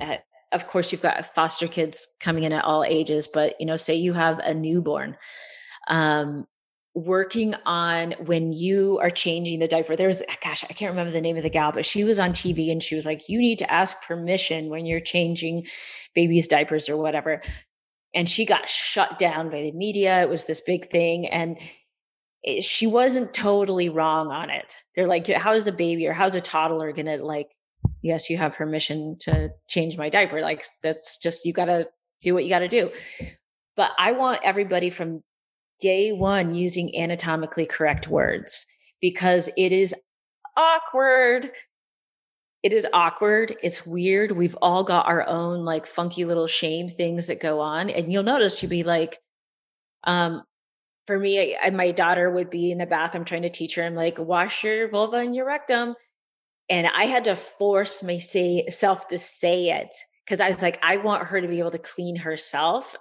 uh, 0.00 0.16
of 0.50 0.66
course 0.66 0.90
you've 0.90 1.02
got 1.02 1.34
foster 1.34 1.68
kids 1.68 2.08
coming 2.18 2.44
in 2.44 2.52
at 2.52 2.64
all 2.64 2.82
ages 2.84 3.28
but 3.28 3.54
you 3.60 3.66
know 3.66 3.76
say 3.76 3.94
you 3.94 4.14
have 4.14 4.38
a 4.38 4.54
newborn 4.54 5.16
um 5.88 6.46
working 6.98 7.54
on 7.66 8.12
when 8.26 8.52
you 8.52 8.98
are 9.00 9.10
changing 9.10 9.58
the 9.60 9.68
diaper 9.68 9.96
there's 9.96 10.22
gosh 10.42 10.64
i 10.64 10.72
can't 10.72 10.90
remember 10.90 11.12
the 11.12 11.20
name 11.20 11.36
of 11.36 11.42
the 11.42 11.50
gal 11.50 11.72
but 11.72 11.86
she 11.86 12.04
was 12.04 12.18
on 12.18 12.30
tv 12.32 12.70
and 12.72 12.82
she 12.82 12.94
was 12.94 13.06
like 13.06 13.28
you 13.28 13.38
need 13.38 13.58
to 13.58 13.70
ask 13.72 14.02
permission 14.02 14.68
when 14.68 14.84
you're 14.86 15.00
changing 15.00 15.66
babies 16.14 16.46
diapers 16.48 16.88
or 16.88 16.96
whatever 16.96 17.42
and 18.14 18.28
she 18.28 18.44
got 18.44 18.68
shut 18.68 19.18
down 19.18 19.50
by 19.50 19.62
the 19.62 19.72
media 19.72 20.22
it 20.22 20.28
was 20.28 20.44
this 20.44 20.60
big 20.60 20.90
thing 20.90 21.26
and 21.26 21.58
it- 22.42 22.64
she 22.64 22.86
wasn't 22.86 23.34
totally 23.34 23.88
wrong 23.88 24.30
on 24.30 24.50
it. 24.50 24.76
They're 24.94 25.06
like, 25.08 25.26
how's 25.26 25.66
a 25.66 25.72
baby 25.72 26.06
or 26.06 26.12
how's 26.12 26.34
a 26.34 26.40
toddler 26.40 26.92
gonna 26.92 27.16
like? 27.18 27.48
Yes, 28.02 28.30
you 28.30 28.36
have 28.36 28.54
permission 28.54 29.16
to 29.20 29.50
change 29.68 29.98
my 29.98 30.08
diaper. 30.08 30.40
Like 30.40 30.64
that's 30.82 31.16
just 31.18 31.44
you 31.44 31.52
gotta 31.52 31.88
do 32.22 32.34
what 32.34 32.44
you 32.44 32.50
gotta 32.50 32.68
do. 32.68 32.90
But 33.76 33.90
I 33.98 34.12
want 34.12 34.40
everybody 34.44 34.90
from 34.90 35.22
day 35.80 36.12
one 36.12 36.54
using 36.54 36.94
anatomically 36.94 37.66
correct 37.66 38.08
words 38.08 38.66
because 39.00 39.48
it 39.56 39.72
is 39.72 39.94
awkward. 40.56 41.50
It 42.62 42.72
is 42.72 42.86
awkward. 42.92 43.56
It's 43.62 43.86
weird. 43.86 44.32
We've 44.32 44.56
all 44.60 44.82
got 44.82 45.06
our 45.06 45.26
own 45.26 45.64
like 45.64 45.86
funky 45.86 46.24
little 46.24 46.48
shame 46.48 46.88
things 46.88 47.28
that 47.28 47.40
go 47.40 47.60
on. 47.60 47.88
And 47.88 48.12
you'll 48.12 48.24
notice 48.24 48.62
you'll 48.62 48.70
be 48.70 48.82
like, 48.82 49.18
um, 50.04 50.42
for 51.06 51.18
me, 51.18 51.56
I, 51.56 51.70
my 51.70 51.92
daughter 51.92 52.30
would 52.30 52.50
be 52.50 52.70
in 52.70 52.78
the 52.78 52.86
bathroom 52.86 53.24
trying 53.24 53.42
to 53.42 53.50
teach 53.50 53.76
her. 53.76 53.84
I'm 53.84 53.94
like, 53.94 54.18
wash 54.18 54.64
your 54.64 54.88
vulva 54.88 55.16
and 55.16 55.34
your 55.34 55.46
rectum. 55.46 55.94
And 56.68 56.86
I 56.86 57.04
had 57.04 57.24
to 57.24 57.36
force 57.36 58.02
myself 58.02 59.08
to 59.08 59.18
say 59.18 59.70
it 59.70 59.94
because 60.24 60.40
I 60.40 60.50
was 60.50 60.60
like, 60.60 60.78
I 60.82 60.98
want 60.98 61.24
her 61.28 61.40
to 61.40 61.48
be 61.48 61.60
able 61.60 61.70
to 61.70 61.78
clean 61.78 62.16
herself. 62.16 62.94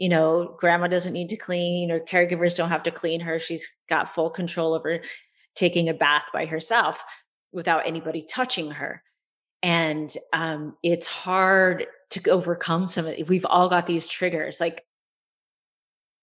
You 0.00 0.08
know, 0.08 0.56
grandma 0.58 0.86
doesn't 0.86 1.12
need 1.12 1.28
to 1.28 1.36
clean 1.36 1.90
or 1.90 2.00
caregivers 2.00 2.56
don't 2.56 2.70
have 2.70 2.84
to 2.84 2.90
clean 2.90 3.20
her. 3.20 3.38
She's 3.38 3.68
got 3.86 4.14
full 4.14 4.30
control 4.30 4.72
over 4.72 5.00
taking 5.54 5.90
a 5.90 5.94
bath 5.94 6.24
by 6.32 6.46
herself 6.46 7.04
without 7.52 7.86
anybody 7.86 8.22
touching 8.22 8.70
her. 8.70 9.02
And 9.62 10.10
um, 10.32 10.74
it's 10.82 11.06
hard 11.06 11.86
to 12.10 12.30
overcome 12.30 12.86
some 12.86 13.06
of 13.06 13.28
We've 13.28 13.44
all 13.44 13.68
got 13.68 13.86
these 13.86 14.08
triggers. 14.08 14.58
Like 14.58 14.86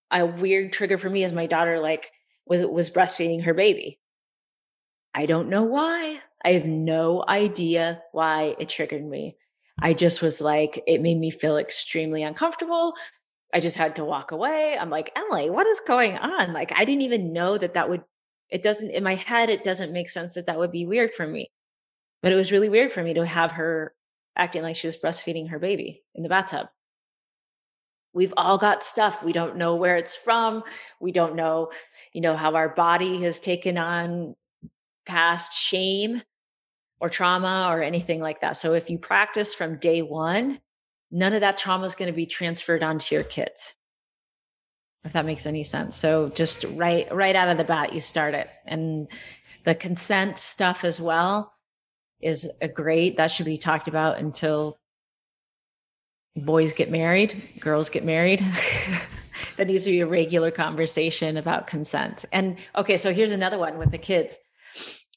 a 0.10 0.26
weird 0.26 0.74
trigger 0.74 0.98
for 0.98 1.12
me 1.12 1.24
is 1.24 1.32
my 1.32 1.46
daughter 1.46 1.80
like 1.80 2.12
was 2.48 2.66
was 2.66 2.90
breastfeeding 2.90 3.44
her 3.44 3.54
baby. 3.54 4.00
I 5.14 5.28
don't 5.28 5.50
know 5.50 5.64
why. 5.64 6.20
I 6.44 6.54
have 6.54 6.66
no 6.66 7.24
idea 7.28 8.02
why 8.12 8.56
it 8.58 8.70
triggered 8.70 9.06
me. 9.06 9.38
I 9.80 9.94
just 9.94 10.24
was 10.24 10.42
like, 10.42 10.84
it 10.88 11.02
made 11.02 11.20
me 11.20 11.30
feel 11.30 11.58
extremely 11.58 12.24
uncomfortable. 12.24 12.96
I 13.54 13.60
just 13.60 13.78
had 13.78 13.96
to 13.96 14.06
walk 14.06 14.32
away. 14.32 14.78
I'm 14.78 14.90
like, 14.90 15.12
Emily, 15.16 15.50
what 15.50 15.68
is 15.68 15.80
going 15.88 16.18
on? 16.18 16.54
Like, 16.54 16.72
I 16.76 16.86
didn't 16.86 17.04
even 17.04 17.34
know 17.34 17.58
that 17.58 17.76
that 17.76 17.90
would, 17.90 18.04
it 18.50 18.62
doesn't, 18.62 18.92
in 18.92 19.04
my 19.04 19.16
head, 19.16 19.50
it 19.50 19.64
doesn't 19.64 19.94
make 19.94 20.10
sense 20.10 20.34
that 20.34 20.48
that 20.48 20.58
would 20.58 20.72
be 20.72 20.86
weird 20.86 21.14
for 21.14 21.26
me. 21.26 21.50
But 22.22 22.32
it 22.32 22.36
was 22.36 22.52
really 22.52 22.70
weird 22.70 22.92
for 22.92 23.04
me 23.04 23.14
to 23.14 23.26
have 23.26 23.52
her 23.52 23.94
acting 24.36 24.64
like 24.64 24.76
she 24.76 24.88
was 24.88 24.98
breastfeeding 24.98 25.50
her 25.50 25.60
baby 25.60 26.04
in 26.14 26.24
the 26.24 26.30
bathtub. 26.30 26.68
We've 28.14 28.34
all 28.36 28.58
got 28.58 28.84
stuff. 28.84 29.24
We 29.24 29.32
don't 29.32 29.58
know 29.58 29.76
where 29.76 29.96
it's 29.96 30.16
from. 30.16 30.64
We 31.00 31.12
don't 31.12 31.36
know, 31.36 31.72
you 32.14 32.22
know, 32.22 32.36
how 32.36 32.56
our 32.56 32.70
body 32.70 33.22
has 33.22 33.40
taken 33.40 33.78
on 33.78 34.36
past 35.06 35.54
shame 35.54 36.22
or 37.00 37.10
trauma 37.10 37.68
or 37.72 37.84
anything 37.84 38.20
like 38.20 38.42
that. 38.42 38.58
So 38.58 38.74
if 38.74 38.90
you 38.90 38.98
practice 38.98 39.54
from 39.54 39.78
day 39.78 40.02
one, 40.02 40.60
none 41.12 41.34
of 41.34 41.42
that 41.42 41.58
trauma 41.58 41.86
is 41.86 41.96
going 41.96 42.12
to 42.12 42.16
be 42.16 42.26
transferred 42.26 42.84
onto 42.84 43.16
your 43.16 43.24
kids. 43.24 43.74
If 45.04 45.14
that 45.14 45.26
makes 45.26 45.46
any 45.46 45.64
sense. 45.64 45.96
So 45.96 46.30
just 46.30 46.66
right 46.72 47.08
right 47.14 47.36
out 47.36 47.48
of 47.48 47.58
the 47.58 47.64
bat, 47.64 47.94
you 47.94 48.02
start 48.02 48.34
it. 48.34 48.50
And 48.66 49.08
the 49.64 49.74
consent 49.74 50.38
stuff 50.38 50.84
as 50.84 51.00
well 51.00 51.54
is 52.20 52.50
a 52.62 52.68
great 52.68 53.18
that 53.18 53.28
should 53.28 53.46
be 53.46 53.58
talked 53.58 53.88
about 53.88 54.18
until 54.18 54.78
boys 56.36 56.74
get 56.74 56.92
married, 56.92 57.42
girls 57.60 57.90
get 57.90 58.04
married. 58.04 58.44
that 59.58 59.68
needs 59.68 59.86
to 59.86 59.92
be 59.92 60.02
a 60.02 60.08
regular 60.08 60.52
conversation 60.52 61.38
about 61.38 61.68
consent. 61.68 62.26
And 62.32 62.58
okay, 62.76 62.98
so 62.98 63.14
here's 63.14 63.32
another 63.32 63.58
one 63.58 63.78
with 63.78 63.92
the 63.92 63.98
kids. 63.98 64.38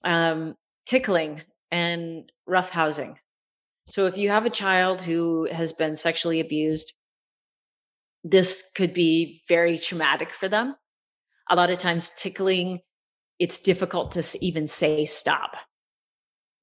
Um, 0.04 0.56
tickling 0.86 1.42
and 1.70 2.30
rough 2.46 2.70
housing. 2.70 3.18
So 3.90 4.06
if 4.06 4.16
you 4.16 4.28
have 4.28 4.46
a 4.46 4.50
child 4.50 5.02
who 5.02 5.48
has 5.50 5.72
been 5.72 5.96
sexually 5.96 6.38
abused, 6.38 6.92
this 8.22 8.62
could 8.76 8.94
be 8.94 9.42
very 9.48 9.78
traumatic 9.78 10.32
for 10.32 10.48
them. 10.48 10.76
A 11.48 11.56
lot 11.56 11.70
of 11.70 11.78
times 11.78 12.12
tickling, 12.16 12.80
it's 13.40 13.58
difficult 13.58 14.12
to 14.12 14.38
even 14.40 14.68
say 14.68 15.06
stop. 15.06 15.56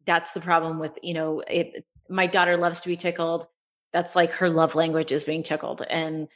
That's 0.06 0.32
the 0.32 0.40
problem 0.40 0.80
with, 0.80 0.94
you 1.04 1.14
know, 1.14 1.42
it 1.42 1.86
my 2.10 2.28
daughter 2.28 2.56
loves 2.56 2.80
to 2.82 2.88
be 2.88 2.96
tickled. 2.96 3.46
That's 3.92 4.16
like 4.16 4.32
her 4.34 4.50
love 4.50 4.76
language 4.76 5.12
is 5.12 5.26
being 5.26 5.44
tickled 5.44 5.82
and 5.90 6.30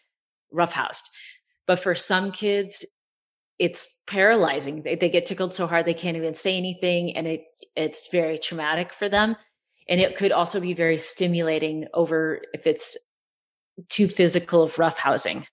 roughhoused. 0.54 1.04
But 1.68 1.80
for 1.80 1.96
some 1.96 2.34
kids, 2.34 2.86
it's 3.60 3.88
paralyzing. 4.08 4.82
They, 4.82 4.96
they 4.96 5.10
get 5.10 5.26
tickled 5.26 5.54
so 5.54 5.68
hard 5.68 5.86
they 5.86 5.94
can't 5.94 6.18
even 6.18 6.34
say 6.34 6.58
anything, 6.58 7.16
and 7.16 7.28
it 7.28 7.44
it's 7.78 8.10
very 8.12 8.38
traumatic 8.38 8.92
for 8.92 9.08
them. 9.08 9.38
And 9.90 10.00
it 10.00 10.18
could 10.18 10.32
also 10.32 10.60
be 10.60 10.74
very 10.74 10.98
stimulating 10.98 11.88
over 11.94 12.42
if 12.54 12.68
it's 12.68 12.98
too 13.90 14.08
physical 14.08 14.64
of 14.64 14.76
roughhousing. 14.76 15.46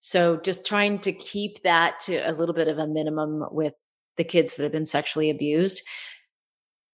So 0.00 0.36
just 0.36 0.66
trying 0.66 1.00
to 1.00 1.12
keep 1.12 1.62
that 1.62 2.00
to 2.00 2.16
a 2.18 2.32
little 2.32 2.54
bit 2.54 2.68
of 2.68 2.78
a 2.78 2.86
minimum 2.86 3.44
with 3.50 3.74
the 4.16 4.24
kids 4.24 4.54
that 4.54 4.62
have 4.62 4.72
been 4.72 4.86
sexually 4.86 5.30
abused. 5.30 5.82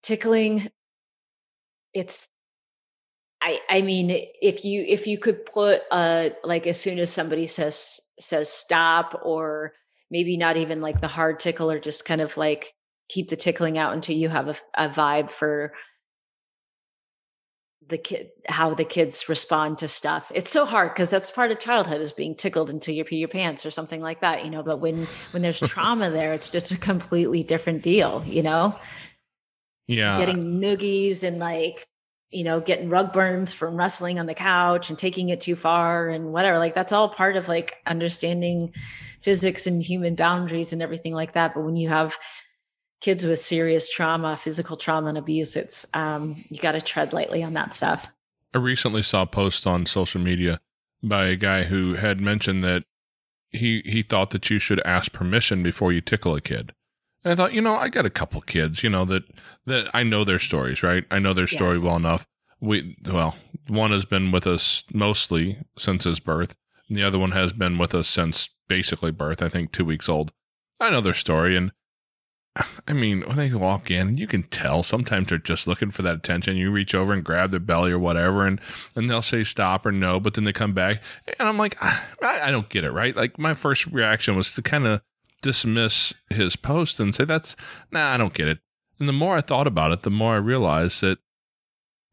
Tickling, 0.03 0.69
it's 1.93 2.29
I 3.41 3.61
I 3.69 3.83
mean 3.83 4.11
if 4.41 4.65
you 4.65 4.85
if 4.87 5.07
you 5.07 5.19
could 5.19 5.45
put 5.47 5.83
uh 5.91 6.31
like 6.43 6.67
as 6.67 6.81
soon 6.81 6.99
as 6.99 7.13
somebody 7.13 7.47
says 7.47 8.01
says 8.19 8.49
stop 8.49 9.21
or 9.25 9.73
maybe 10.11 10.37
not 10.37 10.57
even 10.57 10.81
like 10.81 11.01
the 11.01 11.09
hard 11.09 11.41
tickle 11.41 11.71
or 11.71 11.79
just 11.79 12.05
kind 12.05 12.21
of 12.21 12.37
like 12.37 12.73
keep 13.09 13.29
the 13.29 13.37
tickling 13.37 13.79
out 13.79 13.93
until 13.93 14.17
you 14.17 14.29
have 14.29 14.49
a, 14.49 14.57
a 14.75 14.89
vibe 14.89 15.31
for 15.31 15.75
the 17.89 17.99
kid 17.99 18.31
how 18.49 18.75
the 18.75 18.85
kids 18.85 19.29
respond 19.29 19.79
to 19.79 19.89
stuff. 19.89 20.31
It's 20.35 20.51
so 20.51 20.65
hard 20.65 20.91
because 20.95 21.11
that's 21.11 21.31
part 21.31 21.51
of 21.51 21.59
childhood 21.59 22.01
is 22.01 22.13
being 22.13 22.35
tickled 22.35 22.71
until 22.71 22.95
you 22.95 23.05
pee 23.05 23.17
your 23.17 23.29
pants 23.29 23.67
or 23.67 23.71
something 23.71 24.01
like 24.01 24.21
that 24.21 24.45
you 24.45 24.51
know 24.51 24.63
but 24.63 24.79
when 24.79 25.07
when 25.33 25.43
there's 25.43 25.61
trauma 25.67 26.11
there 26.11 26.33
it's 26.33 26.51
just 26.51 26.73
a 26.73 26.79
completely 26.79 27.43
different 27.43 27.83
deal 27.83 28.25
you 28.27 28.43
know? 28.43 28.79
Yeah. 29.89 30.17
Getting 30.17 30.59
noogies 30.59 31.23
and 31.23 31.39
like 31.39 31.87
you 32.31 32.45
know 32.45 32.61
getting 32.61 32.89
rug 32.89 33.13
burns 33.13 33.53
from 33.53 33.77
wrestling 33.77 34.19
on 34.19 34.27
the 34.27 34.35
couch 34.35 34.89
and 34.89 34.99
taking 34.99 35.29
it 35.29 35.41
too 35.41 35.55
far 35.55 36.09
and 36.09 36.33
whatever 36.33 36.59
like 36.59 36.75
that's 36.75 36.93
all 36.93 37.09
part 37.09 37.37
of 37.37 37.47
like 37.47 37.77
understanding 37.87 38.73
physics 39.21 39.67
and 39.67 39.83
human 39.83 40.15
boundaries 40.15 40.73
and 40.73 40.83
everything 40.83 41.13
like 41.13 41.35
that 41.35 41.55
but 41.55 41.63
when 41.63 41.77
you 41.77 41.89
have 41.89 42.17
kids 43.03 43.27
with 43.27 43.41
serious 43.41 43.89
trauma, 43.91 44.37
physical 44.37 44.77
trauma 44.77 45.09
and 45.09 45.19
abuse, 45.19 45.57
it's 45.57 45.87
um, 45.93 46.43
you 46.49 46.59
got 46.61 46.73
to 46.73 46.81
tread 46.81 47.13
lightly 47.13 47.43
on 47.43 47.53
that 47.55 47.75
stuff. 47.75 48.11
I 48.55 48.59
recently 48.59 49.03
saw 49.03 49.23
a 49.23 49.27
post 49.27 49.67
on 49.67 49.87
social 49.87 50.21
media 50.21 50.61
by 51.03 51.27
a 51.27 51.37
guy 51.37 51.65
who 51.65 51.95
had 51.95 52.21
mentioned 52.21 52.63
that 52.63 52.85
he 53.51 53.83
he 53.85 54.03
thought 54.03 54.31
that 54.31 54.49
you 54.49 54.59
should 54.59 54.81
ask 54.87 55.13
permission 55.13 55.63
before 55.63 55.93
you 55.93 56.01
tickle 56.01 56.35
a 56.35 56.41
kid. 56.41 56.73
And 57.25 57.33
I 57.33 57.37
thought, 57.37 57.53
you 57.53 57.61
know, 57.61 57.77
I 57.77 57.89
got 57.89 58.07
a 58.07 58.11
couple 58.11 58.41
kids, 58.41 58.83
you 58.83 58.91
know, 58.91 59.05
that 59.07 59.25
that 59.67 59.91
I 59.95 60.03
know 60.03 60.25
their 60.25 60.39
stories, 60.39 60.83
right? 60.83 61.05
I 61.11 61.19
know 61.19 61.35
their 61.35 61.47
story 61.47 61.79
yeah. 61.79 61.85
well 61.85 61.97
enough. 61.97 62.27
We 62.61 62.97
well, 63.07 63.37
one 63.69 63.91
has 63.91 64.05
been 64.05 64.33
with 64.33 64.47
us 64.47 64.85
mostly 64.93 65.59
since 65.77 66.05
his 66.05 66.21
birth. 66.21 66.55
And 66.89 66.97
the 66.97 67.03
other 67.03 67.19
one 67.19 67.33
has 67.33 67.53
been 67.53 67.79
with 67.79 67.95
us 67.95 68.09
since 68.09 68.51
basically 68.69 69.11
birth, 69.11 69.43
I 69.43 69.49
think 69.49 69.73
2 69.73 69.85
weeks 69.85 70.09
old. 70.09 70.33
I 70.81 70.91
know 70.91 71.01
their 71.01 71.15
story 71.15 71.57
and 71.57 71.73
I 72.89 72.93
mean, 72.93 73.23
when 73.23 73.37
they 73.37 73.53
walk 73.53 73.91
in, 73.91 74.17
you 74.17 74.27
can 74.27 74.45
tell 74.45 74.83
sometimes 74.83 75.29
they're 75.29 75.39
just 75.39 75.67
looking 75.67 75.91
for 75.91 76.03
that 76.03 76.17
attention. 76.17 76.57
You 76.57 76.71
reach 76.71 76.95
over 76.95 77.13
and 77.13 77.25
grab 77.25 77.51
their 77.51 77.61
belly 77.61 77.93
or 77.93 77.99
whatever, 77.99 78.47
and, 78.47 78.61
and 78.95 79.09
they'll 79.09 79.23
say 79.23 79.45
stop 79.45 79.87
or 79.87 79.93
no, 79.93 80.21
but 80.21 80.35
then 80.35 80.45
they 80.45 80.53
come 80.53 80.75
back. 80.75 81.03
And 81.39 81.49
I'm 81.49 81.59
like, 81.59 81.77
I, 81.83 82.01
I 82.23 82.51
don't 82.51 82.69
get 82.69 82.85
it, 82.85 82.93
right? 82.93 83.17
Like, 83.17 83.39
my 83.39 83.55
first 83.55 83.87
reaction 83.87 84.37
was 84.37 84.53
to 84.55 84.63
kind 84.63 84.87
of 84.87 85.03
dismiss 85.43 86.15
his 86.31 86.57
post 86.57 87.01
and 87.01 87.15
say, 87.15 87.25
that's, 87.25 87.57
nah, 87.91 88.13
I 88.13 88.17
don't 88.17 88.35
get 88.35 88.49
it. 88.49 88.59
And 88.99 89.09
the 89.09 89.13
more 89.13 89.37
I 89.37 89.41
thought 89.41 89.67
about 89.67 89.91
it, 89.91 90.03
the 90.03 90.11
more 90.11 90.35
I 90.35 90.39
realized 90.39 91.01
that, 91.01 91.19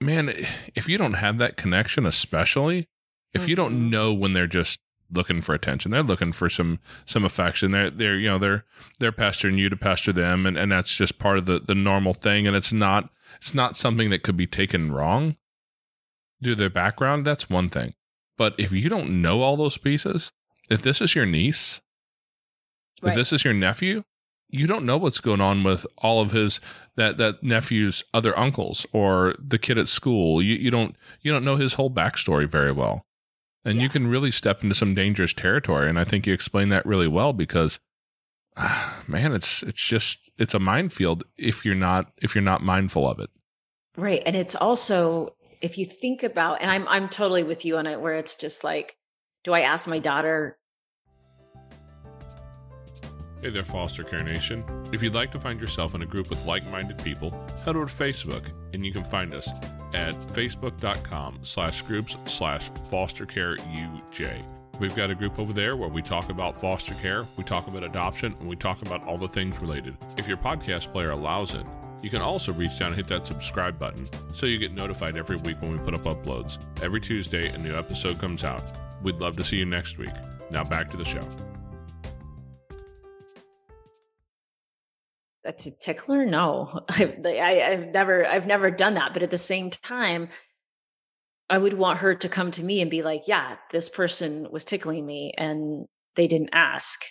man, 0.01 0.33
if 0.75 0.87
you 0.89 0.97
don't 0.97 1.13
have 1.13 1.37
that 1.37 1.57
connection, 1.57 2.05
especially 2.05 2.87
if 3.33 3.41
mm-hmm. 3.41 3.49
you 3.49 3.55
don't 3.55 3.73
mm-hmm. 3.73 3.89
know 3.89 4.13
when 4.13 4.33
they're 4.33 4.47
just 4.47 4.79
looking 5.12 5.41
for 5.41 5.53
attention. 5.53 5.91
They're 5.91 6.03
looking 6.03 6.32
for 6.32 6.49
some 6.49 6.80
some 7.05 7.26
affection. 7.26 7.72
They're 7.72 7.89
they're 7.89 8.18
you 8.18 8.30
know 8.30 8.38
they're 8.38 8.66
they're 8.99 9.12
pestering 9.12 9.57
you 9.57 9.70
to 9.70 9.76
pester 9.76 10.14
them, 10.14 10.45
and 10.45 10.57
and 10.57 10.72
that's 10.72 10.95
just 10.95 11.20
part 11.20 11.38
of 11.38 11.45
the 11.45 11.60
the 11.60 11.76
normal 11.76 12.14
thing. 12.14 12.47
And 12.47 12.55
it's 12.55 12.74
not 12.74 13.10
it's 13.38 13.53
not 13.53 13.78
something 13.78 14.10
that 14.10 14.24
could 14.24 14.38
be 14.38 14.47
taken 14.47 14.91
wrong. 14.91 15.36
Do 16.41 16.55
their 16.55 16.70
background, 16.70 17.26
that's 17.26 17.49
one 17.49 17.70
thing. 17.70 17.93
But 18.38 18.55
if 18.57 18.72
you 18.72 18.88
don't 18.88 19.22
know 19.22 19.41
all 19.41 19.57
those 19.57 19.78
pieces, 19.78 20.32
if 20.70 20.82
this 20.82 21.01
is 21.01 21.16
your 21.16 21.26
niece, 21.26 21.82
right. 23.01 23.10
if 23.10 23.16
this 23.16 23.34
is 23.34 23.43
your 23.43 23.53
nephew, 23.53 24.03
you 24.47 24.66
don't 24.66 24.86
know 24.86 24.97
what's 24.97 25.20
going 25.20 25.41
on 25.41 25.64
with 25.64 25.86
all 25.97 26.22
of 26.22 26.32
his 26.32 26.62
that 26.95 27.18
that 27.18 27.43
nephew's 27.43 28.03
other 28.14 28.38
uncles 28.38 28.86
or 28.93 29.36
the 29.38 29.60
kid 29.60 29.78
at 29.78 29.89
school. 29.89 30.41
You 30.41 30.55
you 30.55 30.72
don't 30.72 30.95
you 31.22 31.32
don't 31.32 31.43
know 31.43 31.57
his 31.57 31.74
whole 31.74 31.91
backstory 31.91 32.49
very 32.49 32.72
well 32.72 33.05
and 33.66 33.78
yeah. 33.78 33.84
you 33.84 33.89
can 33.89 34.07
really 34.07 34.32
step 34.32 34.64
into 34.64 34.76
some 34.76 34.93
dangerous 34.93 35.34
territory. 35.34 35.89
And 35.89 35.99
I 35.99 36.03
think 36.03 36.26
you 36.26 36.34
explained 36.34 36.72
that 36.72 36.86
really 36.86 37.07
well 37.07 37.34
because, 37.34 37.80
ah, 38.57 39.03
man, 39.07 39.34
it's 39.34 39.64
it's 39.64 39.86
just 39.86 40.30
it's 40.38 40.53
a 40.53 40.60
minefield 40.60 41.24
if 41.38 41.66
you're 41.66 41.76
not 41.76 42.12
if 42.22 42.36
you're 42.36 42.41
not 42.43 42.64
mindful 42.64 43.10
of 43.10 43.20
it. 43.20 43.30
Right, 43.97 44.24
and 44.26 44.36
it's 44.36 44.55
also 44.55 45.36
if 45.62 45.78
you 45.78 45.86
think 45.86 46.24
about, 46.24 46.62
and 46.62 46.72
I'm 46.72 46.88
I'm 46.88 47.10
totally 47.10 47.43
with 47.43 47.66
you 47.66 47.78
on 47.78 47.86
it, 47.86 47.99
where 47.99 48.16
it's 48.16 48.36
just 48.36 48.64
like, 48.64 48.95
do 49.43 49.53
I 49.53 49.62
ask 49.62 49.88
my 49.88 49.99
daughter 49.99 50.57
Hey 53.41 53.51
there, 53.51 53.63
Foster 53.63 54.03
Care 54.03 54.21
Nation. 54.21 54.65
If 54.91 55.01
you'd 55.01 55.15
like 55.15 55.31
to 55.31 55.39
find 55.39 55.61
yourself 55.61 55.95
in 55.95 56.01
a 56.01 56.05
group 56.05 56.29
with 56.29 56.45
like 56.45 56.65
minded 56.67 57.01
people, 57.01 57.31
head 57.63 57.77
over 57.77 57.85
to 57.85 57.91
Facebook 57.91 58.51
and 58.73 58.85
you 58.85 58.91
can 58.91 59.05
find 59.05 59.33
us 59.33 59.49
at 59.93 60.13
facebook.com 60.13 61.39
slash 61.43 61.81
groups 61.83 62.17
slash 62.25 62.69
foster 62.89 63.25
care 63.25 63.55
UJ. 63.55 64.43
We've 64.81 64.93
got 64.93 65.09
a 65.09 65.15
group 65.15 65.39
over 65.39 65.53
there 65.53 65.77
where 65.77 65.87
we 65.87 66.01
talk 66.01 66.29
about 66.29 66.59
foster 66.59 66.93
care, 66.95 67.25
we 67.37 67.45
talk 67.45 67.67
about 67.67 67.85
adoption, 67.85 68.35
and 68.41 68.49
we 68.49 68.57
talk 68.57 68.81
about 68.81 69.05
all 69.07 69.17
the 69.17 69.27
things 69.29 69.61
related. 69.61 69.95
If 70.17 70.27
your 70.27 70.37
podcast 70.37 70.91
player 70.91 71.11
allows 71.11 71.53
it, 71.53 71.65
you 72.01 72.09
can 72.09 72.21
also 72.21 72.51
reach 72.51 72.77
down 72.77 72.89
and 72.89 72.97
hit 72.97 73.07
that 73.07 73.25
subscribe 73.25 73.79
button 73.79 74.05
so 74.33 74.47
you 74.47 74.57
get 74.57 74.73
notified 74.73 75.15
every 75.15 75.37
week 75.37 75.61
when 75.61 75.71
we 75.71 75.77
put 75.79 75.93
up 75.93 76.01
uploads. 76.01 76.59
Every 76.83 76.99
Tuesday, 76.99 77.47
a 77.47 77.57
new 77.57 77.75
episode 77.75 78.19
comes 78.19 78.43
out. 78.43 78.77
We'd 79.01 79.15
love 79.15 79.37
to 79.37 79.45
see 79.45 79.57
you 79.57 79.65
next 79.65 79.97
week. 79.97 80.13
Now 80.51 80.65
back 80.65 80.89
to 80.91 80.97
the 80.97 81.05
show. 81.05 81.21
A 85.49 85.71
tickler? 85.71 86.25
No. 86.25 86.85
I, 86.89 87.15
I 87.25 87.71
i've 87.71 87.87
never 87.87 88.25
i've 88.25 88.45
never 88.45 88.71
done 88.71 88.93
that 88.95 89.13
but 89.13 89.23
at 89.23 89.31
the 89.31 89.37
same 89.37 89.69
time 89.69 90.29
i 91.49 91.57
would 91.57 91.73
want 91.73 91.99
her 91.99 92.15
to 92.15 92.29
come 92.29 92.51
to 92.51 92.63
me 92.63 92.81
and 92.81 92.91
be 92.91 93.01
like 93.01 93.23
yeah 93.27 93.55
this 93.71 93.89
person 93.89 94.47
was 94.51 94.63
tickling 94.63 95.05
me 95.05 95.33
and 95.37 95.85
they 96.15 96.27
didn't 96.27 96.49
ask 96.53 97.01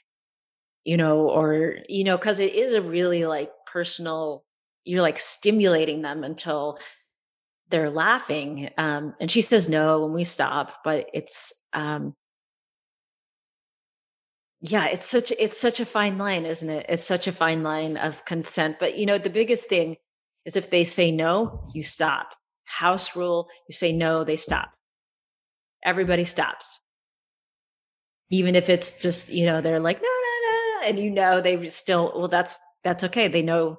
you 0.84 0.97
know 0.97 1.28
or 1.28 1.76
you 1.89 2.05
know 2.05 2.16
because 2.16 2.41
it 2.41 2.55
is 2.55 2.74
a 2.74 2.82
really 2.82 3.26
like 3.26 3.51
personal 3.70 4.45
you're 4.84 5.03
like 5.03 5.18
stimulating 5.18 6.03
them 6.03 6.24
until 6.24 6.78
they're 7.70 7.91
laughing 7.91 8.70
um 8.78 9.14
and 9.20 9.30
she 9.30 9.41
says 9.43 9.68
no 9.68 10.03
when 10.03 10.12
we 10.12 10.24
stop 10.24 10.76
but 10.84 11.09
it's 11.12 11.53
um 11.72 12.14
yeah 14.61 14.87
it's 14.87 15.09
such 15.09 15.31
it's 15.39 15.61
such 15.61 15.81
a 15.81 15.87
fine 15.87 16.19
line 16.19 16.45
isn't 16.45 16.71
it? 16.71 16.87
It's 16.89 17.05
such 17.05 17.27
a 17.27 17.33
fine 17.33 17.63
line 17.63 17.97
of 17.97 18.25
consent 18.25 18.79
but 18.81 18.99
you 18.99 19.07
know 19.07 19.19
the 19.19 19.31
biggest 19.31 19.69
thing 19.69 19.97
is 20.45 20.57
if 20.57 20.71
they 20.71 20.85
say 20.85 21.11
no 21.11 21.69
you 21.75 21.83
stop. 21.83 22.35
House 22.65 23.17
rule 23.17 23.49
you 23.69 23.75
say 23.75 23.93
no 23.93 24.25
they 24.25 24.37
stop. 24.37 24.71
Everybody 25.85 26.25
stops. 26.25 26.81
Even 28.31 28.55
if 28.55 28.69
it's 28.69 29.01
just 29.01 29.31
you 29.31 29.47
know 29.47 29.61
they're 29.61 29.81
like 29.81 30.03
no 30.03 30.09
no 30.09 30.51
no 30.51 30.89
and 30.89 30.99
you 30.99 31.11
know 31.11 31.41
they 31.41 31.65
still 31.67 32.13
well 32.17 32.29
that's 32.29 32.59
that's 32.83 33.05
okay 33.05 33.29
they 33.29 33.43
know 33.43 33.79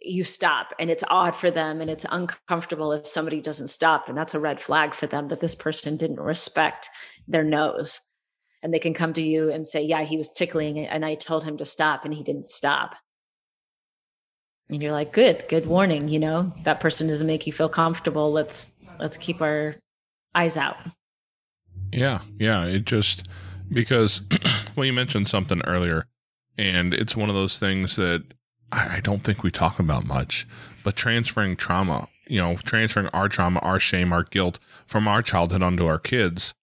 you 0.00 0.22
stop 0.22 0.68
and 0.78 0.90
it's 0.90 1.04
odd 1.08 1.34
for 1.34 1.50
them 1.50 1.80
and 1.80 1.90
it's 1.90 2.06
uncomfortable 2.10 2.92
if 2.92 3.08
somebody 3.08 3.40
doesn't 3.40 3.68
stop 3.68 4.08
and 4.08 4.16
that's 4.16 4.34
a 4.34 4.40
red 4.40 4.60
flag 4.60 4.94
for 4.94 5.06
them 5.06 5.28
that 5.28 5.40
this 5.40 5.54
person 5.54 5.96
didn't 5.96 6.20
respect 6.20 6.90
their 7.26 7.44
nose 7.44 8.00
and 8.64 8.72
they 8.72 8.78
can 8.78 8.94
come 8.94 9.12
to 9.12 9.22
you 9.22 9.52
and 9.52 9.68
say, 9.68 9.82
yeah, 9.82 10.02
he 10.04 10.16
was 10.16 10.30
tickling 10.30 10.78
and 10.78 11.04
I 11.04 11.16
told 11.16 11.44
him 11.44 11.58
to 11.58 11.66
stop 11.66 12.06
and 12.06 12.14
he 12.14 12.22
didn't 12.22 12.50
stop. 12.50 12.94
And 14.70 14.82
you're 14.82 14.90
like, 14.90 15.12
good, 15.12 15.44
good 15.50 15.66
warning. 15.66 16.08
You 16.08 16.18
know, 16.18 16.54
that 16.64 16.80
person 16.80 17.06
doesn't 17.06 17.26
make 17.26 17.46
you 17.46 17.52
feel 17.52 17.68
comfortable. 17.68 18.32
Let's, 18.32 18.72
let's 18.98 19.18
keep 19.18 19.42
our 19.42 19.76
eyes 20.34 20.56
out. 20.56 20.78
Yeah. 21.92 22.20
Yeah. 22.38 22.64
It 22.64 22.86
just, 22.86 23.28
because 23.70 24.22
well, 24.76 24.86
you 24.86 24.94
mentioned 24.94 25.28
something 25.28 25.60
earlier 25.66 26.06
and 26.56 26.94
it's 26.94 27.14
one 27.14 27.28
of 27.28 27.34
those 27.34 27.58
things 27.58 27.96
that 27.96 28.24
I, 28.72 29.00
don't 29.00 29.22
think 29.22 29.42
we 29.42 29.50
talk 29.50 29.78
about 29.78 30.06
much, 30.06 30.48
but 30.82 30.96
transferring 30.96 31.56
trauma, 31.56 32.08
you 32.28 32.40
know, 32.40 32.56
transferring 32.64 33.08
our 33.08 33.28
trauma, 33.28 33.60
our 33.60 33.78
shame, 33.78 34.10
our 34.10 34.24
guilt 34.24 34.58
from 34.86 35.06
our 35.06 35.20
childhood 35.20 35.62
onto 35.62 35.84
our 35.84 35.98
kids 35.98 36.54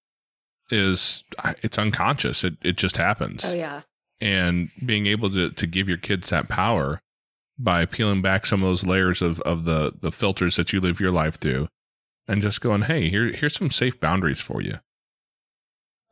is 0.72 1.24
it's 1.62 1.78
unconscious. 1.78 2.44
It 2.44 2.56
it 2.62 2.78
just 2.78 2.98
happens. 2.98 3.46
Oh 3.46 3.56
yeah. 3.56 3.82
And 4.20 4.70
being 4.86 5.08
able 5.08 5.30
to 5.32 5.52
to 5.52 5.68
give 5.68 5.88
your 5.88 5.98
kids 5.98 6.30
that 6.30 6.50
power 6.50 7.02
by 7.58 7.86
peeling 7.86 8.22
back 8.22 8.46
some 8.46 8.62
of 8.62 8.70
those 8.70 8.86
layers 8.86 9.22
of 9.22 9.40
of 9.42 9.66
the 9.66 9.94
the 10.00 10.12
filters 10.12 10.56
that 10.56 10.74
you 10.74 10.80
live 10.80 11.00
your 11.00 11.12
life 11.12 11.40
through, 11.40 11.68
and 12.28 12.42
just 12.42 12.62
going, 12.62 12.84
hey, 12.84 13.10
here 13.10 13.28
here's 13.28 13.56
some 13.56 13.72
safe 13.72 14.00
boundaries 14.00 14.40
for 14.40 14.62
you. 14.62 14.80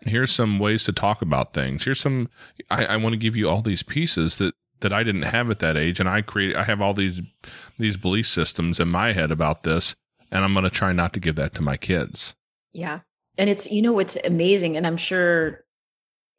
Here's 0.02 0.32
some 0.32 0.60
ways 0.60 0.86
to 0.86 0.94
talk 0.94 1.22
about 1.22 1.54
things. 1.54 1.84
Here's 1.84 2.00
some. 2.00 2.30
I, 2.70 2.86
I 2.86 2.98
want 2.98 3.14
to 3.14 3.18
give 3.18 3.36
you 3.36 3.50
all 3.50 3.62
these 3.62 3.84
pieces 3.84 4.38
that 4.38 4.54
that 4.82 4.94
I 4.94 5.04
didn't 5.04 5.24
have 5.24 5.50
at 5.50 5.60
that 5.60 5.78
age, 5.78 6.00
and 6.00 6.08
I 6.08 6.22
create. 6.22 6.56
I 6.56 6.64
have 6.64 6.82
all 6.82 6.94
these 6.94 7.22
these 7.78 7.98
belief 7.98 8.28
systems 8.28 8.80
in 8.80 8.88
my 8.88 9.14
head 9.14 9.32
about 9.32 9.64
this, 9.64 9.96
and 10.32 10.44
I'm 10.44 10.54
going 10.54 10.64
to 10.64 10.70
try 10.70 10.94
not 10.94 11.14
to 11.14 11.20
give 11.20 11.36
that 11.36 11.54
to 11.56 11.62
my 11.62 11.78
kids. 11.78 12.36
Yeah. 12.72 13.00
And 13.40 13.50
it's, 13.50 13.72
you 13.72 13.82
know, 13.82 13.94
what's 13.94 14.18
amazing, 14.18 14.76
and 14.76 14.86
I'm 14.86 14.98
sure 14.98 15.64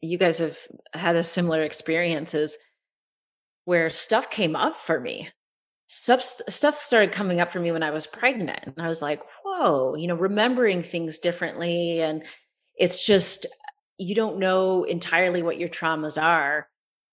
you 0.03 0.19
guys 0.19 0.39
have 0.39 0.59
had 0.93 1.17
a 1.17 1.25
similar 1.25 1.63
experiences 1.63 2.59
where 3.65 3.89
stuff 3.89 4.31
came 4.31 4.55
up 4.55 4.77
for 4.77 5.01
me. 5.01 5.31
Stuff, 5.89 6.23
stuff 6.23 6.79
started 6.79 7.11
coming 7.11 7.41
up 7.41 7.51
for 7.51 7.59
me 7.59 7.73
when 7.73 7.83
I 7.83 7.91
was 7.91 8.07
pregnant. 8.07 8.61
And 8.67 8.75
I 8.79 8.87
was 8.87 9.01
like, 9.01 9.23
whoa, 9.45 9.95
you 9.95 10.09
know, 10.09 10.15
remembering 10.15 10.83
things 10.83 11.19
differently. 11.19 12.01
And 12.03 12.23
it's 12.77 13.05
just, 13.05 13.47
you 13.97 14.15
don't 14.15 14.39
know 14.39 14.85
entirely 14.85 15.43
what 15.43 15.59
your 15.59 15.71
traumas 15.71 16.23
are 16.23 16.69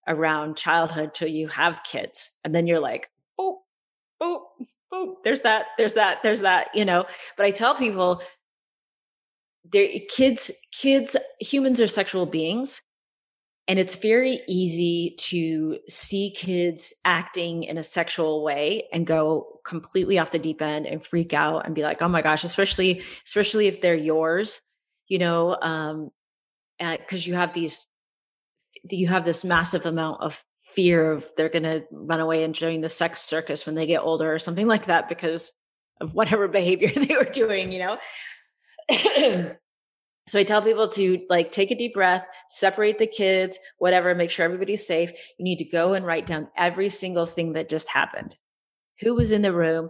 around 0.06 0.58
childhood 0.58 1.14
till 1.14 1.30
you 1.30 1.48
have 1.48 1.84
kids. 1.90 2.30
And 2.44 2.54
then 2.54 2.68
you're 2.68 2.82
like, 2.82 3.10
oh, 3.40 3.62
oh, 4.20 4.48
oh, 4.92 5.18
there's 5.24 5.42
that, 5.42 5.68
there's 5.78 5.94
that, 5.94 6.24
there's 6.24 6.42
that, 6.42 6.68
you 6.74 6.84
know. 6.86 7.06
But 7.38 7.46
I 7.46 7.52
tell 7.52 7.76
people, 7.76 8.22
there 9.72 9.88
kids, 10.10 10.52
kids, 10.72 11.16
humans 11.40 11.82
are 11.82 11.88
sexual 11.88 12.26
beings. 12.26 12.82
And 13.70 13.78
it's 13.78 13.96
very 13.96 14.40
easy 14.48 15.16
to 15.20 15.80
see 15.90 16.32
kids 16.32 16.94
acting 17.04 17.64
in 17.64 17.78
a 17.78 17.84
sexual 17.84 18.42
way 18.42 18.88
and 18.94 19.06
go 19.06 19.60
completely 19.66 20.18
off 20.18 20.32
the 20.32 20.40
deep 20.40 20.62
end 20.62 20.88
and 20.88 21.06
freak 21.06 21.34
out 21.34 21.66
and 21.66 21.76
be 21.76 21.82
like, 21.82 22.02
oh 22.02 22.08
my 22.08 22.22
gosh, 22.22 22.46
especially, 22.46 23.02
especially 23.26 23.68
if 23.68 23.82
they're 23.82 23.94
yours, 23.94 24.62
you 25.10 25.20
know, 25.20 25.58
um, 25.62 26.12
because 26.80 27.28
you 27.28 27.34
have 27.34 27.54
these 27.54 27.88
you 28.90 29.08
have 29.08 29.26
this 29.26 29.44
massive 29.44 29.86
amount 29.86 30.22
of 30.22 30.44
fear 30.64 31.12
of 31.12 31.28
they're 31.36 31.50
going 31.50 31.64
to 31.64 31.84
run 31.92 32.20
away 32.20 32.44
and 32.44 32.54
join 32.54 32.82
the 32.82 32.90
sex 32.90 33.22
circus 33.22 33.66
when 33.66 33.76
they 33.76 33.88
get 33.88 34.02
older 34.02 34.34
or 34.34 34.40
something 34.40 34.68
like 34.68 34.86
that 34.86 35.10
because 35.10 35.54
of 36.02 36.14
whatever 36.14 36.48
behavior 36.48 36.92
they 36.94 37.16
were 37.16 37.24
doing 37.24 37.72
you 37.72 37.80
know 37.80 37.98
so 40.28 40.40
i 40.40 40.44
tell 40.44 40.62
people 40.62 40.90
to 40.90 41.26
like 41.30 41.52
take 41.52 41.72
a 41.72 41.76
deep 41.76 41.94
breath 41.94 42.26
separate 42.50 42.98
the 43.00 43.08
kids 43.08 43.60
whatever 43.78 44.14
make 44.16 44.32
sure 44.32 44.46
everybody's 44.46 44.86
safe. 44.86 45.12
You 45.38 45.44
need 45.44 45.60
to 45.60 45.66
go 45.66 45.94
and 45.94 46.06
write 46.06 46.26
down 46.26 46.50
every 46.58 46.90
single 46.90 47.26
thing 47.26 47.54
that 47.54 47.70
just 47.70 47.88
happened. 47.88 48.36
Who 49.02 49.16
was 49.16 49.32
in 49.32 49.42
the 49.42 49.54
room? 49.54 49.90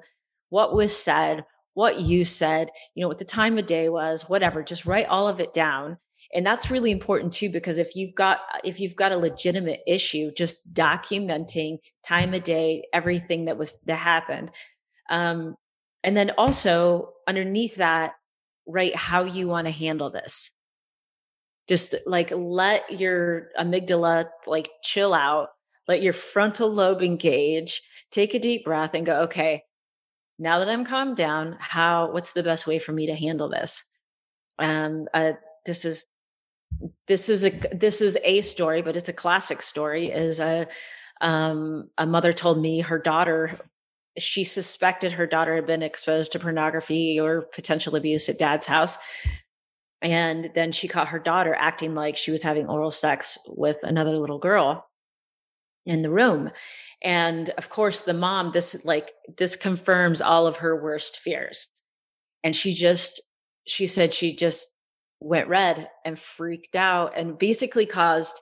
What 0.49 0.75
was 0.75 0.95
said? 0.95 1.45
What 1.73 1.99
you 1.99 2.25
said? 2.25 2.71
You 2.95 3.01
know 3.01 3.07
what 3.07 3.19
the 3.19 3.25
time 3.25 3.57
of 3.57 3.65
day 3.65 3.89
was 3.89 4.27
whatever. 4.27 4.63
Just 4.63 4.85
write 4.85 5.07
all 5.07 5.27
of 5.27 5.39
it 5.39 5.53
down. 5.53 5.97
And 6.33 6.45
that's 6.45 6.69
really 6.69 6.91
important 6.91 7.31
too 7.31 7.49
because 7.49 7.77
if 7.77 7.95
you've 7.95 8.15
got 8.15 8.39
if 8.63 8.79
you've 8.79 8.95
got 8.95 9.13
a 9.13 9.17
legitimate 9.17 9.81
issue 9.87 10.31
just 10.35 10.73
documenting 10.73 11.77
time 12.05 12.33
of 12.33 12.43
day 12.43 12.83
everything 12.93 13.45
that 13.45 13.57
was 13.57 13.77
that 13.85 13.95
happened. 13.95 14.51
Um 15.09 15.55
and 16.03 16.15
then 16.17 16.31
also 16.37 17.13
underneath 17.27 17.75
that 17.75 18.13
write 18.67 18.95
how 18.95 19.23
you 19.23 19.47
want 19.47 19.65
to 19.65 19.71
handle 19.71 20.09
this 20.09 20.51
just 21.67 21.95
like 22.05 22.31
let 22.31 22.99
your 22.99 23.49
amygdala 23.59 24.27
like 24.45 24.69
chill 24.83 25.13
out 25.13 25.49
let 25.87 26.01
your 26.01 26.13
frontal 26.13 26.71
lobe 26.71 27.01
engage 27.01 27.81
take 28.11 28.33
a 28.33 28.39
deep 28.39 28.65
breath 28.65 28.93
and 28.93 29.05
go 29.05 29.21
okay 29.21 29.63
now 30.37 30.59
that 30.59 30.69
i'm 30.69 30.85
calmed 30.85 31.15
down 31.15 31.55
how 31.59 32.11
what's 32.11 32.33
the 32.33 32.43
best 32.43 32.67
way 32.67 32.79
for 32.79 32.91
me 32.91 33.07
to 33.07 33.15
handle 33.15 33.49
this 33.49 33.83
um 34.59 35.07
uh, 35.13 35.33
this 35.65 35.85
is 35.85 36.05
this 37.07 37.29
is 37.29 37.45
a 37.45 37.49
this 37.49 38.01
is 38.01 38.17
a 38.23 38.41
story, 38.41 38.81
but 38.81 38.95
it's 38.95 39.09
a 39.09 39.13
classic 39.13 39.61
story. 39.61 40.07
Is 40.11 40.39
a 40.39 40.67
um, 41.21 41.89
a 41.97 42.05
mother 42.05 42.33
told 42.33 42.59
me 42.59 42.81
her 42.81 42.99
daughter 42.99 43.57
she 44.17 44.43
suspected 44.43 45.11
her 45.11 45.27
daughter 45.27 45.55
had 45.55 45.67
been 45.67 45.83
exposed 45.83 46.31
to 46.31 46.39
pornography 46.39 47.19
or 47.19 47.43
potential 47.53 47.95
abuse 47.95 48.29
at 48.29 48.39
dad's 48.39 48.65
house. 48.65 48.97
And 50.01 50.51
then 50.53 50.71
she 50.71 50.87
caught 50.87 51.09
her 51.09 51.19
daughter 51.19 51.55
acting 51.57 51.95
like 51.95 52.17
she 52.17 52.31
was 52.31 52.43
having 52.43 52.67
oral 52.67 52.91
sex 52.91 53.37
with 53.47 53.77
another 53.83 54.17
little 54.17 54.39
girl 54.39 54.87
in 55.85 56.01
the 56.01 56.11
room. 56.11 56.51
And 57.01 57.49
of 57.51 57.69
course, 57.69 58.01
the 58.01 58.13
mom, 58.13 58.51
this 58.51 58.83
like, 58.85 59.11
this 59.37 59.55
confirms 59.55 60.21
all 60.21 60.45
of 60.45 60.57
her 60.57 60.81
worst 60.81 61.19
fears. 61.19 61.69
And 62.43 62.55
she 62.55 62.73
just, 62.73 63.21
she 63.65 63.87
said 63.87 64.13
she 64.13 64.35
just 64.35 64.67
went 65.19 65.47
red 65.47 65.89
and 66.05 66.19
freaked 66.19 66.75
out 66.75 67.13
and 67.15 67.37
basically 67.37 67.85
caused 67.85 68.41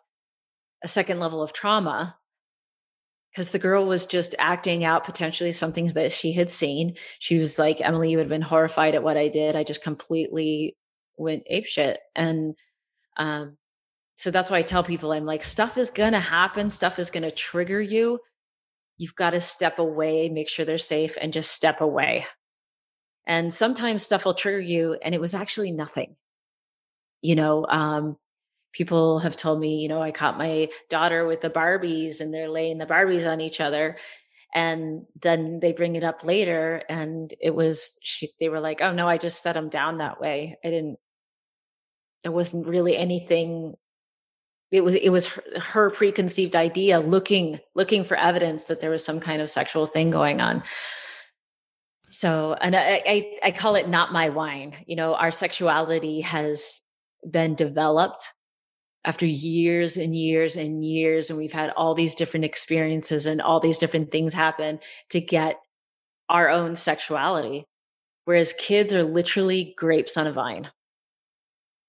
a 0.83 0.87
second 0.87 1.19
level 1.19 1.41
of 1.41 1.53
trauma 1.53 2.17
because 3.35 3.49
the 3.49 3.59
girl 3.59 3.85
was 3.85 4.05
just 4.05 4.33
acting 4.39 4.85
out 4.85 5.03
potentially 5.03 5.51
something 5.51 5.87
that 5.89 6.13
she 6.13 6.31
had 6.31 6.49
seen. 6.49 6.95
She 7.19 7.37
was 7.37 7.59
like, 7.59 7.81
Emily, 7.81 8.09
you 8.09 8.15
would 8.15 8.23
have 8.23 8.29
been 8.29 8.41
horrified 8.41 8.95
at 8.95 9.03
what 9.03 9.17
I 9.17 9.27
did. 9.27 9.57
I 9.57 9.65
just 9.65 9.83
completely 9.83 10.77
went 11.17 11.43
apeshit. 11.51 11.97
And 12.15 12.55
um, 13.17 13.57
so 14.15 14.31
that's 14.31 14.49
why 14.49 14.59
I 14.59 14.61
tell 14.61 14.85
people 14.85 15.11
I'm 15.11 15.25
like, 15.25 15.43
stuff 15.43 15.77
is 15.77 15.89
going 15.89 16.13
to 16.13 16.19
happen, 16.19 16.69
stuff 16.69 16.97
is 16.97 17.09
going 17.09 17.23
to 17.23 17.31
trigger 17.31 17.81
you. 17.81 18.19
You've 18.97 19.15
got 19.15 19.31
to 19.31 19.41
step 19.41 19.79
away, 19.79 20.29
make 20.29 20.47
sure 20.47 20.63
they're 20.63 20.77
safe, 20.77 21.17
and 21.19 21.33
just 21.33 21.51
step 21.51 21.81
away. 21.81 22.25
And 23.27 23.53
sometimes 23.53 24.03
stuff 24.03 24.23
will 24.23 24.33
trigger 24.33 24.61
you, 24.61 24.97
and 25.01 25.13
it 25.13 25.19
was 25.19 25.33
actually 25.33 25.73
nothing 25.73 26.15
you 27.21 27.33
know 27.35 27.65
um, 27.67 28.17
people 28.75 29.19
have 29.19 29.37
told 29.37 29.59
me 29.59 29.79
you 29.79 29.87
know 29.87 30.01
i 30.01 30.11
caught 30.11 30.37
my 30.37 30.67
daughter 30.89 31.25
with 31.25 31.41
the 31.41 31.49
barbies 31.49 32.19
and 32.19 32.33
they're 32.33 32.49
laying 32.49 32.77
the 32.77 32.85
barbies 32.85 33.25
on 33.29 33.41
each 33.41 33.61
other. 33.61 33.97
And 34.53 35.05
then 35.21 35.59
they 35.59 35.73
bring 35.73 35.97
it 35.97 36.03
up 36.05 36.23
later 36.23 36.81
and 36.87 37.33
it 37.41 37.53
was 37.53 37.97
she 38.01 38.29
they 38.39 38.47
were 38.47 38.61
like 38.61 38.81
oh 38.81 38.93
no 38.93 39.07
i 39.07 39.17
just 39.17 39.41
set 39.41 39.53
them 39.53 39.69
down 39.69 39.97
that 39.97 40.21
way. 40.21 40.57
I 40.63 40.69
didn't 40.69 40.97
there 42.23 42.31
wasn't 42.31 42.67
really 42.67 42.97
anything 42.97 43.75
it 44.71 44.83
was 44.83 44.95
it 44.95 45.09
was 45.09 45.27
her, 45.27 45.43
her 45.59 45.89
preconceived 45.89 46.55
idea 46.55 46.99
looking 46.99 47.59
looking 47.75 48.03
for 48.03 48.17
evidence 48.17 48.65
that 48.65 48.81
there 48.81 48.91
was 48.91 49.05
some 49.05 49.19
kind 49.19 49.41
of 49.41 49.49
sexual 49.49 49.85
thing 49.85 50.09
going 50.09 50.41
on. 50.41 50.63
So 52.09 52.55
and 52.61 52.75
I, 52.75 53.03
I, 53.05 53.37
I 53.43 53.51
call 53.51 53.75
it 53.75 53.89
not 53.89 54.13
my 54.13 54.29
wine. 54.29 54.75
You 54.85 54.95
know 54.95 55.15
our 55.15 55.31
sexuality 55.31 56.21
has 56.21 56.81
been 57.29 57.55
developed 57.55 58.33
after 59.05 59.25
years 59.25 59.97
and 59.97 60.15
years 60.15 60.55
and 60.55 60.83
years 60.83 61.29
and 61.29 61.37
we've 61.37 61.53
had 61.53 61.69
all 61.71 61.93
these 61.93 62.15
different 62.15 62.43
experiences 62.43 63.25
and 63.25 63.41
all 63.41 63.59
these 63.59 63.77
different 63.77 64.11
things 64.11 64.33
happen 64.33 64.79
to 65.09 65.21
get 65.21 65.59
our 66.27 66.49
own 66.49 66.75
sexuality. 66.75 67.65
Whereas 68.25 68.53
kids 68.53 68.93
are 68.93 69.03
literally 69.03 69.75
grapes 69.77 70.17
on 70.17 70.25
a 70.25 70.33
vine. 70.33 70.71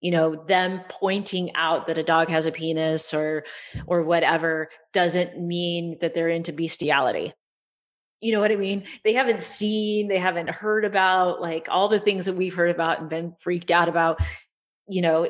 You 0.03 0.11
know 0.11 0.45
them 0.45 0.83
pointing 0.91 1.55
out 1.57 1.87
that 1.87 1.99
a 1.99 2.03
dog 2.03 2.29
has 2.29 2.45
a 2.45 2.53
penis 2.53 3.15
or 3.15 3.45
or 3.87 4.03
whatever 4.03 4.69
doesn't 4.93 5.41
mean 5.41 5.97
that 6.03 6.13
they're 6.13 6.29
into 6.29 6.53
bestiality. 6.53 7.33
You 8.21 8.33
know 8.33 8.41
what 8.41 8.53
i 8.53 8.57
mean? 8.57 8.85
They 9.05 9.15
haven't 9.15 9.43
seen 9.43 10.09
they 10.09 10.19
haven't 10.19 10.51
heard 10.51 10.85
about 10.85 11.41
like 11.41 11.69
all 11.71 11.89
the 11.89 11.99
things 11.99 12.27
that 12.27 12.35
we've 12.35 12.55
heard 12.55 12.71
about 12.71 13.01
and 13.01 13.09
been 13.09 13.35
freaked 13.41 13.71
out 13.71 13.89
about 13.89 14.21
you 14.89 15.03
know, 15.03 15.29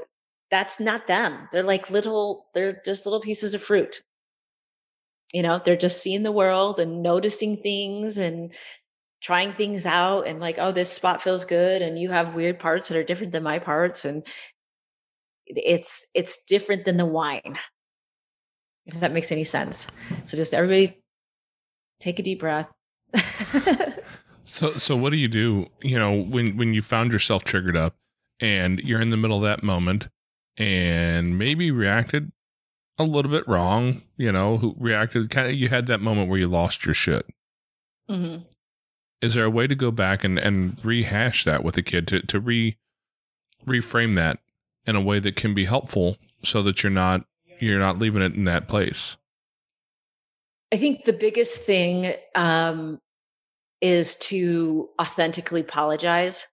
that's 0.51 0.79
not 0.79 1.07
them. 1.07 1.49
They're 1.53 1.63
like 1.63 1.91
little, 1.91 2.47
they're 2.55 2.81
just 2.85 3.07
little 3.07 3.21
pieces 3.21 3.55
of 3.55 3.63
fruit. 3.63 4.03
You 5.33 5.43
know, 5.43 5.61
they're 5.65 5.77
just 5.77 6.03
seeing 6.03 6.23
the 6.23 6.33
world 6.33 6.79
and 6.79 7.03
noticing 7.03 7.57
things 7.57 8.17
and 8.17 8.53
trying 9.21 9.55
things 9.55 9.85
out 9.85 10.27
and 10.27 10.41
like, 10.41 10.57
oh, 10.59 10.73
this 10.73 10.91
spot 10.91 11.21
feels 11.23 11.45
good. 11.45 11.83
And 11.83 11.99
you 11.99 12.11
have 12.11 12.35
weird 12.35 12.59
parts 12.59 12.89
that 12.89 12.97
are 12.97 13.05
different 13.05 13.33
than 13.33 13.43
my 13.43 13.59
parts. 13.59 14.05
And 14.05 14.25
it's, 15.47 16.07
it's 16.15 16.45
different 16.45 16.85
than 16.85 16.97
the 16.97 17.07
wine. 17.07 17.59
If 18.87 19.01
that 19.01 19.13
makes 19.13 19.33
any 19.33 19.45
sense. 19.45 19.87
So 20.25 20.37
just 20.37 20.55
everybody 20.55 21.03
take 21.99 22.21
a 22.21 22.23
deep 22.23 22.39
breath. 22.39 22.69
so, 24.45 24.75
so 24.75 24.97
what 24.97 25.11
do 25.11 25.17
you 25.17 25.29
do? 25.29 25.67
You 25.83 25.99
know, 25.99 26.23
when, 26.23 26.57
when 26.57 26.73
you 26.73 26.83
found 26.83 27.13
yourself 27.13 27.43
triggered 27.43 27.77
up, 27.77 27.97
and 28.41 28.81
you're 28.81 29.01
in 29.01 29.11
the 29.11 29.17
middle 29.17 29.39
of 29.39 29.43
that 29.45 29.63
moment 29.63 30.09
and 30.57 31.39
maybe 31.39 31.71
reacted 31.71 32.33
a 32.99 33.05
little 33.05 33.31
bit 33.31 33.47
wrong, 33.47 34.03
you 34.17 34.33
know, 34.33 34.57
who 34.57 34.75
reacted 34.79 35.31
kind 35.31 35.49
of, 35.49 35.55
you 35.55 35.69
had 35.69 35.87
that 35.87 36.01
moment 36.01 36.31
where 36.31 36.39
you 36.39 36.49
lost 36.49 36.85
your 36.87 36.95
shit. 36.95 37.27
Mm-hmm. 38.11 38.43
Is 39.21 39.35
there 39.35 39.45
a 39.45 39.51
way 39.51 39.67
to 39.67 39.75
go 39.75 39.91
back 39.91 40.25
and, 40.25 40.39
and 40.39 40.83
rehash 40.85 41.45
that 41.45 41.63
with 41.65 41.77
a 41.77 41.83
kid 41.83 42.07
to, 42.09 42.21
to 42.21 42.41
re 42.41 42.77
reframe 43.67 44.15
that 44.15 44.39
in 44.87 44.95
a 44.95 45.01
way 45.01 45.19
that 45.19 45.35
can 45.35 45.53
be 45.53 45.65
helpful 45.65 46.17
so 46.45 46.63
that 46.63 46.83
you're 46.83 46.91
not, 46.91 47.25
you're 47.59 47.81
not 47.81 47.99
leaving 47.99 48.23
it 48.23 48.35
in 48.35 48.45
that 48.45 48.69
place? 48.69 49.17
I 50.73 50.77
think 50.77 51.05
the 51.05 51.13
biggest 51.13 51.59
thing 51.59 52.15
um, 52.35 53.01
is 53.81 54.17
to 54.17 54.89
authentically 55.01 55.61
apologize 55.61 56.47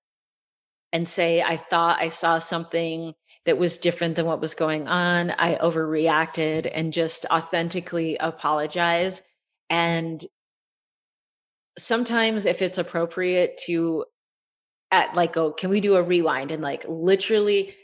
and 0.91 1.10
say, 1.10 1.41
I 1.41 1.58
thought 1.58 1.99
I 1.99 2.10
saw 2.10 2.39
something 2.39 3.14
that 3.46 3.58
was 3.58 3.78
different 3.78 4.16
than 4.16 4.26
what 4.26 4.41
was 4.41 4.54
going 4.54 4.88
on. 4.88 5.32
I 5.32 5.56
overreacted 5.56 6.70
and 6.74 6.94
just 6.94 7.26
authentically 7.32 8.18
apologize. 8.18 9.22
And 9.70 10.24
sometimes, 11.78 12.46
if 12.46 12.62
it's 12.62 12.78
appropriate 12.78 13.60
to, 13.66 14.06
at 14.91 15.16
like, 15.16 15.34
go, 15.34 15.52
can 15.52 15.70
we 15.70 15.82
do 15.82 15.96
a 15.96 16.04
rewind 16.04 16.52
and 16.52 16.62
like 16.62 16.86
literally, 16.88 17.76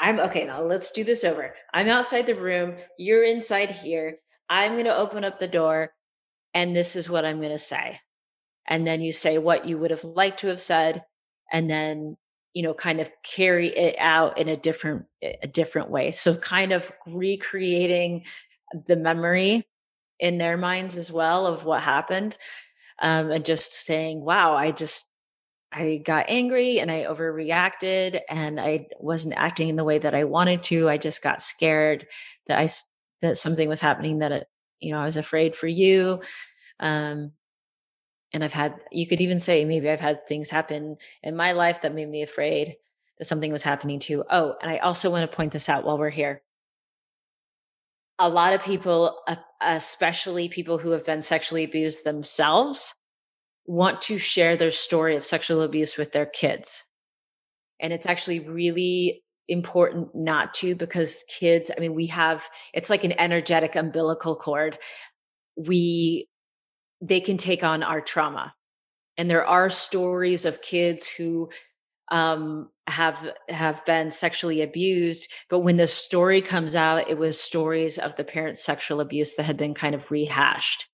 I'm 0.00 0.20
okay. 0.20 0.44
Now 0.44 0.62
let's 0.62 0.90
do 0.92 1.02
this 1.02 1.24
over. 1.24 1.54
I'm 1.74 1.88
outside 1.88 2.26
the 2.26 2.34
room. 2.34 2.76
You're 2.98 3.24
inside 3.24 3.70
here. 3.70 4.18
I'm 4.48 4.72
going 4.72 4.84
to 4.84 4.96
open 4.96 5.24
up 5.24 5.40
the 5.40 5.48
door 5.48 5.92
and 6.54 6.74
this 6.74 6.96
is 6.96 7.10
what 7.10 7.24
I'm 7.24 7.38
going 7.38 7.52
to 7.52 7.58
say 7.58 8.00
and 8.68 8.86
then 8.86 9.00
you 9.00 9.12
say 9.12 9.38
what 9.38 9.66
you 9.66 9.78
would 9.78 9.90
have 9.90 10.04
liked 10.04 10.40
to 10.40 10.46
have 10.48 10.60
said 10.60 11.04
and 11.52 11.68
then 11.68 12.16
you 12.54 12.62
know 12.62 12.74
kind 12.74 13.00
of 13.00 13.10
carry 13.24 13.68
it 13.68 13.96
out 13.98 14.38
in 14.38 14.48
a 14.48 14.56
different 14.56 15.04
a 15.22 15.46
different 15.46 15.90
way. 15.90 16.12
So 16.12 16.34
kind 16.36 16.72
of 16.72 16.90
recreating 17.06 18.24
the 18.86 18.96
memory 18.96 19.66
in 20.18 20.38
their 20.38 20.56
minds 20.56 20.96
as 20.96 21.12
well 21.12 21.46
of 21.46 21.64
what 21.64 21.82
happened 21.82 22.36
um, 23.00 23.30
and 23.30 23.44
just 23.44 23.72
saying 23.72 24.20
wow 24.20 24.54
i 24.54 24.70
just 24.70 25.08
i 25.72 26.00
got 26.04 26.26
angry 26.28 26.80
and 26.80 26.90
i 26.90 27.04
overreacted 27.04 28.20
and 28.28 28.60
i 28.60 28.86
wasn't 28.98 29.34
acting 29.36 29.68
in 29.68 29.76
the 29.76 29.84
way 29.84 29.98
that 29.98 30.14
i 30.14 30.24
wanted 30.24 30.62
to. 30.62 30.88
I 30.88 30.98
just 30.98 31.22
got 31.22 31.42
scared 31.42 32.06
that 32.46 32.58
i 32.58 32.68
that 33.22 33.38
something 33.38 33.68
was 33.68 33.80
happening 33.80 34.18
that 34.20 34.32
it, 34.32 34.46
you 34.80 34.92
know 34.92 35.00
i 35.00 35.06
was 35.06 35.16
afraid 35.16 35.56
for 35.56 35.66
you. 35.68 36.20
Um, 36.80 37.32
and 38.32 38.44
I've 38.44 38.52
had, 38.52 38.74
you 38.92 39.06
could 39.06 39.20
even 39.20 39.40
say, 39.40 39.64
maybe 39.64 39.88
I've 39.88 40.00
had 40.00 40.26
things 40.26 40.50
happen 40.50 40.96
in 41.22 41.36
my 41.36 41.52
life 41.52 41.82
that 41.82 41.94
made 41.94 42.08
me 42.08 42.22
afraid 42.22 42.76
that 43.18 43.24
something 43.24 43.50
was 43.50 43.62
happening 43.62 43.98
to. 44.00 44.24
Oh, 44.30 44.54
and 44.60 44.70
I 44.70 44.78
also 44.78 45.10
want 45.10 45.28
to 45.28 45.36
point 45.36 45.52
this 45.52 45.68
out 45.68 45.84
while 45.84 45.98
we're 45.98 46.10
here. 46.10 46.42
A 48.18 48.28
lot 48.28 48.52
of 48.52 48.62
people, 48.62 49.22
especially 49.60 50.48
people 50.48 50.78
who 50.78 50.90
have 50.90 51.04
been 51.04 51.22
sexually 51.22 51.64
abused 51.64 52.04
themselves, 52.04 52.94
want 53.66 54.00
to 54.02 54.18
share 54.18 54.56
their 54.56 54.70
story 54.70 55.16
of 55.16 55.24
sexual 55.24 55.62
abuse 55.62 55.96
with 55.96 56.12
their 56.12 56.26
kids. 56.26 56.84
And 57.80 57.92
it's 57.92 58.06
actually 58.06 58.40
really 58.40 59.22
important 59.46 60.14
not 60.14 60.52
to 60.54 60.74
because 60.74 61.16
kids, 61.28 61.70
I 61.74 61.80
mean, 61.80 61.94
we 61.94 62.06
have, 62.06 62.48
it's 62.74 62.90
like 62.90 63.04
an 63.04 63.18
energetic 63.18 63.76
umbilical 63.76 64.36
cord. 64.36 64.78
We 65.56 66.28
they 67.00 67.20
can 67.20 67.36
take 67.36 67.62
on 67.64 67.82
our 67.82 68.00
trauma. 68.00 68.54
And 69.16 69.30
there 69.30 69.46
are 69.46 69.70
stories 69.70 70.44
of 70.44 70.62
kids 70.62 71.06
who 71.06 71.50
um, 72.10 72.70
have 72.86 73.32
have 73.48 73.84
been 73.84 74.10
sexually 74.10 74.62
abused, 74.62 75.30
but 75.50 75.60
when 75.60 75.76
the 75.76 75.86
story 75.86 76.40
comes 76.40 76.74
out, 76.74 77.08
it 77.10 77.18
was 77.18 77.38
stories 77.38 77.98
of 77.98 78.16
the 78.16 78.24
parents' 78.24 78.64
sexual 78.64 79.00
abuse 79.00 79.34
that 79.34 79.42
had 79.42 79.56
been 79.56 79.74
kind 79.74 79.94
of 79.94 80.10
rehashed 80.10 80.86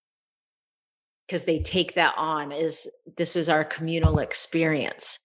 because 1.27 1.45
they 1.45 1.59
take 1.59 1.95
that 1.95 2.15
on 2.17 2.53
is 2.53 2.89
this 3.17 3.37
is 3.37 3.49
our 3.49 3.65
communal 3.65 4.19
experience. 4.19 5.19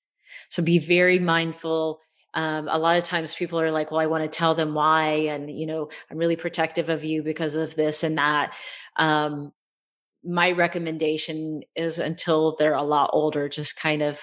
So 0.50 0.64
be 0.64 0.80
very 0.80 1.20
mindful. 1.20 2.00
Um, 2.34 2.68
a 2.70 2.78
lot 2.78 2.98
of 2.98 3.04
times 3.04 3.34
people 3.34 3.60
are 3.60 3.72
like, 3.72 3.92
well, 3.92 4.00
I 4.00 4.06
want 4.06 4.24
to 4.24 4.30
tell 4.30 4.56
them 4.56 4.74
why. 4.74 5.28
And, 5.30 5.50
you 5.50 5.66
know, 5.66 5.90
I'm 6.10 6.18
really 6.18 6.36
protective 6.36 6.90
of 6.90 7.04
you 7.04 7.24
because 7.24 7.56
of 7.56 7.76
this 7.76 8.04
and 8.04 8.18
that. 8.18 8.54
Um, 8.96 9.52
my 10.24 10.52
recommendation 10.52 11.62
is 11.76 12.00
until 12.00 12.56
they're 12.58 12.74
a 12.74 12.84
lot 12.84 13.10
older, 13.14 13.48
just 13.50 13.76
kind 13.76 14.02
of 14.02 14.20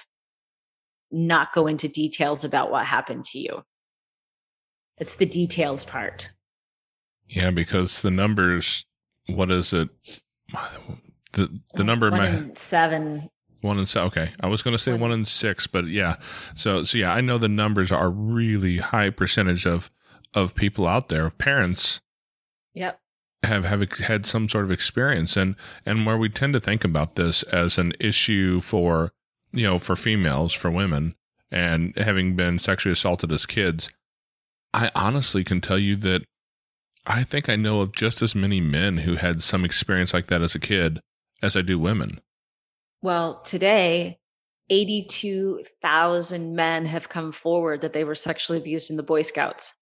not 1.11 1.53
go 1.53 1.67
into 1.67 1.87
details 1.87 2.43
about 2.43 2.71
what 2.71 2.85
happened 2.85 3.25
to 3.25 3.39
you. 3.39 3.63
It's 4.97 5.15
the 5.15 5.25
details 5.25 5.85
part. 5.85 6.31
Yeah, 7.27 7.51
because 7.51 8.01
the 8.01 8.11
numbers, 8.11 8.85
what 9.27 9.51
is 9.51 9.73
it? 9.73 9.89
The 11.33 11.59
the 11.75 11.83
number 11.83 12.09
one 12.09 12.19
my 12.19 12.51
seven. 12.55 13.29
One 13.61 13.79
in 13.79 13.85
seven. 13.85 14.07
Okay, 14.07 14.31
I 14.39 14.47
was 14.47 14.61
going 14.61 14.73
to 14.73 14.81
say 14.81 14.91
one. 14.91 15.01
one 15.01 15.11
in 15.11 15.25
six, 15.25 15.67
but 15.67 15.87
yeah. 15.87 16.15
So 16.55 16.83
so 16.83 16.97
yeah, 16.97 17.13
I 17.13 17.21
know 17.21 17.37
the 17.37 17.49
numbers 17.49 17.91
are 17.91 18.09
really 18.09 18.77
high 18.77 19.09
percentage 19.09 19.65
of 19.65 19.91
of 20.33 20.55
people 20.55 20.87
out 20.87 21.09
there 21.09 21.25
of 21.25 21.37
parents. 21.37 22.01
Yep 22.73 22.99
have 23.43 23.65
have 23.65 23.91
had 23.93 24.25
some 24.25 24.49
sort 24.49 24.65
of 24.65 24.71
experience 24.71 25.37
and 25.37 25.55
and 25.85 26.05
where 26.05 26.17
we 26.17 26.29
tend 26.29 26.53
to 26.53 26.59
think 26.59 26.83
about 26.83 27.15
this 27.15 27.43
as 27.43 27.77
an 27.77 27.93
issue 27.99 28.59
for 28.59 29.11
you 29.51 29.63
know 29.63 29.77
for 29.77 29.95
females 29.95 30.53
for 30.53 30.71
women 30.71 31.15
and 31.51 31.95
having 31.97 32.35
been 32.35 32.57
sexually 32.57 32.93
assaulted 32.93 33.31
as 33.31 33.45
kids 33.45 33.89
i 34.73 34.89
honestly 34.95 35.43
can 35.43 35.61
tell 35.61 35.77
you 35.77 35.95
that 35.95 36.23
i 37.05 37.23
think 37.23 37.47
i 37.47 37.55
know 37.55 37.81
of 37.81 37.95
just 37.95 38.21
as 38.21 38.33
many 38.33 38.59
men 38.59 38.97
who 38.97 39.15
had 39.15 39.41
some 39.43 39.63
experience 39.63 40.13
like 40.13 40.27
that 40.27 40.41
as 40.41 40.55
a 40.55 40.59
kid 40.59 40.99
as 41.41 41.55
i 41.55 41.61
do 41.61 41.77
women. 41.77 42.19
Well 43.01 43.41
today 43.41 44.19
82,000 44.69 46.55
men 46.55 46.85
have 46.87 47.07
come 47.07 47.31
forward 47.31 47.81
that 47.81 47.93
they 47.93 48.03
were 48.03 48.15
sexually 48.15 48.59
abused 48.59 48.89
in 48.89 48.97
the 48.97 49.03
boy 49.03 49.21
scouts. 49.21 49.73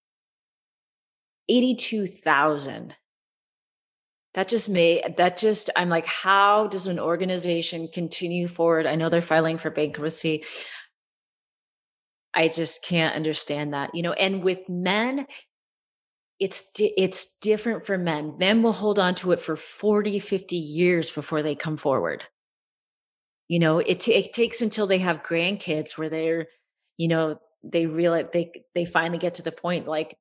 82,000 1.48 2.94
that 4.36 4.48
just 4.48 4.68
made 4.68 5.02
that 5.16 5.38
just 5.38 5.70
i'm 5.74 5.88
like 5.88 6.06
how 6.06 6.68
does 6.68 6.86
an 6.86 7.00
organization 7.00 7.88
continue 7.92 8.46
forward? 8.46 8.86
I 8.86 8.94
know 8.94 9.08
they're 9.08 9.22
filing 9.22 9.58
for 9.58 9.70
bankruptcy. 9.70 10.44
I 12.32 12.48
just 12.48 12.84
can't 12.84 13.16
understand 13.16 13.72
that 13.74 13.94
you 13.94 14.02
know 14.02 14.12
and 14.12 14.44
with 14.44 14.68
men 14.68 15.26
it's 16.38 16.70
it's 16.76 17.38
different 17.40 17.86
for 17.86 17.96
men. 17.96 18.36
Men 18.38 18.62
will 18.62 18.74
hold 18.74 18.98
on 18.98 19.14
to 19.16 19.32
it 19.32 19.40
for 19.40 19.56
40 19.56 20.18
50 20.18 20.54
years 20.54 21.10
before 21.10 21.42
they 21.42 21.54
come 21.54 21.78
forward. 21.78 22.24
You 23.48 23.58
know 23.58 23.78
it, 23.78 24.00
t- 24.00 24.14
it 24.14 24.34
takes 24.34 24.60
until 24.60 24.86
they 24.86 24.98
have 24.98 25.22
grandkids 25.22 25.96
where 25.96 26.10
they're 26.10 26.46
you 26.98 27.08
know 27.08 27.40
they 27.64 27.86
realize 27.86 28.26
they 28.34 28.52
they 28.74 28.84
finally 28.84 29.18
get 29.18 29.34
to 29.34 29.42
the 29.42 29.52
point 29.52 29.88
like 29.88 30.18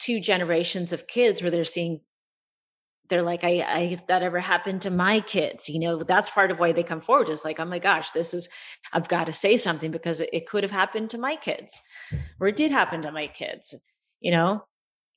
two 0.00 0.18
generations 0.18 0.92
of 0.92 1.06
kids 1.06 1.40
where 1.40 1.52
they're 1.52 1.64
seeing 1.64 2.00
they're 3.12 3.22
like, 3.22 3.44
I, 3.44 3.58
I, 3.58 3.78
if 3.80 4.06
that 4.06 4.22
ever 4.22 4.40
happened 4.40 4.80
to 4.82 4.90
my 4.90 5.20
kids, 5.20 5.68
you 5.68 5.78
know, 5.78 6.02
that's 6.02 6.30
part 6.30 6.50
of 6.50 6.58
why 6.58 6.72
they 6.72 6.82
come 6.82 7.02
forward 7.02 7.28
is 7.28 7.44
like, 7.44 7.60
oh 7.60 7.66
my 7.66 7.78
gosh, 7.78 8.10
this 8.12 8.32
is, 8.32 8.48
I've 8.94 9.06
got 9.06 9.26
to 9.26 9.34
say 9.34 9.58
something 9.58 9.90
because 9.90 10.22
it, 10.22 10.30
it 10.32 10.48
could 10.48 10.62
have 10.62 10.70
happened 10.70 11.10
to 11.10 11.18
my 11.18 11.36
kids 11.36 11.82
or 12.40 12.48
it 12.48 12.56
did 12.56 12.70
happen 12.70 13.02
to 13.02 13.12
my 13.12 13.26
kids, 13.26 13.74
you 14.20 14.30
know, 14.30 14.64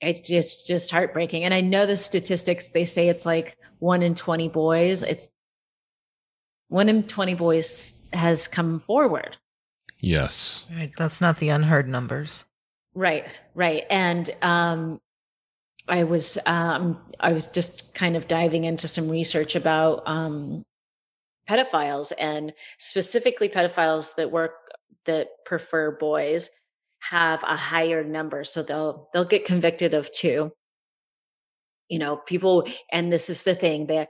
it's 0.02 0.20
just, 0.20 0.68
just 0.68 0.91
heartbreaking. 0.91 1.46
And 1.46 1.54
I 1.54 1.62
know 1.62 1.86
the 1.86 1.96
statistics, 1.96 2.68
they 2.68 2.84
say 2.84 3.08
it's 3.08 3.26
like 3.26 3.58
one 3.80 4.04
in 4.04 4.14
20 4.14 4.50
boys. 4.50 5.02
It's 5.02 5.30
one 6.68 6.89
in 6.89 7.04
20 7.04 7.34
boys 7.36 8.02
has 8.12 8.50
come 8.50 8.82
forward. 8.82 9.38
Yes. 10.02 10.66
Right. 10.76 10.91
That's 10.98 11.22
not 11.22 11.38
the 11.38 11.48
unheard 11.48 11.88
numbers. 11.88 12.43
Right. 12.93 13.26
Right. 13.54 13.86
And, 13.89 14.30
um, 14.41 15.00
I 15.88 16.04
was 16.04 16.38
um, 16.46 17.00
I 17.20 17.34
was 17.34 17.48
just 17.48 17.94
kind 17.94 18.16
of 18.16 18.28
diving 18.28 18.64
into 18.64 18.88
some 18.88 19.10
research 19.10 19.56
about 19.56 20.04
um, 20.08 20.64
pedophiles 21.48 22.12
and 22.18 22.54
specifically 22.80 23.50
pedophiles 23.50 24.16
that 24.16 24.32
work 24.32 24.54
that 25.06 25.28
prefer 25.46 25.92
boys 25.92 26.50
have 27.00 27.44
a 27.44 27.56
higher 27.56 28.04
number, 28.04 28.44
so 28.44 28.64
they'll 28.64 29.10
they'll 29.14 29.26
get 29.26 29.46
convicted 29.46 29.94
of 29.94 30.12
two. 30.12 30.52
You 31.90 32.00
know, 32.00 32.18
people, 32.18 32.68
and 32.92 33.14
this 33.14 33.30
is 33.30 33.44
the 33.44 33.54
thing 33.54 33.88
that 33.88 34.10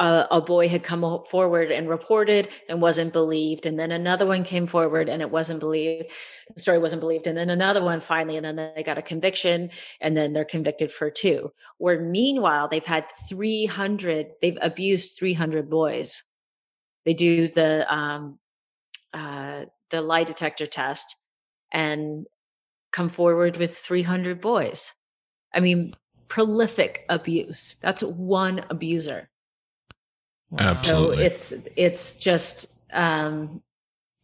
a, 0.00 0.26
a, 0.30 0.40
boy 0.40 0.68
had 0.68 0.82
come 0.82 1.24
forward 1.28 1.72
and 1.72 1.88
reported 1.88 2.48
and 2.68 2.80
wasn't 2.80 3.12
believed 3.12 3.66
and 3.66 3.78
then 3.78 3.90
another 3.90 4.26
one 4.26 4.44
came 4.44 4.66
forward 4.66 5.08
and 5.08 5.20
it 5.20 5.30
wasn't 5.30 5.58
believed 5.58 6.06
the 6.54 6.60
story 6.60 6.78
wasn't 6.78 7.00
believed 7.00 7.26
and 7.26 7.36
then 7.36 7.50
another 7.50 7.82
one 7.82 8.00
finally 8.00 8.36
and 8.36 8.44
then 8.44 8.72
they 8.76 8.82
got 8.82 8.98
a 8.98 9.02
conviction 9.02 9.70
and 10.00 10.16
then 10.16 10.32
they're 10.32 10.44
convicted 10.44 10.92
for 10.92 11.10
two. 11.10 11.52
Where 11.78 12.00
meanwhile 12.00 12.68
they've 12.68 12.84
had 12.84 13.06
300 13.28 14.28
they've 14.40 14.58
abused 14.60 15.18
300 15.18 15.68
boys. 15.68 16.22
They 17.04 17.14
do 17.14 17.48
the 17.48 17.92
um 17.92 18.38
uh 19.12 19.64
the 19.90 20.00
lie 20.00 20.24
detector 20.24 20.66
test 20.66 21.16
and 21.72 22.26
come 22.92 23.08
forward 23.08 23.56
with 23.56 23.76
300 23.76 24.40
boys. 24.40 24.92
I 25.52 25.58
mean 25.60 25.94
prolific 26.28 27.04
abuse. 27.08 27.76
That's 27.80 28.02
one 28.02 28.64
abuser 28.70 29.28
Absolutely. 30.56 31.16
So 31.16 31.22
it's 31.22 31.54
it's 31.76 32.12
just 32.12 32.72
um 32.92 33.62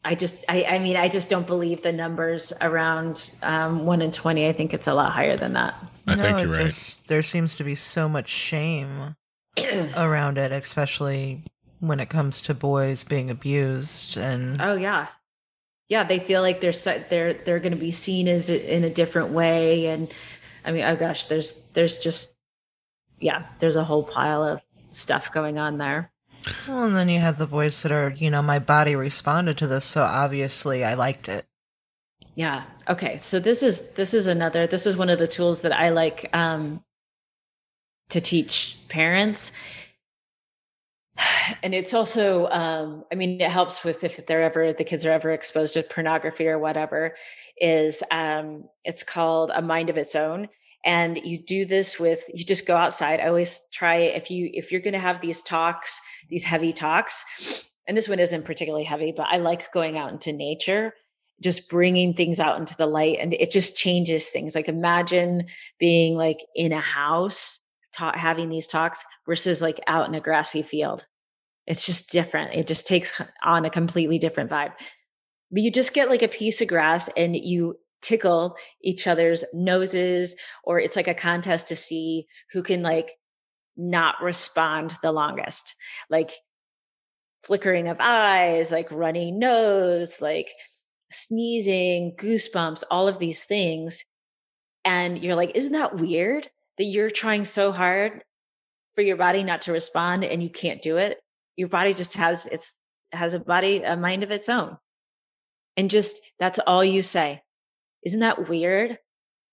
I 0.05 0.15
just 0.15 0.45
I 0.49 0.65
I 0.65 0.79
mean 0.79 0.97
I 0.97 1.09
just 1.09 1.29
don't 1.29 1.47
believe 1.47 1.83
the 1.83 1.93
numbers 1.93 2.53
around 2.61 3.33
um 3.43 3.85
1 3.87 4.03
in 4.03 4.11
20. 4.11 4.49
I 4.49 4.53
think 4.53 4.73
it's 4.73 4.87
a 4.87 4.95
lot 4.95 5.13
higher 5.13 5.37
than 5.37 5.53
that. 5.55 5.75
I 6.07 6.15
no, 6.15 6.23
think 6.23 6.41
you're 6.41 6.49
right. 6.49 6.67
Just, 6.67 7.09
there 7.09 7.23
seems 7.23 7.55
to 7.57 7.65
be 7.65 7.75
so 7.75 8.09
much 8.09 8.29
shame 8.29 9.17
around 9.97 10.39
it, 10.39 10.53
especially 10.53 11.43
when 11.81 12.01
it 12.01 12.09
comes 12.09 12.41
to 12.43 12.55
boys 12.55 13.05
being 13.05 13.31
abused 13.31 14.17
and 14.17 14.61
Oh 14.61 14.77
yeah. 14.77 15.09
Yeah, 15.91 16.05
they 16.05 16.19
feel 16.19 16.41
like 16.41 16.63
they're 16.63 16.73
set. 16.73 17.11
they're 17.11 17.35
they're 17.35 17.61
going 17.61 17.75
to 17.75 17.79
be 17.79 17.91
seen 17.91 18.29
as 18.29 18.49
in 18.49 18.85
a 18.85 18.91
different 18.91 19.31
way 19.31 19.87
and 19.87 20.13
I 20.65 20.73
mean, 20.73 20.85
oh 20.85 20.97
gosh, 20.97 21.27
there's 21.27 21.53
there's 21.75 21.99
just 21.99 22.35
yeah, 23.21 23.45
there's 23.59 23.77
a 23.77 23.85
whole 23.85 24.03
pile 24.03 24.43
of 24.43 24.61
stuff 24.91 25.33
going 25.33 25.59
on 25.59 25.79
there. 25.79 26.11
Well, 26.69 26.85
and 26.85 26.97
then 26.97 27.09
you 27.09 27.21
have 27.21 27.39
the 27.39 27.47
voice 27.47 27.83
that 27.83 27.93
are, 27.93 28.11
you 28.11 28.31
know, 28.31 28.43
my 28.43 28.59
body 28.59 28.95
responded 28.97 29.59
to 29.59 29.67
this, 29.67 29.85
so 29.85 30.03
obviously 30.03 30.85
I 30.85 30.95
liked 30.95 31.29
it. 31.29 31.47
Yeah. 32.35 32.65
Okay. 32.89 33.19
So 33.19 33.39
this 33.39 33.63
is 33.63 33.93
this 33.93 34.13
is 34.13 34.27
another 34.27 34.67
this 34.67 34.87
is 34.87 34.97
one 34.97 35.09
of 35.09 35.19
the 35.19 35.29
tools 35.29 35.61
that 35.61 35.73
I 35.73 35.91
like 35.91 36.29
um 36.33 36.83
to 38.11 38.21
teach 38.21 38.79
parents. 38.89 39.53
and 41.63 41.75
it's 41.75 41.95
also 41.95 42.49
um, 42.49 43.05
i 43.13 43.15
mean 43.15 43.41
it 43.41 43.51
helps 43.51 43.85
with 43.85 44.03
if 44.03 44.25
they're 44.27 44.43
ever 44.43 44.73
the 44.73 44.85
kids 44.85 45.05
are 45.05 45.13
ever 45.13 45.31
exposed 45.31 45.75
to 45.75 45.83
pornography 45.83 46.47
or 46.49 46.59
whatever 46.59 47.15
is 47.57 48.03
um, 48.11 48.65
it's 48.85 49.03
called 49.03 49.51
a 49.55 49.63
mind 49.63 49.91
of 49.91 49.97
its 49.97 50.15
own 50.15 50.49
and 50.85 51.19
you 51.25 51.39
do 51.39 51.65
this 51.65 51.99
with 51.99 52.21
you 52.33 52.45
just 52.45 52.67
go 52.67 52.77
outside. 52.77 53.21
I 53.21 53.29
always 53.29 53.61
try 53.73 53.97
if 53.97 54.31
you 54.31 54.51
if 54.53 54.71
you're 54.71 54.81
going 54.81 54.95
to 54.95 54.99
have 54.99 55.21
these 55.21 55.43
talks 55.43 56.01
these 56.31 56.45
heavy 56.45 56.73
talks 56.73 57.25
and 57.87 57.97
this 57.97 58.09
one 58.09 58.19
isn't 58.19 58.45
particularly 58.45 58.85
heavy 58.85 59.13
but 59.15 59.27
i 59.31 59.37
like 59.37 59.71
going 59.73 59.99
out 59.99 60.11
into 60.11 60.33
nature 60.33 60.95
just 61.43 61.69
bringing 61.69 62.15
things 62.15 62.41
out 62.41 62.59
into 62.59 62.77
the 62.77 62.87
light 62.87 63.19
and 63.21 63.33
it 63.35 63.51
just 63.51 63.77
changes 63.77 64.29
things. 64.29 64.55
Like 64.55 64.69
imagine 64.69 65.47
being 65.79 66.17
like 66.17 66.39
in 66.55 66.73
a 66.73 66.81
house 66.81 67.61
ta- 67.93 68.17
having 68.17 68.49
these 68.49 68.67
talks 68.67 69.05
versus 69.27 69.61
like 69.61 69.81
out 69.87 70.09
in 70.09 70.15
a 70.15 70.21
grassy 70.21 70.63
field. 70.63 71.05
It's 71.67 71.87
just 71.87 72.11
different. 72.11 72.55
It 72.55 72.67
just 72.67 72.87
takes 72.87 73.21
on 73.43 73.65
a 73.65 73.71
completely 73.71 74.19
different 74.19 74.51
vibe. 74.51 74.73
But 75.51 75.63
you 75.63 75.71
just 75.71 75.95
get 75.95 76.11
like 76.11 76.23
a 76.23 76.29
piece 76.29 76.61
of 76.61 76.69
grass 76.69 77.09
and 77.17 77.37
you 77.37 77.77
tickle 78.05 78.57
each 78.83 79.07
other's 79.07 79.45
noses 79.55 80.37
or 80.63 80.79
it's 80.79 80.97
like 80.97 81.09
a 81.09 81.15
contest 81.15 81.69
to 81.69 81.77
see 81.77 82.27
who 82.53 82.63
can 82.63 82.83
like 82.83 83.13
not 83.77 84.17
respond 84.23 84.97
the 85.03 85.11
longest. 85.11 85.75
Like 86.11 86.33
flickering 87.43 87.89
of 87.89 87.97
eyes 88.01 88.71
like 88.71 88.91
runny 88.91 89.31
nose 89.31 90.19
like 90.23 90.51
sneezing 91.13 92.15
goosebumps 92.17 92.83
all 92.91 93.09
of 93.09 93.19
these 93.19 93.43
things. 93.43 94.05
And 94.85 95.19
you're 95.19 95.35
like 95.35 95.53
isn't 95.55 95.73
that 95.73 95.97
weird 95.97 96.49
that 96.79 96.85
you're 96.85 97.11
trying 97.11 97.45
so 97.45 97.73
hard 97.73 98.23
for 98.95 99.03
your 99.03 99.17
body 99.17 99.43
not 99.43 99.63
to 99.63 99.73
respond 99.73 100.25
and 100.25 100.43
you 100.43 100.51
can't 100.51 100.83
do 100.83 100.97
it? 100.99 101.19
Your 101.57 101.69
body 101.69 101.95
just 101.95 102.15
has 102.15 102.47
its 102.47 102.73
has 103.13 103.33
a 103.33 103.39
body 103.39 103.83
a 103.83 103.97
mind 103.97 104.23
of 104.23 104.31
its 104.31 104.49
own. 104.49 104.77
And 105.77 105.91
just 105.91 106.21
that's 106.39 106.59
all 106.61 106.85
you 106.85 107.03
say 107.03 107.44
isn't 108.05 108.21
that 108.21 108.49
weird? 108.49 108.99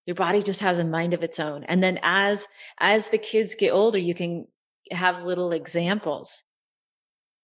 Your 0.05 0.15
body 0.15 0.41
just 0.41 0.61
has 0.61 0.79
a 0.79 0.83
mind 0.83 1.13
of 1.13 1.23
its 1.23 1.39
own. 1.39 1.63
And 1.65 1.81
then 1.81 1.99
as 2.01 2.47
as 2.79 3.07
the 3.07 3.17
kids 3.17 3.55
get 3.55 3.71
older, 3.71 3.97
you 3.97 4.15
can 4.15 4.47
have 4.91 5.23
little 5.23 5.51
examples, 5.51 6.43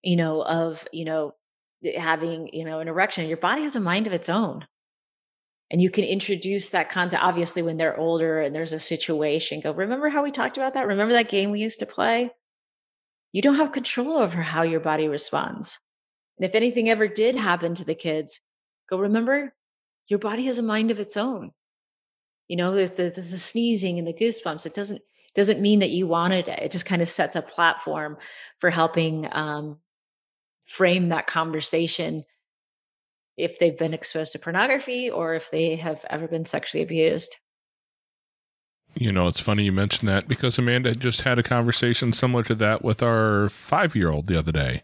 you 0.01 0.15
know, 0.15 0.41
of, 0.43 0.87
you 0.91 1.05
know, 1.05 1.33
having, 1.95 2.49
you 2.51 2.65
know, 2.65 2.79
an 2.79 2.87
erection. 2.87 3.27
Your 3.27 3.37
body 3.37 3.63
has 3.63 3.75
a 3.75 3.79
mind 3.79 4.07
of 4.07 4.13
its 4.13 4.29
own. 4.29 4.65
And 5.69 5.81
you 5.81 5.89
can 5.89 6.05
introduce 6.05 6.69
that 6.69 6.89
concept, 6.89 7.21
obviously, 7.21 7.61
when 7.61 7.77
they're 7.77 7.97
older 7.97 8.41
and 8.41 8.55
there's 8.55 8.73
a 8.73 8.79
situation. 8.79 9.59
Go, 9.59 9.71
remember 9.71 10.09
how 10.09 10.23
we 10.23 10.31
talked 10.31 10.57
about 10.57 10.73
that? 10.75 10.87
Remember 10.87 11.13
that 11.13 11.29
game 11.29 11.51
we 11.51 11.59
used 11.59 11.79
to 11.79 11.85
play? 11.85 12.31
You 13.33 13.41
don't 13.41 13.55
have 13.55 13.73
control 13.73 14.17
over 14.17 14.41
how 14.41 14.63
your 14.63 14.79
body 14.79 15.09
responds. 15.09 15.79
And 16.37 16.47
if 16.47 16.55
anything 16.55 16.89
ever 16.89 17.07
did 17.07 17.35
happen 17.35 17.75
to 17.75 17.83
the 17.83 17.95
kids, 17.95 18.39
go, 18.89 18.97
remember 18.97 19.53
your 20.07 20.19
body 20.19 20.45
has 20.45 20.57
a 20.57 20.63
mind 20.63 20.91
of 20.91 20.99
its 20.99 21.17
own. 21.17 21.51
You 22.47 22.57
know, 22.57 22.73
the, 22.73 22.87
the, 22.87 23.21
the 23.21 23.37
sneezing 23.37 23.99
and 23.99 24.07
the 24.07 24.13
goosebumps, 24.13 24.65
it 24.65 24.73
doesn't 24.73 25.01
doesn't 25.35 25.61
mean 25.61 25.79
that 25.79 25.91
you 25.91 26.07
wanted 26.07 26.47
it. 26.47 26.59
It 26.59 26.71
just 26.71 26.87
kind 26.87 27.01
of 27.01 27.09
sets 27.11 27.35
a 27.35 27.43
platform 27.43 28.17
for 28.59 28.71
helping 28.71 29.27
um, 29.31 29.77
frame 30.65 31.07
that 31.07 31.27
conversation 31.27 32.23
if 33.37 33.59
they've 33.59 33.77
been 33.77 33.93
exposed 33.93 34.31
to 34.31 34.39
pornography 34.39 35.11
or 35.11 35.35
if 35.35 35.51
they 35.51 35.75
have 35.75 36.03
ever 36.09 36.27
been 36.27 36.45
sexually 36.45 36.81
abused. 36.81 37.35
You 38.95 39.11
know, 39.11 39.27
it's 39.27 39.39
funny 39.39 39.63
you 39.63 39.71
mentioned 39.71 40.09
that 40.09 40.27
because 40.27 40.57
Amanda 40.57 40.95
just 40.95 41.21
had 41.21 41.37
a 41.37 41.43
conversation 41.43 42.11
similar 42.13 42.41
to 42.43 42.55
that 42.55 42.83
with 42.83 43.03
our 43.03 43.47
five 43.49 43.95
year 43.95 44.09
old 44.09 44.25
the 44.25 44.39
other 44.39 44.51
day. 44.51 44.83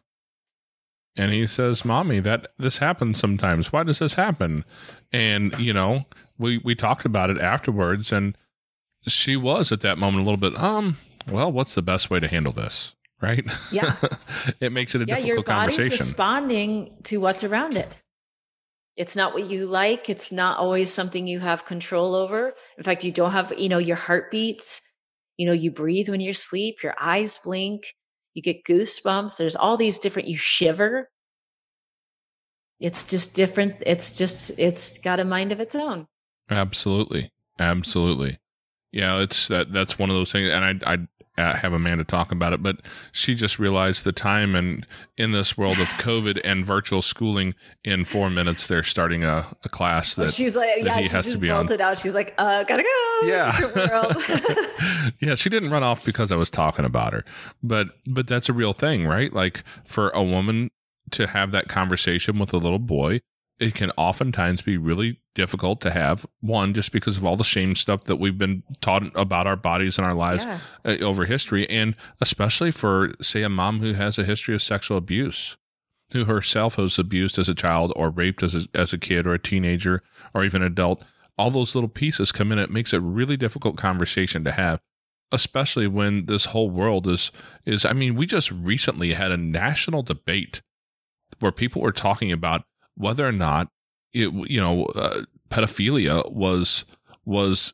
And 1.16 1.32
he 1.32 1.46
says, 1.46 1.86
Mommy, 1.86 2.20
that 2.22 2.48
this 2.58 2.80
happens 2.80 3.20
sometimes. 3.20 3.72
Why 3.72 3.84
does 3.84 4.00
this 4.00 4.16
happen? 4.16 4.66
And, 5.12 5.58
you 5.60 5.74
know, 5.74 6.06
we, 6.38 6.60
we 6.64 6.74
talked 6.74 7.06
about 7.06 7.30
it 7.30 7.38
afterwards 7.38 8.12
and 8.12 8.38
she 9.06 9.36
was 9.36 9.72
at 9.72 9.82
that 9.82 9.98
moment 9.98 10.22
a 10.22 10.24
little 10.24 10.38
bit, 10.38 10.60
um, 10.60 10.98
well, 11.30 11.52
what's 11.52 11.76
the 11.76 11.82
best 11.82 12.10
way 12.10 12.20
to 12.20 12.28
handle 12.28 12.54
this? 12.54 12.96
Right? 13.22 13.46
Yeah. 13.72 13.96
it 14.60 14.72
makes 14.72 14.96
it 14.96 15.02
a 15.02 15.06
yeah, 15.06 15.16
difficult 15.16 15.28
your 15.28 15.44
body's 15.44 15.78
conversation. 15.78 16.06
responding 16.06 16.98
to 17.04 17.20
what's 17.20 17.44
around 17.44 17.78
it. 17.78 17.96
It's 18.96 19.16
not 19.16 19.34
what 19.34 19.48
you 19.48 19.66
like. 19.66 20.10
It's 20.10 20.32
not 20.32 20.58
always 20.58 20.92
something 20.92 21.28
you 21.28 21.40
have 21.40 21.66
control 21.66 22.16
over. 22.16 22.54
In 22.78 22.84
fact, 22.84 23.04
you 23.04 23.12
don't 23.12 23.32
have, 23.32 23.54
you 23.58 23.70
know, 23.70 23.78
your 23.78 23.96
heart 23.96 24.30
beats. 24.32 24.82
You 25.38 25.48
know, 25.48 25.54
you 25.54 25.72
breathe 25.72 26.10
when 26.10 26.22
you 26.22 26.34
sleep, 26.34 26.84
your 26.84 26.94
eyes 27.00 27.40
blink 27.44 27.86
you 28.34 28.42
get 28.42 28.66
goosebumps. 28.66 29.38
There's 29.38 29.56
all 29.56 29.78
these 29.78 30.00
different, 30.00 30.28
you 30.28 30.38
shiver. 30.38 31.10
It's 32.80 33.04
just 33.04 33.36
different. 33.36 33.76
It's 33.86 34.12
just, 34.12 34.52
it's 34.58 34.98
got 34.98 35.20
a 35.20 35.26
mind 35.26 35.52
of 35.52 35.60
its 35.60 35.76
own. 35.76 36.08
Absolutely. 36.50 37.32
Absolutely. 37.60 38.40
Yeah, 38.92 39.22
it's 39.22 39.48
that. 39.48 39.74
That's 39.74 39.98
one 39.98 40.12
of 40.12 40.16
those 40.16 40.32
things, 40.32 40.50
and 40.50 40.64
I, 40.64 40.94
I 40.94 40.98
uh, 41.38 41.56
have 41.56 41.74
Amanda 41.74 42.04
talk 42.04 42.32
about 42.32 42.54
it, 42.54 42.62
but 42.62 42.82
she 43.12 43.34
just 43.34 43.58
realized 43.58 44.04
the 44.04 44.12
time 44.12 44.56
and 44.56 44.86
in 45.18 45.32
this 45.32 45.58
world 45.58 45.80
of 45.80 45.88
COVID 45.88 46.40
and 46.44 46.66
virtual 46.66 47.02
schooling, 47.02 47.56
in 47.84 48.06
four 48.06 48.30
minutes 48.30 48.68
they're 48.68 48.84
starting 48.84 49.24
a, 49.24 49.48
a 49.64 49.70
class 49.70 50.16
that 50.16 50.34
she's 50.34 50.56
like, 50.56 50.70
that 50.76 50.86
yeah, 50.86 50.98
he 50.98 51.04
she 51.04 51.10
has 51.10 51.26
just 51.26 51.36
to 51.36 51.40
be 51.40 51.50
bolted 51.50 51.82
on. 51.82 51.92
out. 51.92 51.98
She's 51.98 52.14
like, 52.14 52.34
uh, 52.38 52.64
gotta 52.64 52.84
go. 52.84 53.28
Yeah. 53.28 55.12
yeah, 55.20 55.36
she 55.36 55.50
didn't 55.50 55.72
run 55.72 55.84
off 55.84 56.06
because 56.06 56.32
I 56.32 56.36
was 56.36 56.50
talking 56.50 56.86
about 56.86 57.14
her, 57.14 57.26
but 57.64 57.90
but 58.06 58.28
that's 58.28 58.50
a 58.50 58.54
real 58.54 58.74
thing, 58.74 59.08
right? 59.08 59.34
Like 59.34 59.64
for 59.86 60.10
a 60.10 60.24
woman 60.24 60.70
to 61.12 61.28
have 61.28 61.52
that 61.52 61.68
conversation 61.68 62.40
with 62.40 62.54
a 62.54 62.58
little 62.58 62.80
boy 62.80 63.22
it 63.60 63.76
can 63.76 63.92
oftentimes 63.98 64.62
be 64.62 64.78
really 64.78 65.20
difficult 65.36 65.80
to 65.82 65.92
have 65.92 66.26
one 66.42 66.74
just 66.74 66.92
because 66.92 67.18
of 67.18 67.26
all 67.26 67.36
the 67.36 67.44
shame 67.44 67.76
stuff 67.76 68.04
that 68.06 68.18
we've 68.18 68.38
been 68.38 68.62
taught 68.82 69.04
about 69.16 69.48
our 69.48 69.56
bodies 69.56 69.98
and 69.98 70.06
our 70.06 70.14
lives 70.14 70.46
Yeah. 70.46 70.60
uh, 70.86 70.98
over 71.04 71.26
history 71.26 71.70
and 71.70 71.96
especially 72.22 72.72
for 72.72 73.14
say 73.22 73.42
a 73.44 73.50
mom 73.50 73.80
who 73.80 73.94
has 73.94 74.18
a 74.20 74.24
history 74.26 74.54
of 74.56 74.62
sexual 74.62 74.98
abuse 74.98 75.58
who 76.12 76.26
herself 76.26 76.78
was 76.78 77.00
abused 77.00 77.40
as 77.40 77.50
a 77.50 77.56
child 77.56 77.92
or 77.96 78.10
raped 78.12 78.44
as 78.44 78.54
a, 78.54 78.66
as 78.76 78.94
a 78.94 78.98
kid 79.00 79.26
or 79.26 79.34
a 79.34 79.40
teenager 79.40 80.04
or 80.36 80.44
even 80.44 80.62
adult 80.62 81.04
all 81.38 81.50
those 81.50 81.74
little 81.74 81.90
pieces 81.90 82.32
come 82.32 82.52
in 82.52 82.60
it 82.60 82.70
makes 82.70 82.94
it 82.94 83.00
really 83.00 83.38
difficult 83.38 83.76
conversation 83.78 84.44
to 84.44 84.52
have 84.52 84.80
especially 85.32 85.88
when 85.88 86.28
this 86.28 86.46
whole 86.46 86.70
world 86.70 87.08
is 87.08 87.32
is 87.66 87.86
i 87.86 87.94
mean 87.94 88.14
we 88.16 88.26
just 88.28 88.52
recently 88.52 89.14
had 89.14 89.32
a 89.32 89.38
national 89.38 90.04
debate 90.04 90.62
where 91.40 91.52
people 91.52 91.82
were 91.82 91.92
talking 91.92 92.32
about 92.32 92.64
whether 92.96 93.28
or 93.28 93.32
not 93.32 93.70
it 94.14 94.32
you 94.50 94.60
know 94.60 94.86
uh, 94.88 95.24
pedophilia 95.50 96.32
was 96.32 96.86
was 97.26 97.74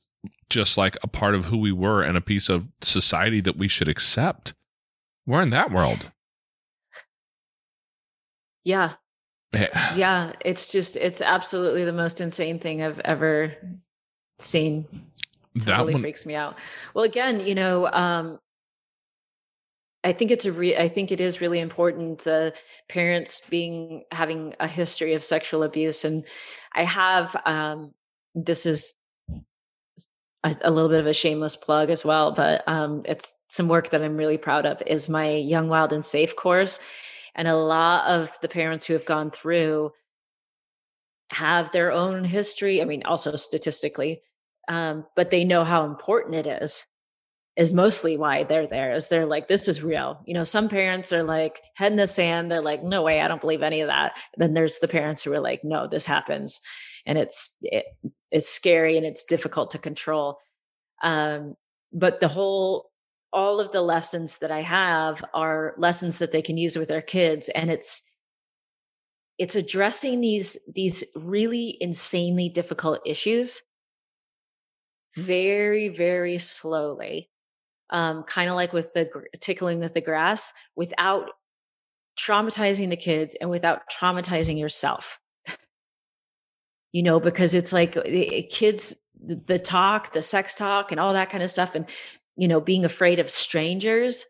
just 0.50 0.78
like 0.78 0.98
a 1.04 1.08
part 1.08 1.36
of 1.36 1.46
who 1.46 1.58
we 1.58 1.72
were 1.72 2.02
and 2.02 2.18
a 2.18 2.22
piece 2.22 2.50
of 2.50 2.70
society 2.82 3.40
that 3.42 3.58
we 3.58 3.68
should 3.68 3.88
accept 3.88 4.54
we're 5.26 5.42
in 5.42 5.50
that 5.52 5.72
world 5.72 6.12
Yeah. 8.64 8.94
Eh, 9.54 9.68
Yeah. 9.96 10.34
It's 10.46 10.72
just, 10.72 10.96
it's 10.96 11.22
absolutely 11.22 11.86
the 11.86 11.94
most 11.94 12.22
insane 12.22 12.60
thing 12.60 12.84
I've 12.84 13.00
ever 13.00 13.56
seen. 14.38 14.86
that 15.56 15.66
totally 15.78 15.94
one 15.94 16.02
freaks 16.04 16.26
me 16.26 16.36
out. 16.36 16.58
Well, 16.94 17.04
again, 17.04 17.40
you 17.40 17.56
know, 17.56 17.88
um, 17.92 18.40
I 20.04 20.14
think 20.14 20.32
it's 20.32 20.46
a 20.46 20.52
re- 20.52 20.78
I 20.78 20.88
think 20.88 21.12
it 21.12 21.20
is 21.20 21.42
really 21.42 21.60
important 21.60 22.24
the 22.24 22.54
parents 22.88 23.42
being 23.50 24.04
having 24.12 24.56
a 24.60 24.68
history 24.68 25.14
of 25.14 25.24
sexual 25.24 25.64
abuse, 25.64 26.06
and 26.06 26.26
I 26.74 26.84
have 26.84 27.36
um, 27.46 27.94
this 28.34 28.66
is 28.66 28.94
a, 30.44 30.56
a 30.62 30.72
little 30.72 30.90
bit 30.90 31.02
of 31.02 31.08
a 31.08 31.14
shameless 31.14 31.58
plug 31.58 31.90
as 31.90 32.06
well, 32.06 32.32
but 32.32 32.66
um, 32.68 33.02
it's 33.06 33.34
some 33.50 33.68
work 33.68 33.90
that 33.90 34.02
I'm 34.02 34.16
really 34.16 34.38
proud 34.38 34.66
of. 34.66 34.82
Is 34.88 35.10
my 35.10 35.32
Young, 35.32 35.68
Wild, 35.68 35.92
and 35.92 36.06
Safe 36.06 36.36
course, 36.36 36.80
and 37.36 37.48
a 37.48 37.56
lot 37.58 38.08
of 38.08 38.32
the 38.42 38.48
parents 38.48 38.86
who 38.86 38.94
have 38.94 39.06
gone 39.06 39.32
through 39.32 39.92
have 41.32 41.72
their 41.72 41.92
own 41.92 42.24
history. 42.24 42.82
I 42.82 42.86
mean, 42.86 43.04
also 43.04 43.36
statistically, 43.36 44.22
um, 44.70 45.06
but 45.18 45.30
they 45.30 45.44
know 45.44 45.66
how 45.66 45.86
important 45.86 46.36
it 46.36 46.48
is 46.48 46.86
is 47.60 47.74
mostly 47.74 48.16
why 48.16 48.46
they're 48.46 48.68
there 48.68 48.96
is 48.96 49.08
they're 49.08 49.26
like 49.26 49.50
this 49.50 49.68
is 49.68 49.84
real. 49.84 50.24
You 50.26 50.34
know 50.34 50.46
some 50.46 50.70
parents 50.70 51.12
are 51.12 51.24
like 51.24 51.62
head 51.76 51.92
in 51.92 51.98
the 51.98 52.08
sand. 52.08 52.50
They're 52.50 52.62
like 52.62 52.84
no 52.84 53.04
way 53.04 53.20
i 53.20 53.28
don't 53.28 53.42
believe 53.42 53.62
any 53.62 53.82
of 53.82 53.88
that. 53.88 54.14
Then 54.38 54.54
there's 54.54 54.80
the 54.80 54.88
parents 54.88 55.22
who 55.22 55.34
are 55.34 55.42
like 55.42 55.62
no 55.66 55.86
this 55.86 56.06
happens. 56.06 56.62
And 57.06 57.18
it's 57.18 57.58
it, 57.62 57.86
it's 58.32 58.48
scary 58.48 58.96
and 58.96 59.06
it's 59.06 59.26
difficult 59.26 59.72
to 59.72 59.78
control. 59.78 60.38
Um 61.04 61.56
but 61.92 62.22
the 62.22 62.30
whole 62.30 62.92
all 63.34 63.60
of 63.60 63.74
the 63.74 63.82
lessons 63.82 64.38
that 64.38 64.52
i 64.52 64.62
have 64.62 65.24
are 65.34 65.76
lessons 65.78 66.18
that 66.18 66.32
they 66.32 66.42
can 66.42 66.56
use 66.58 66.78
with 66.78 66.88
their 66.88 67.02
kids 67.02 67.50
and 67.50 67.70
it's 67.70 68.02
it's 69.38 69.56
addressing 69.56 70.22
these 70.22 70.58
these 70.74 71.04
really 71.16 71.78
insanely 71.82 72.50
difficult 72.50 73.02
issues 73.06 73.62
very 75.16 75.90
very 75.90 76.40
slowly 76.40 77.30
um, 77.90 78.24
kind 78.24 78.50
of 78.50 78.56
like 78.56 78.74
with 78.74 78.94
the 78.94 79.10
tickling 79.40 79.80
with 79.80 79.94
the 79.94 80.02
grass 80.02 80.54
without 80.76 81.30
traumatizing 82.20 82.90
the 82.90 82.98
kids 82.98 83.36
and 83.40 83.50
without 83.50 83.82
traumatizing 83.90 84.60
yourself. 84.60 85.20
you 86.92 87.04
know, 87.04 87.20
because 87.20 87.54
it's 87.54 87.74
like 87.74 87.98
kids, 88.50 88.96
the 89.22 89.60
talk, 89.60 90.14
the 90.14 90.22
sex 90.22 90.56
talk, 90.56 90.92
and 90.92 91.00
all 91.00 91.14
that 91.14 91.30
kind 91.30 91.44
of 91.44 91.52
stuff, 91.52 91.76
and, 91.76 91.86
you 92.36 92.48
know, 92.48 92.62
being 92.62 92.86
afraid 92.86 93.20
of 93.20 93.30
strangers. 93.30 94.26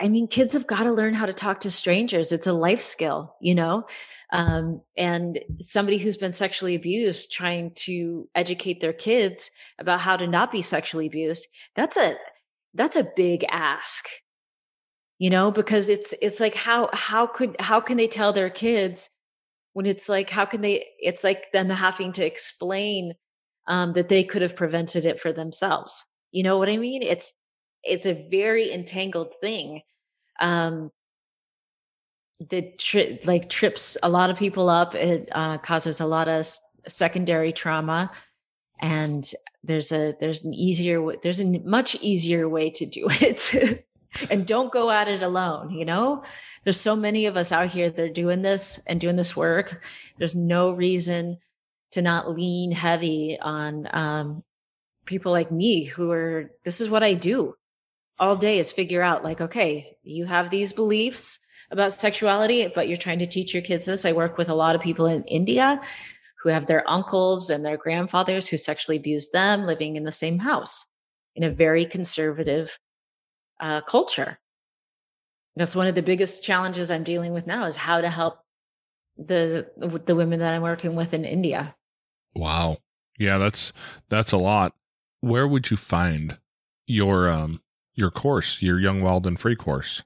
I 0.00 0.08
mean, 0.08 0.28
kids 0.28 0.52
have 0.52 0.66
got 0.66 0.84
to 0.84 0.92
learn 0.92 1.14
how 1.14 1.26
to 1.26 1.32
talk 1.32 1.60
to 1.60 1.70
strangers. 1.70 2.30
It's 2.30 2.46
a 2.46 2.52
life 2.52 2.82
skill, 2.82 3.36
you 3.40 3.54
know? 3.54 3.86
Um, 4.32 4.82
and 4.96 5.40
somebody 5.60 5.98
who's 5.98 6.16
been 6.16 6.32
sexually 6.32 6.74
abused 6.74 7.32
trying 7.32 7.72
to 7.76 8.28
educate 8.34 8.80
their 8.80 8.92
kids 8.92 9.50
about 9.78 10.00
how 10.00 10.16
to 10.16 10.26
not 10.26 10.52
be 10.52 10.62
sexually 10.62 11.06
abused. 11.06 11.48
That's 11.74 11.96
a, 11.96 12.16
that's 12.74 12.96
a 12.96 13.08
big 13.16 13.44
ask 13.50 14.08
you 15.22 15.30
know 15.30 15.52
because 15.52 15.88
it's 15.88 16.12
it's 16.20 16.40
like 16.40 16.56
how 16.56 16.90
how 16.92 17.28
could 17.28 17.54
how 17.60 17.80
can 17.80 17.96
they 17.96 18.08
tell 18.08 18.32
their 18.32 18.50
kids 18.50 19.08
when 19.72 19.86
it's 19.86 20.08
like 20.08 20.28
how 20.28 20.44
can 20.44 20.62
they 20.62 20.84
it's 20.98 21.22
like 21.22 21.44
them 21.52 21.70
having 21.70 22.12
to 22.12 22.26
explain 22.26 23.14
um 23.68 23.92
that 23.92 24.08
they 24.08 24.24
could 24.24 24.42
have 24.42 24.56
prevented 24.56 25.04
it 25.06 25.20
for 25.20 25.32
themselves 25.32 26.04
you 26.32 26.42
know 26.42 26.58
what 26.58 26.68
i 26.68 26.76
mean 26.76 27.02
it's 27.02 27.32
it's 27.82 28.06
a 28.06 28.26
very 28.30 28.72
entangled 28.72 29.34
thing. 29.40 29.82
Um 30.40 30.90
that 32.50 32.78
tri- 32.78 33.20
like 33.24 33.48
trips 33.48 33.96
a 34.02 34.08
lot 34.08 34.30
of 34.30 34.36
people 34.36 34.68
up 34.68 34.96
it 34.96 35.28
uh, 35.30 35.58
causes 35.58 36.00
a 36.00 36.06
lot 36.06 36.26
of 36.26 36.40
s- 36.40 36.60
secondary 36.88 37.52
trauma 37.52 38.10
and 38.80 39.32
there's 39.62 39.92
a 39.92 40.16
there's 40.18 40.42
an 40.42 40.52
easier 40.52 41.00
there's 41.22 41.40
a 41.40 41.44
much 41.60 41.94
easier 42.00 42.48
way 42.48 42.68
to 42.68 42.84
do 42.84 43.06
it 43.20 43.84
and 44.28 44.44
don't 44.44 44.72
go 44.72 44.90
at 44.90 45.06
it 45.06 45.22
alone 45.22 45.70
you 45.70 45.84
know? 45.84 46.24
There's 46.64 46.80
so 46.80 46.96
many 46.96 47.26
of 47.26 47.36
us 47.36 47.52
out 47.52 47.70
here 47.70 47.90
that 47.90 48.02
are 48.02 48.08
doing 48.08 48.42
this 48.42 48.78
and 48.86 49.00
doing 49.00 49.16
this 49.16 49.34
work. 49.34 49.82
There's 50.18 50.36
no 50.36 50.70
reason 50.70 51.38
to 51.92 52.02
not 52.02 52.30
lean 52.30 52.70
heavy 52.70 53.36
on 53.40 53.88
um, 53.92 54.44
people 55.06 55.32
like 55.32 55.50
me 55.50 55.84
who 55.84 56.10
are 56.10 56.50
this 56.64 56.80
is 56.80 56.88
what 56.88 57.02
i 57.02 57.14
do 57.14 57.54
all 58.18 58.36
day 58.36 58.58
is 58.58 58.72
figure 58.72 59.02
out 59.02 59.24
like 59.24 59.40
okay 59.40 59.96
you 60.02 60.24
have 60.24 60.50
these 60.50 60.72
beliefs 60.72 61.38
about 61.70 61.92
sexuality 61.92 62.70
but 62.74 62.88
you're 62.88 62.96
trying 62.96 63.18
to 63.18 63.26
teach 63.26 63.54
your 63.54 63.62
kids 63.62 63.84
this 63.84 64.04
i 64.04 64.12
work 64.12 64.38
with 64.38 64.48
a 64.48 64.54
lot 64.54 64.74
of 64.74 64.80
people 64.80 65.06
in 65.06 65.22
india 65.24 65.80
who 66.42 66.48
have 66.48 66.66
their 66.66 66.88
uncles 66.90 67.50
and 67.50 67.64
their 67.64 67.76
grandfathers 67.76 68.48
who 68.48 68.58
sexually 68.58 68.96
abused 68.96 69.32
them 69.32 69.64
living 69.64 69.96
in 69.96 70.04
the 70.04 70.12
same 70.12 70.40
house 70.40 70.86
in 71.36 71.44
a 71.44 71.50
very 71.50 71.86
conservative 71.86 72.78
uh, 73.60 73.80
culture. 73.82 74.38
That's 75.56 75.76
one 75.76 75.86
of 75.86 75.94
the 75.94 76.02
biggest 76.02 76.42
challenges 76.42 76.90
I'm 76.90 77.04
dealing 77.04 77.32
with 77.32 77.46
now 77.46 77.66
is 77.66 77.76
how 77.76 78.00
to 78.00 78.10
help 78.10 78.38
the 79.16 79.68
the 80.06 80.14
women 80.14 80.40
that 80.40 80.54
I'm 80.54 80.62
working 80.62 80.94
with 80.94 81.14
in 81.14 81.24
India. 81.24 81.76
Wow. 82.34 82.78
Yeah, 83.18 83.38
that's 83.38 83.72
that's 84.08 84.32
a 84.32 84.38
lot. 84.38 84.74
Where 85.20 85.46
would 85.46 85.70
you 85.70 85.76
find 85.76 86.38
your 86.86 87.28
um 87.28 87.60
your 87.94 88.10
course, 88.10 88.62
your 88.62 88.78
Young 88.78 89.02
Wild 89.02 89.26
and 89.26 89.38
Free 89.38 89.56
course? 89.56 90.02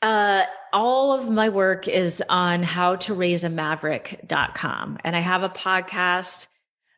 Uh, 0.00 0.44
all 0.72 1.12
of 1.12 1.28
my 1.28 1.48
work 1.48 1.86
is 1.86 2.22
on 2.28 2.62
how 2.62 2.96
to 2.96 3.14
raise 3.14 3.44
a 3.44 3.48
maverick.com. 3.48 4.98
And 5.04 5.14
I 5.14 5.20
have 5.20 5.42
a 5.42 5.48
podcast, 5.48 6.48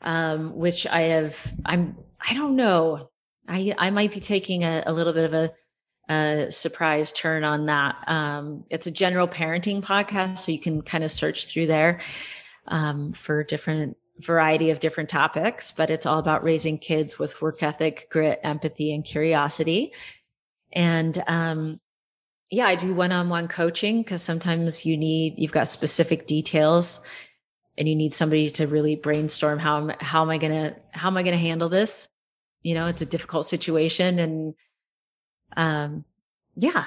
um, 0.00 0.56
which 0.56 0.86
I 0.86 1.02
have, 1.02 1.52
I'm, 1.66 1.96
I 2.26 2.34
don't 2.34 2.56
know. 2.56 3.10
I, 3.46 3.74
I 3.76 3.90
might 3.90 4.12
be 4.12 4.20
taking 4.20 4.64
a, 4.64 4.82
a 4.86 4.92
little 4.92 5.12
bit 5.12 5.26
of 5.26 5.34
a, 5.34 5.50
a 6.08 6.50
surprise 6.50 7.12
turn 7.12 7.44
on 7.44 7.66
that. 7.66 7.96
Um, 8.06 8.64
it's 8.70 8.86
a 8.86 8.90
general 8.90 9.28
parenting 9.28 9.82
podcast. 9.82 10.38
So 10.38 10.52
you 10.52 10.58
can 10.58 10.80
kind 10.80 11.04
of 11.04 11.10
search 11.10 11.46
through 11.46 11.66
there, 11.66 12.00
um, 12.66 13.12
for 13.12 13.44
different 13.44 13.98
variety 14.20 14.70
of 14.70 14.80
different 14.80 15.08
topics, 15.08 15.72
but 15.72 15.90
it's 15.90 16.06
all 16.06 16.18
about 16.18 16.44
raising 16.44 16.78
kids 16.78 17.18
with 17.18 17.40
work 17.42 17.62
ethic, 17.62 18.08
grit, 18.10 18.40
empathy, 18.42 18.94
and 18.94 19.04
curiosity. 19.04 19.92
And, 20.72 21.22
um, 21.26 21.80
yeah, 22.50 22.66
I 22.66 22.76
do 22.76 22.94
one-on-one 22.94 23.48
coaching 23.48 24.02
because 24.02 24.22
sometimes 24.22 24.86
you 24.86 24.96
need 24.96 25.34
you've 25.38 25.52
got 25.52 25.66
specific 25.66 26.26
details 26.26 27.00
and 27.76 27.88
you 27.88 27.96
need 27.96 28.14
somebody 28.14 28.50
to 28.52 28.66
really 28.66 28.96
brainstorm 28.96 29.58
how 29.58 29.90
how 30.00 30.22
am 30.22 30.30
I 30.30 30.38
going 30.38 30.52
to 30.52 30.76
how 30.92 31.08
am 31.08 31.16
I 31.16 31.22
going 31.22 31.34
to 31.34 31.38
handle 31.38 31.68
this? 31.68 32.08
You 32.62 32.74
know, 32.74 32.86
it's 32.86 33.02
a 33.02 33.06
difficult 33.06 33.46
situation 33.46 34.18
and 34.18 34.54
um 35.56 36.04
yeah. 36.54 36.86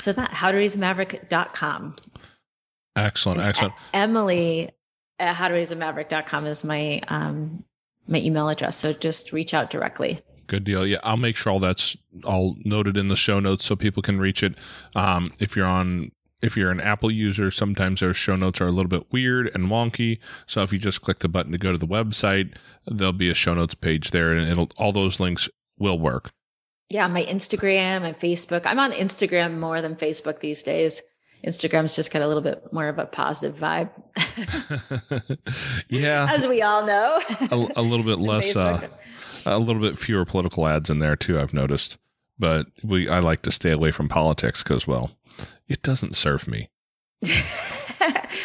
So 0.00 0.12
that 0.12 0.30
how 0.32 0.50
to 0.50 0.56
raise 0.56 0.76
maverick.com. 0.76 1.96
Excellent, 2.94 3.40
excellent. 3.40 3.74
Emily 3.94 4.70
at 5.18 5.34
how 5.34 5.48
to 5.48 5.54
raise 5.54 5.72
a 5.72 5.76
maverick.com 5.76 6.46
is 6.46 6.64
my 6.64 7.00
um 7.08 7.64
my 8.06 8.18
email 8.18 8.48
address. 8.48 8.76
So 8.76 8.92
just 8.92 9.32
reach 9.32 9.54
out 9.54 9.70
directly. 9.70 10.22
Good 10.46 10.64
deal. 10.64 10.86
Yeah, 10.86 10.96
I'll 11.02 11.18
make 11.18 11.36
sure 11.36 11.52
all 11.52 11.60
that's 11.60 11.96
all 12.24 12.56
noted 12.64 12.96
in 12.96 13.08
the 13.08 13.16
show 13.16 13.38
notes 13.38 13.66
so 13.66 13.76
people 13.76 14.02
can 14.02 14.18
reach 14.18 14.42
it. 14.42 14.56
Um, 14.96 15.30
if 15.38 15.54
you're 15.54 15.66
on, 15.66 16.10
if 16.40 16.56
you're 16.56 16.70
an 16.70 16.80
Apple 16.80 17.10
user, 17.10 17.50
sometimes 17.50 18.00
their 18.00 18.14
show 18.14 18.34
notes 18.34 18.58
are 18.62 18.66
a 18.66 18.70
little 18.70 18.88
bit 18.88 19.12
weird 19.12 19.50
and 19.54 19.66
wonky. 19.66 20.18
So 20.46 20.62
if 20.62 20.72
you 20.72 20.78
just 20.78 21.02
click 21.02 21.18
the 21.18 21.28
button 21.28 21.52
to 21.52 21.58
go 21.58 21.72
to 21.72 21.78
the 21.78 21.86
website, 21.86 22.56
there'll 22.86 23.12
be 23.12 23.28
a 23.28 23.34
show 23.34 23.52
notes 23.52 23.74
page 23.74 24.10
there, 24.10 24.32
and 24.32 24.48
it'll 24.48 24.70
all 24.78 24.92
those 24.92 25.20
links 25.20 25.50
will 25.78 25.98
work. 25.98 26.30
Yeah, 26.88 27.06
my 27.08 27.24
Instagram 27.24 28.04
and 28.04 28.18
Facebook. 28.18 28.62
I'm 28.64 28.78
on 28.78 28.92
Instagram 28.92 29.58
more 29.58 29.82
than 29.82 29.96
Facebook 29.96 30.40
these 30.40 30.62
days. 30.62 31.02
Instagram's 31.46 31.94
just 31.94 32.10
got 32.10 32.22
a 32.22 32.26
little 32.26 32.42
bit 32.42 32.72
more 32.72 32.88
of 32.88 32.98
a 32.98 33.06
positive 33.06 33.56
vibe. 33.56 33.90
yeah, 35.88 36.26
as 36.30 36.46
we 36.46 36.62
all 36.62 36.84
know, 36.84 37.20
a, 37.40 37.80
a 37.80 37.82
little 37.82 38.04
bit 38.04 38.18
less. 38.20 38.56
Uh, 38.56 38.86
a 39.46 39.58
little 39.58 39.80
bit 39.80 39.98
fewer 39.98 40.24
political 40.24 40.66
ads 40.66 40.90
in 40.90 40.98
there 40.98 41.16
too. 41.16 41.38
I've 41.38 41.54
noticed, 41.54 41.96
but 42.38 42.66
we 42.82 43.08
I 43.08 43.20
like 43.20 43.42
to 43.42 43.50
stay 43.50 43.70
away 43.70 43.92
from 43.92 44.08
politics 44.08 44.62
because 44.62 44.86
well, 44.86 45.12
it 45.68 45.82
doesn't 45.82 46.16
serve 46.16 46.48
me. 46.48 46.70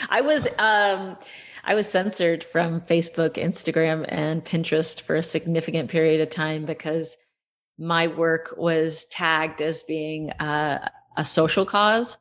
I 0.10 0.22
was 0.22 0.48
um 0.58 1.18
I 1.66 1.76
was 1.76 1.90
censored 1.90 2.44
from 2.44 2.82
Facebook, 2.82 3.34
Instagram, 3.34 4.06
and 4.10 4.44
Pinterest 4.44 5.00
for 5.00 5.16
a 5.16 5.24
significant 5.24 5.90
period 5.90 6.22
of 6.22 6.30
time 6.30 6.66
because 6.66 7.18
my 7.78 8.08
work 8.08 8.56
was 8.58 9.06
tagged 9.06 9.62
as 9.62 9.82
being 9.84 10.32
uh, 10.32 10.90
a 11.16 11.24
social 11.24 11.66
cause. 11.66 12.18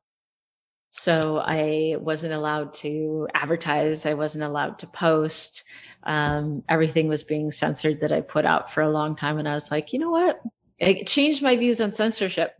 So 0.93 1.39
I 1.39 1.97
wasn't 1.99 2.35
allowed 2.35 2.75
to 2.75 3.27
advertise. 3.35 4.05
I 4.05 4.15
wasn't 4.15 4.45
allowed 4.45 4.79
to 4.81 4.87
post 4.87 5.65
um, 6.05 6.63
everything 6.69 7.09
was 7.09 7.23
being 7.23 7.51
censored 7.51 8.01
that 8.01 8.13
I 8.13 8.21
put 8.21 8.45
out 8.45 8.73
for 8.73 8.83
a 8.83 8.91
long 8.91 9.17
time. 9.17 9.39
And 9.39 9.49
I 9.49 9.55
was 9.55 9.71
like, 9.71 9.93
you 9.93 9.99
know 9.99 10.11
what? 10.11 10.43
It 10.79 11.07
changed 11.07 11.43
my 11.43 11.57
views 11.57 11.81
on 11.81 11.93
censorship. 11.93 12.55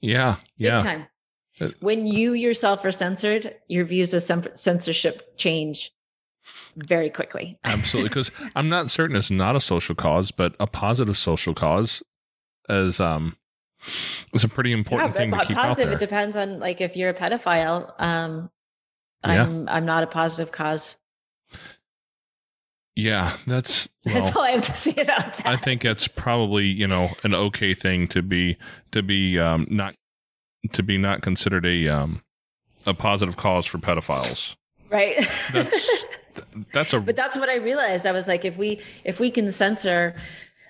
Yeah. 0.00 0.36
Yeah. 0.56 0.78
Big 0.78 0.84
time. 0.84 1.06
Uh, 1.60 1.68
when 1.80 2.06
you 2.06 2.32
yourself 2.32 2.84
are 2.84 2.92
censored, 2.92 3.54
your 3.68 3.84
views 3.84 4.12
of 4.12 4.48
censorship 4.56 5.36
change 5.36 5.92
very 6.76 7.10
quickly. 7.10 7.58
Absolutely. 7.64 8.08
Because 8.08 8.30
I'm 8.56 8.68
not 8.68 8.90
certain 8.90 9.14
it's 9.14 9.30
not 9.30 9.54
a 9.54 9.60
social 9.60 9.94
cause, 9.94 10.30
but 10.30 10.56
a 10.58 10.66
positive 10.66 11.16
social 11.16 11.54
cause 11.54 12.02
as 12.68 12.98
um, 12.98 13.36
is 14.32 14.44
a 14.44 14.48
pretty 14.48 14.72
important 14.72 15.10
yeah, 15.10 15.16
thing 15.16 15.30
to 15.30 15.44
keep 15.46 15.56
positive. 15.56 15.92
It 15.92 15.98
depends 15.98 16.36
on 16.36 16.58
like 16.58 16.80
if 16.80 16.96
you're 16.96 17.10
a 17.10 17.14
pedophile. 17.14 17.92
Um, 17.98 18.50
I'm 19.22 19.64
yeah. 19.64 19.72
I'm 19.72 19.86
not 19.86 20.02
a 20.02 20.06
positive 20.06 20.52
cause. 20.52 20.96
Yeah, 22.96 23.36
that's 23.46 23.88
well, 24.06 24.14
that's 24.14 24.36
all 24.36 24.42
I 24.42 24.50
have 24.50 24.66
to 24.66 24.72
say 24.72 24.92
about 24.92 25.36
that. 25.36 25.46
I 25.46 25.56
think 25.56 25.82
that's 25.82 26.08
probably 26.08 26.66
you 26.66 26.86
know 26.86 27.10
an 27.22 27.34
okay 27.34 27.74
thing 27.74 28.06
to 28.08 28.22
be 28.22 28.56
to 28.92 29.02
be 29.02 29.38
um, 29.38 29.66
not 29.70 29.94
to 30.72 30.82
be 30.82 30.98
not 30.98 31.22
considered 31.22 31.66
a 31.66 31.88
um, 31.88 32.22
a 32.86 32.94
positive 32.94 33.36
cause 33.36 33.66
for 33.66 33.78
pedophiles. 33.78 34.56
Right. 34.90 35.28
That's 35.52 36.06
that's 36.72 36.92
a. 36.92 37.00
But 37.00 37.16
that's 37.16 37.36
what 37.36 37.48
I 37.48 37.56
realized. 37.56 38.06
I 38.06 38.12
was 38.12 38.28
like, 38.28 38.44
if 38.44 38.56
we 38.56 38.80
if 39.04 39.20
we 39.20 39.30
can 39.30 39.50
censor, 39.50 40.16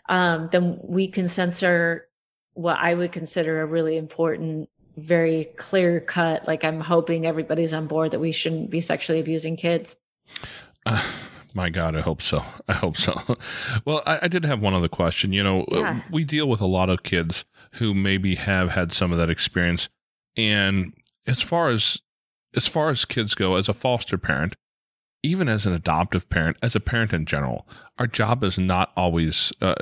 um, 0.09 0.49
then 0.53 0.79
we 0.83 1.09
can 1.09 1.29
censor 1.29 2.09
what 2.55 2.79
I 2.81 2.95
would 2.95 3.13
consider 3.13 3.61
a 3.61 3.67
really 3.67 3.97
important, 3.97 4.69
very 4.97 5.45
clear 5.57 6.01
cut. 6.01 6.47
Like 6.47 6.65
I'm 6.65 6.81
hoping 6.81 7.27
everybody's 7.27 7.75
on 7.75 7.87
board 7.87 8.13
that 8.13 8.21
we 8.21 8.33
shouldn't 8.33 8.71
be 8.71 8.81
sexually 8.81 9.21
abusing 9.21 9.57
kids. 9.57 9.97
Uh, 10.87 11.03
my 11.55 11.71
God, 11.71 11.95
I 11.95 12.01
hope 12.01 12.21
so. 12.21 12.45
I 12.67 12.75
hope 12.75 12.97
so. 12.97 13.21
well, 13.85 14.03
I, 14.07 14.21
I, 14.23 14.29
did 14.29 14.45
have 14.45 14.61
one 14.61 14.75
other 14.75 14.89
question. 14.89 15.33
You 15.33 15.43
know, 15.43 15.65
yeah. 15.71 16.03
we 16.11 16.25
deal 16.25 16.49
with 16.49 16.61
a 16.61 16.67
lot 16.67 16.91
of 16.91 17.05
kids 17.05 17.45
who 17.75 17.95
maybe 17.95 18.35
have 18.35 18.71
had 18.71 18.93
some 18.93 19.13
of 19.13 19.19
that 19.19 19.31
experience, 19.31 19.89
and 20.37 20.93
as 21.27 21.41
far 21.41 21.69
as 21.69 22.01
as 22.57 22.67
far 22.67 22.91
as 22.91 23.05
kids 23.05 23.35
go, 23.35 23.57
as 23.57 23.69
a 23.69 23.75
foster 23.75 24.19
parent, 24.19 24.57
even 25.23 25.49
as 25.49 25.67
an 25.67 25.73
adoptive 25.73 26.29
parent, 26.29 26.57
as 26.63 26.75
a 26.75 26.81
parent 26.81 27.13
in 27.13 27.25
general, 27.25 27.67
our 27.99 28.07
job 28.07 28.45
is 28.45 28.59
not 28.59 28.93
always. 28.97 29.53
Uh, 29.61 29.75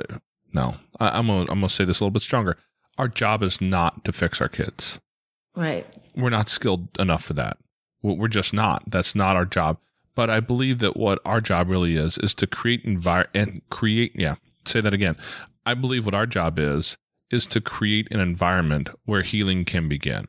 no, 0.53 0.75
I, 0.99 1.17
I'm 1.17 1.27
gonna, 1.27 1.41
I'm 1.41 1.59
gonna 1.59 1.69
say 1.69 1.85
this 1.85 1.99
a 1.99 2.03
little 2.03 2.11
bit 2.11 2.21
stronger. 2.21 2.57
Our 2.97 3.07
job 3.07 3.41
is 3.43 3.59
not 3.59 4.05
to 4.05 4.11
fix 4.11 4.39
our 4.39 4.49
kids. 4.49 4.99
Right. 5.55 5.85
We're 6.15 6.29
not 6.29 6.49
skilled 6.49 6.87
enough 6.99 7.23
for 7.23 7.33
that. 7.33 7.57
We're 8.01 8.27
just 8.27 8.53
not. 8.53 8.83
That's 8.87 9.15
not 9.15 9.35
our 9.35 9.45
job. 9.45 9.77
But 10.15 10.29
I 10.29 10.39
believe 10.39 10.79
that 10.79 10.97
what 10.97 11.19
our 11.25 11.41
job 11.41 11.69
really 11.69 11.95
is 11.95 12.17
is 12.19 12.33
to 12.35 12.47
create 12.47 12.85
envir 12.85 13.25
and 13.33 13.61
create. 13.69 14.11
Yeah, 14.15 14.35
say 14.65 14.81
that 14.81 14.93
again. 14.93 15.15
I 15.65 15.73
believe 15.73 16.05
what 16.05 16.13
our 16.13 16.25
job 16.25 16.59
is 16.59 16.97
is 17.31 17.47
to 17.47 17.61
create 17.61 18.07
an 18.11 18.19
environment 18.19 18.89
where 19.05 19.23
healing 19.23 19.65
can 19.65 19.89
begin. 19.89 20.27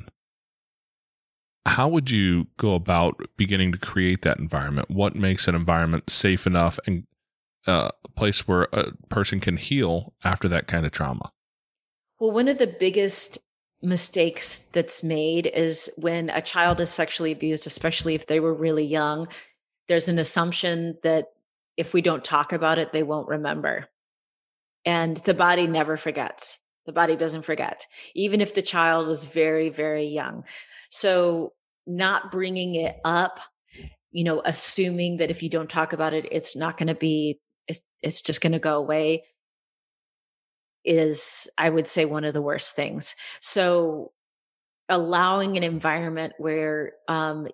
How 1.66 1.88
would 1.88 2.10
you 2.10 2.46
go 2.56 2.74
about 2.74 3.20
beginning 3.36 3.72
to 3.72 3.78
create 3.78 4.22
that 4.22 4.38
environment? 4.38 4.90
What 4.90 5.14
makes 5.14 5.48
an 5.48 5.54
environment 5.54 6.08
safe 6.08 6.46
enough 6.46 6.78
and 6.86 7.06
uh, 7.66 7.90
a 8.04 8.08
place 8.10 8.46
where 8.46 8.68
a 8.72 8.92
person 9.08 9.40
can 9.40 9.56
heal 9.56 10.14
after 10.24 10.48
that 10.48 10.66
kind 10.66 10.86
of 10.86 10.92
trauma? 10.92 11.32
Well, 12.18 12.32
one 12.32 12.48
of 12.48 12.58
the 12.58 12.66
biggest 12.66 13.38
mistakes 13.82 14.58
that's 14.72 15.02
made 15.02 15.46
is 15.46 15.90
when 15.96 16.30
a 16.30 16.40
child 16.40 16.80
is 16.80 16.90
sexually 16.90 17.32
abused, 17.32 17.66
especially 17.66 18.14
if 18.14 18.26
they 18.26 18.40
were 18.40 18.54
really 18.54 18.84
young, 18.84 19.28
there's 19.88 20.08
an 20.08 20.18
assumption 20.18 20.96
that 21.02 21.26
if 21.76 21.92
we 21.92 22.00
don't 22.00 22.24
talk 22.24 22.52
about 22.52 22.78
it, 22.78 22.92
they 22.92 23.02
won't 23.02 23.28
remember. 23.28 23.88
And 24.84 25.16
the 25.18 25.34
body 25.34 25.66
never 25.66 25.96
forgets. 25.96 26.58
The 26.86 26.92
body 26.92 27.16
doesn't 27.16 27.42
forget, 27.42 27.86
even 28.14 28.42
if 28.42 28.54
the 28.54 28.62
child 28.62 29.06
was 29.06 29.24
very, 29.24 29.70
very 29.70 30.04
young. 30.04 30.44
So, 30.90 31.54
not 31.86 32.30
bringing 32.30 32.74
it 32.74 32.96
up, 33.04 33.40
you 34.10 34.24
know, 34.24 34.42
assuming 34.44 35.16
that 35.18 35.30
if 35.30 35.42
you 35.42 35.48
don't 35.48 35.70
talk 35.70 35.94
about 35.94 36.12
it, 36.12 36.26
it's 36.30 36.54
not 36.54 36.76
going 36.76 36.88
to 36.88 36.94
be, 36.94 37.40
it's, 38.04 38.22
just 38.22 38.40
going 38.40 38.52
to 38.52 38.58
go 38.58 38.76
away 38.76 39.24
is, 40.84 41.48
I 41.56 41.70
would 41.70 41.88
say, 41.88 42.04
one 42.04 42.24
of 42.24 42.34
the 42.34 42.42
worst 42.42 42.74
things. 42.74 43.14
So, 43.40 44.12
allowing 44.88 45.56
an 45.56 45.62
environment 45.62 46.34
where 46.36 46.92
um, 47.08 47.48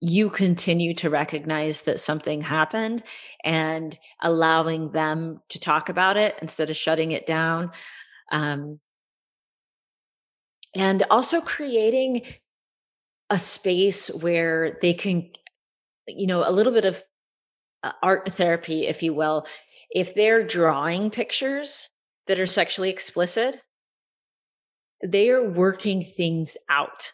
you 0.00 0.30
continue 0.30 0.94
to 0.94 1.10
recognize 1.10 1.82
that 1.82 1.98
something 1.98 2.42
happened 2.42 3.02
and 3.42 3.98
allowing 4.22 4.92
them 4.92 5.40
to 5.48 5.58
talk 5.58 5.88
about 5.88 6.16
it 6.16 6.38
instead 6.40 6.70
of 6.70 6.76
shutting 6.76 7.10
it 7.10 7.26
down. 7.26 7.72
Um, 8.30 8.78
and 10.74 11.04
also 11.10 11.40
creating 11.40 12.22
a 13.30 13.38
space 13.38 14.08
where 14.08 14.78
they 14.82 14.94
can, 14.94 15.30
you 16.06 16.26
know, 16.26 16.48
a 16.48 16.52
little 16.52 16.72
bit 16.72 16.84
of 16.84 17.02
uh, 17.82 17.92
art 18.02 18.32
therapy, 18.32 18.86
if 18.86 19.02
you 19.02 19.14
will. 19.14 19.46
If 19.90 20.14
they're 20.14 20.44
drawing 20.46 21.10
pictures, 21.10 21.88
that 22.26 22.40
are 22.40 22.46
sexually 22.46 22.90
explicit, 22.90 23.60
they 25.04 25.30
are 25.30 25.48
working 25.48 26.02
things 26.02 26.56
out. 26.68 27.12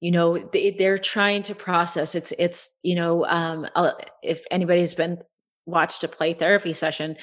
You 0.00 0.12
know, 0.12 0.38
they, 0.38 0.70
they're 0.70 0.98
trying 0.98 1.42
to 1.44 1.54
process. 1.54 2.14
It's, 2.14 2.32
it's, 2.38 2.70
you 2.82 2.94
know, 2.94 3.26
um, 3.26 3.66
uh, 3.74 3.92
if 4.22 4.44
anybody's 4.50 4.94
been 4.94 5.18
watched 5.66 6.04
a 6.04 6.08
play 6.08 6.32
therapy 6.32 6.72
session, 6.72 7.16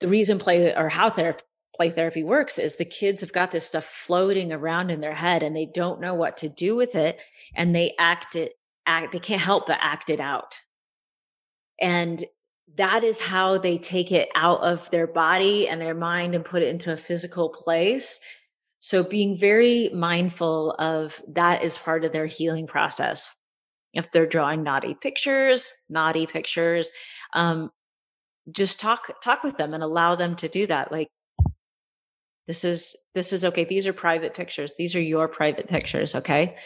the 0.00 0.08
reason 0.08 0.38
play 0.38 0.74
or 0.74 0.88
how 0.88 1.10
therapy 1.10 1.42
play 1.76 1.90
therapy 1.90 2.24
works 2.24 2.58
is 2.58 2.74
the 2.74 2.84
kids 2.84 3.20
have 3.20 3.32
got 3.32 3.52
this 3.52 3.66
stuff 3.66 3.84
floating 3.84 4.52
around 4.52 4.90
in 4.90 5.00
their 5.00 5.14
head 5.14 5.44
and 5.44 5.54
they 5.54 5.66
don't 5.66 6.00
know 6.00 6.14
what 6.14 6.36
to 6.36 6.48
do 6.48 6.74
with 6.74 6.96
it 6.96 7.20
and 7.54 7.72
they 7.72 7.94
act 8.00 8.34
it 8.34 8.54
act 8.86 9.12
they 9.12 9.20
can't 9.20 9.40
help 9.40 9.68
but 9.68 9.78
act 9.80 10.10
it 10.10 10.18
out 10.18 10.58
and 11.80 12.24
that 12.76 13.04
is 13.04 13.18
how 13.18 13.58
they 13.58 13.78
take 13.78 14.12
it 14.12 14.28
out 14.34 14.60
of 14.60 14.90
their 14.90 15.06
body 15.06 15.68
and 15.68 15.80
their 15.80 15.94
mind 15.94 16.34
and 16.34 16.44
put 16.44 16.62
it 16.62 16.68
into 16.68 16.92
a 16.92 16.96
physical 16.96 17.48
place. 17.48 18.20
So 18.80 19.02
being 19.02 19.38
very 19.38 19.90
mindful 19.92 20.72
of 20.72 21.20
that 21.28 21.62
is 21.62 21.78
part 21.78 22.04
of 22.04 22.12
their 22.12 22.26
healing 22.26 22.66
process. 22.66 23.34
If 23.94 24.12
they're 24.12 24.26
drawing 24.26 24.62
naughty 24.62 24.94
pictures, 24.94 25.72
naughty 25.88 26.26
pictures, 26.26 26.90
um, 27.32 27.70
just 28.50 28.80
talk 28.80 29.20
talk 29.22 29.42
with 29.42 29.56
them 29.56 29.74
and 29.74 29.82
allow 29.82 30.14
them 30.14 30.36
to 30.36 30.48
do 30.48 30.66
that. 30.66 30.92
Like 30.92 31.08
this 32.46 32.64
is 32.64 32.96
this 33.14 33.32
is 33.32 33.44
okay. 33.44 33.64
These 33.64 33.86
are 33.86 33.92
private 33.92 34.34
pictures. 34.34 34.72
These 34.78 34.94
are 34.94 35.00
your 35.00 35.26
private 35.26 35.68
pictures. 35.68 36.14
Okay 36.14 36.56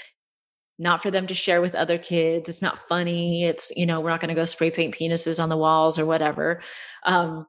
not 0.82 1.00
for 1.00 1.10
them 1.10 1.26
to 1.28 1.34
share 1.34 1.60
with 1.62 1.76
other 1.76 1.96
kids. 1.96 2.48
It's 2.48 2.60
not 2.60 2.88
funny. 2.88 3.44
It's, 3.44 3.70
you 3.76 3.86
know, 3.86 4.00
we're 4.00 4.10
not 4.10 4.20
going 4.20 4.34
to 4.34 4.40
go 4.40 4.44
spray 4.44 4.70
paint 4.70 4.94
penises 4.94 5.40
on 5.40 5.48
the 5.48 5.56
walls 5.56 5.98
or 5.98 6.04
whatever. 6.04 6.60
Um, 7.04 7.46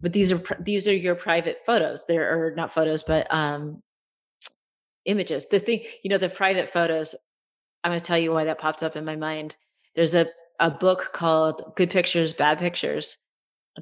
but 0.00 0.12
these 0.12 0.30
are, 0.30 0.40
these 0.60 0.86
are 0.86 0.94
your 0.94 1.16
private 1.16 1.58
photos. 1.66 2.04
There 2.06 2.46
are 2.46 2.54
not 2.54 2.72
photos, 2.72 3.02
but, 3.02 3.26
um, 3.34 3.82
images. 5.04 5.46
The 5.46 5.58
thing, 5.58 5.80
you 6.04 6.10
know, 6.10 6.18
the 6.18 6.28
private 6.28 6.68
photos, 6.72 7.16
I'm 7.82 7.90
going 7.90 8.00
to 8.00 8.06
tell 8.06 8.18
you 8.18 8.32
why 8.32 8.44
that 8.44 8.60
popped 8.60 8.84
up 8.84 8.94
in 8.94 9.04
my 9.04 9.16
mind. 9.16 9.56
There's 9.96 10.14
a, 10.14 10.28
a 10.60 10.70
book 10.70 11.10
called 11.12 11.72
Good 11.76 11.90
Pictures, 11.90 12.32
Bad 12.32 12.60
Pictures 12.60 13.18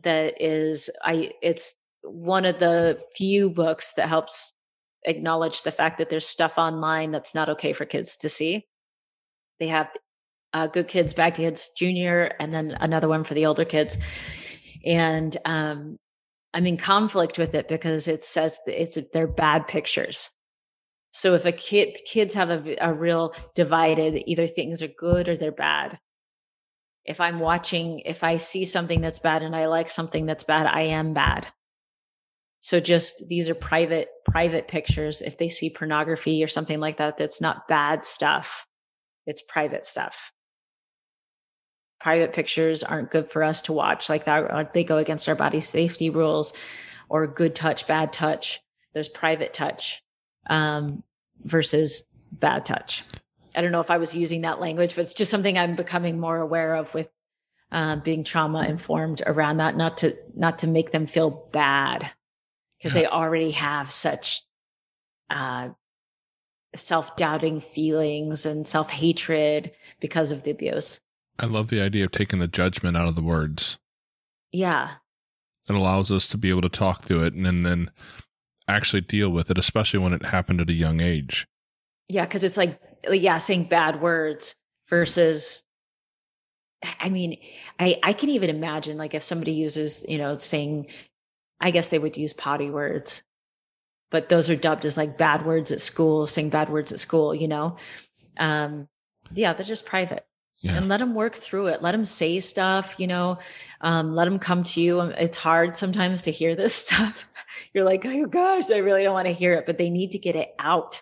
that 0.03 0.41
is, 0.41 0.89
I, 1.05 1.33
it's 1.43 1.75
one 2.03 2.47
of 2.47 2.59
the 2.59 2.99
few 3.15 3.51
books 3.51 3.93
that 3.97 4.09
helps 4.09 4.55
acknowledge 5.05 5.63
the 5.63 5.73
fact 5.73 5.99
that 5.99 6.09
there's 6.09 6.27
stuff 6.27 6.57
online 6.57 7.11
that's 7.11 7.35
not 7.35 7.51
okay 7.51 7.75
for 7.75 7.85
kids 7.85 8.17
to 8.19 8.29
see. 8.29 8.67
They 9.61 9.69
have 9.69 9.89
uh, 10.53 10.67
Good 10.67 10.89
Kids, 10.89 11.13
Bad 11.13 11.37
Kids 11.37 11.71
Junior, 11.77 12.33
and 12.41 12.53
then 12.53 12.77
another 12.81 13.09
one 13.09 13.25
for 13.25 13.35
the 13.35 13.47
older 13.47 13.65
kids. 13.65 13.97
And 14.85 15.37
um, 15.45 15.97
I'm 16.53 16.67
in 16.67 16.77
conflict 16.77 17.39
with 17.39 17.55
it 17.55 17.69
because 17.69 18.09
it 18.09 18.25
says 18.25 18.59
it's 18.67 18.99
they're 19.13 19.29
bad 19.29 19.69
pictures. 19.69 20.31
So 21.13 21.35
if 21.35 21.45
a 21.45 21.53
kid 21.53 22.01
kids 22.07 22.35
have 22.35 22.51
a, 22.51 22.77
a 22.81 22.93
real 22.93 23.35
divided, 23.55 24.23
either 24.27 24.47
things 24.47 24.83
are 24.83 24.89
good 24.89 25.29
or 25.29 25.37
they're 25.37 25.53
bad. 25.53 25.99
If 27.05 27.21
I'm 27.21 27.41
watching, 27.41 28.01
if 28.01 28.23
I 28.23 28.39
see 28.39 28.65
something 28.65 29.01
that's 29.01 29.19
bad 29.19 29.43
and 29.43 29.57
I 29.57 29.67
like 29.67 29.91
something 29.91 30.27
that's 30.27 30.45
bad, 30.45 30.67
I 30.67 30.83
am 30.83 31.13
bad. 31.13 31.49
So 32.61 32.79
just 32.79 33.29
these 33.29 33.49
are 33.49 33.55
private 33.55 34.09
private 34.27 34.69
pictures. 34.69 35.23
If 35.23 35.39
they 35.39 35.49
see 35.49 35.71
pornography 35.71 36.45
or 36.45 36.49
something 36.49 36.79
like 36.79 36.99
that, 36.99 37.17
that's 37.17 37.41
not 37.41 37.69
bad 37.69 38.05
stuff. 38.05 38.67
It's 39.31 39.43
private 39.43 39.85
stuff. 39.85 40.33
Private 42.01 42.33
pictures 42.33 42.83
aren't 42.83 43.13
good 43.13 43.31
for 43.31 43.45
us 43.45 43.63
to 43.63 43.73
watch 43.73 44.09
like 44.09 44.25
that. 44.25 44.75
They 44.75 44.83
go 44.83 44.99
against 44.99 45.29
our 45.29 45.37
body 45.37 45.61
safety 45.61 46.11
rules 46.11 46.53
or 47.09 47.29
good 47.29 47.55
touch, 47.55 47.87
bad 47.87 48.13
touch. 48.13 48.61
There's 48.93 49.09
private 49.09 49.55
touch 49.55 50.03
um, 50.49 51.05
versus 51.45 52.03
bad 52.33 52.67
touch. 52.67 53.05
I 53.55 53.61
don't 53.61 53.71
know 53.71 53.81
if 53.81 53.91
I 53.91 53.99
was 53.99 54.17
using 54.17 54.41
that 54.41 54.61
language, 54.61 54.97
but 54.97 55.03
it's 55.03 55.15
just 55.15 55.31
something 55.31 55.57
I'm 55.57 55.77
becoming 55.77 56.19
more 56.19 56.39
aware 56.39 56.75
of 56.75 56.93
with 56.93 57.09
um, 57.71 58.01
being 58.01 58.25
trauma 58.25 58.65
informed 58.65 59.23
around 59.25 59.59
that. 59.59 59.77
Not 59.77 59.99
to 59.99 60.17
not 60.35 60.59
to 60.61 60.67
make 60.67 60.91
them 60.91 61.07
feel 61.07 61.31
bad 61.53 62.11
because 62.79 62.97
yeah. 62.97 63.03
they 63.03 63.07
already 63.07 63.53
have 63.53 63.93
such 63.93 64.43
uh, 65.29 65.69
self 66.75 67.17
doubting 67.17 67.61
feelings 67.61 68.47
and 68.47 68.67
self 68.67 68.91
hatred 68.91 69.73
because 70.01 70.31
of 70.31 70.43
the 70.43 70.51
abuse. 70.51 71.01
I 71.39 71.47
love 71.47 71.69
the 71.69 71.81
idea 71.81 72.05
of 72.05 72.13
taking 72.13 72.39
the 72.39 72.49
judgment 72.49 72.97
out 72.97 73.09
of 73.09 73.17
the 73.17 73.23
words. 73.23 73.79
Yeah. 74.53 74.95
It 75.69 75.75
allows 75.75 76.11
us 76.11 76.27
to 76.29 76.39
be 76.39 76.51
able 76.51 76.63
to 76.63 76.69
talk 76.69 77.05
through 77.05 77.25
it 77.25 77.35
and 77.35 77.47
then, 77.47 77.63
then 77.63 77.91
actually 78.69 79.01
deal 79.01 79.31
with 79.31 79.51
it, 79.51 79.59
especially 79.59 80.01
when 80.01 80.13
it 80.13 80.27
happened 80.27 80.61
at 80.61 80.71
a 80.71 80.75
young 80.75 81.01
age. 81.01 81.47
Yeah, 82.09 82.25
because 82.25 82.45
it's 82.45 82.57
like, 82.57 82.81
yeah, 83.09 83.39
saying 83.39 83.65
bad 83.65 84.01
words 84.03 84.55
versus 84.89 85.65
I 86.99 87.11
mean, 87.11 87.37
I 87.79 87.99
I 88.03 88.13
can 88.13 88.31
even 88.31 88.51
imagine 88.51 88.97
like 88.97 89.15
if 89.15 89.23
somebody 89.23 89.53
uses, 89.53 90.05
you 90.09 90.19
know, 90.19 90.37
saying 90.37 90.87
I 91.61 91.71
guess 91.71 91.89
they 91.89 91.99
would 91.99 92.17
use 92.17 92.33
potty 92.33 92.71
words, 92.71 93.23
but 94.11 94.29
those 94.29 94.51
are 94.51 94.57
dubbed 94.57 94.85
as 94.85 94.97
like 94.97 95.17
bad 95.17 95.47
words 95.47 95.71
at 95.71 95.81
school, 95.81 96.27
saying 96.27 96.51
bad 96.51 96.69
words 96.69 96.93
at 96.93 97.01
school, 97.01 97.35
you 97.35 97.49
know? 97.49 97.77
Um, 98.37 98.89
yeah, 99.33 99.53
they're 99.53 99.65
just 99.65 99.87
private. 99.87 100.27
Yeah. 100.59 100.77
And 100.77 100.89
let 100.89 100.99
them 100.99 101.15
work 101.15 101.37
through 101.37 101.69
it. 101.69 101.81
Let 101.81 101.93
them 101.93 102.05
say 102.05 102.39
stuff, 102.41 102.97
you 102.99 103.07
know, 103.07 103.39
um, 103.81 104.15
let 104.15 104.27
them 104.27 104.39
come 104.39 104.63
to 104.65 104.81
you. 104.81 105.01
Um, 105.01 105.13
it's 105.13 105.39
hard 105.39 105.75
sometimes 105.75 106.23
to 106.23 106.31
hear 106.31 106.55
this 106.55 106.75
stuff. 106.87 107.27
You're 107.73 107.85
like, 107.85 108.05
oh 108.05 108.27
gosh, 108.27 108.71
I 108.71 108.79
really 108.79 109.03
don't 109.03 109.15
want 109.15 109.27
to 109.27 109.33
hear 109.33 109.55
it, 109.55 109.65
but 109.65 109.79
they 109.79 109.89
need 109.89 110.11
to 110.11 110.19
get 110.19 110.37
it 110.37 110.55
out. 110.59 111.01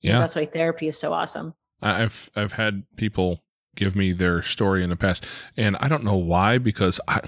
Yeah. 0.00 0.12
And 0.12 0.22
that's 0.22 0.36
why 0.36 0.46
therapy 0.46 0.86
is 0.86 0.98
so 0.98 1.12
awesome. 1.12 1.54
I've, 1.82 2.30
I've 2.36 2.52
had 2.52 2.84
people 2.96 3.42
give 3.74 3.96
me 3.96 4.12
their 4.12 4.42
story 4.42 4.84
in 4.84 4.90
the 4.90 4.96
past 4.96 5.26
and 5.56 5.76
I 5.80 5.88
don't 5.88 6.04
know 6.04 6.16
why, 6.16 6.58
because 6.58 7.00
I, 7.08 7.22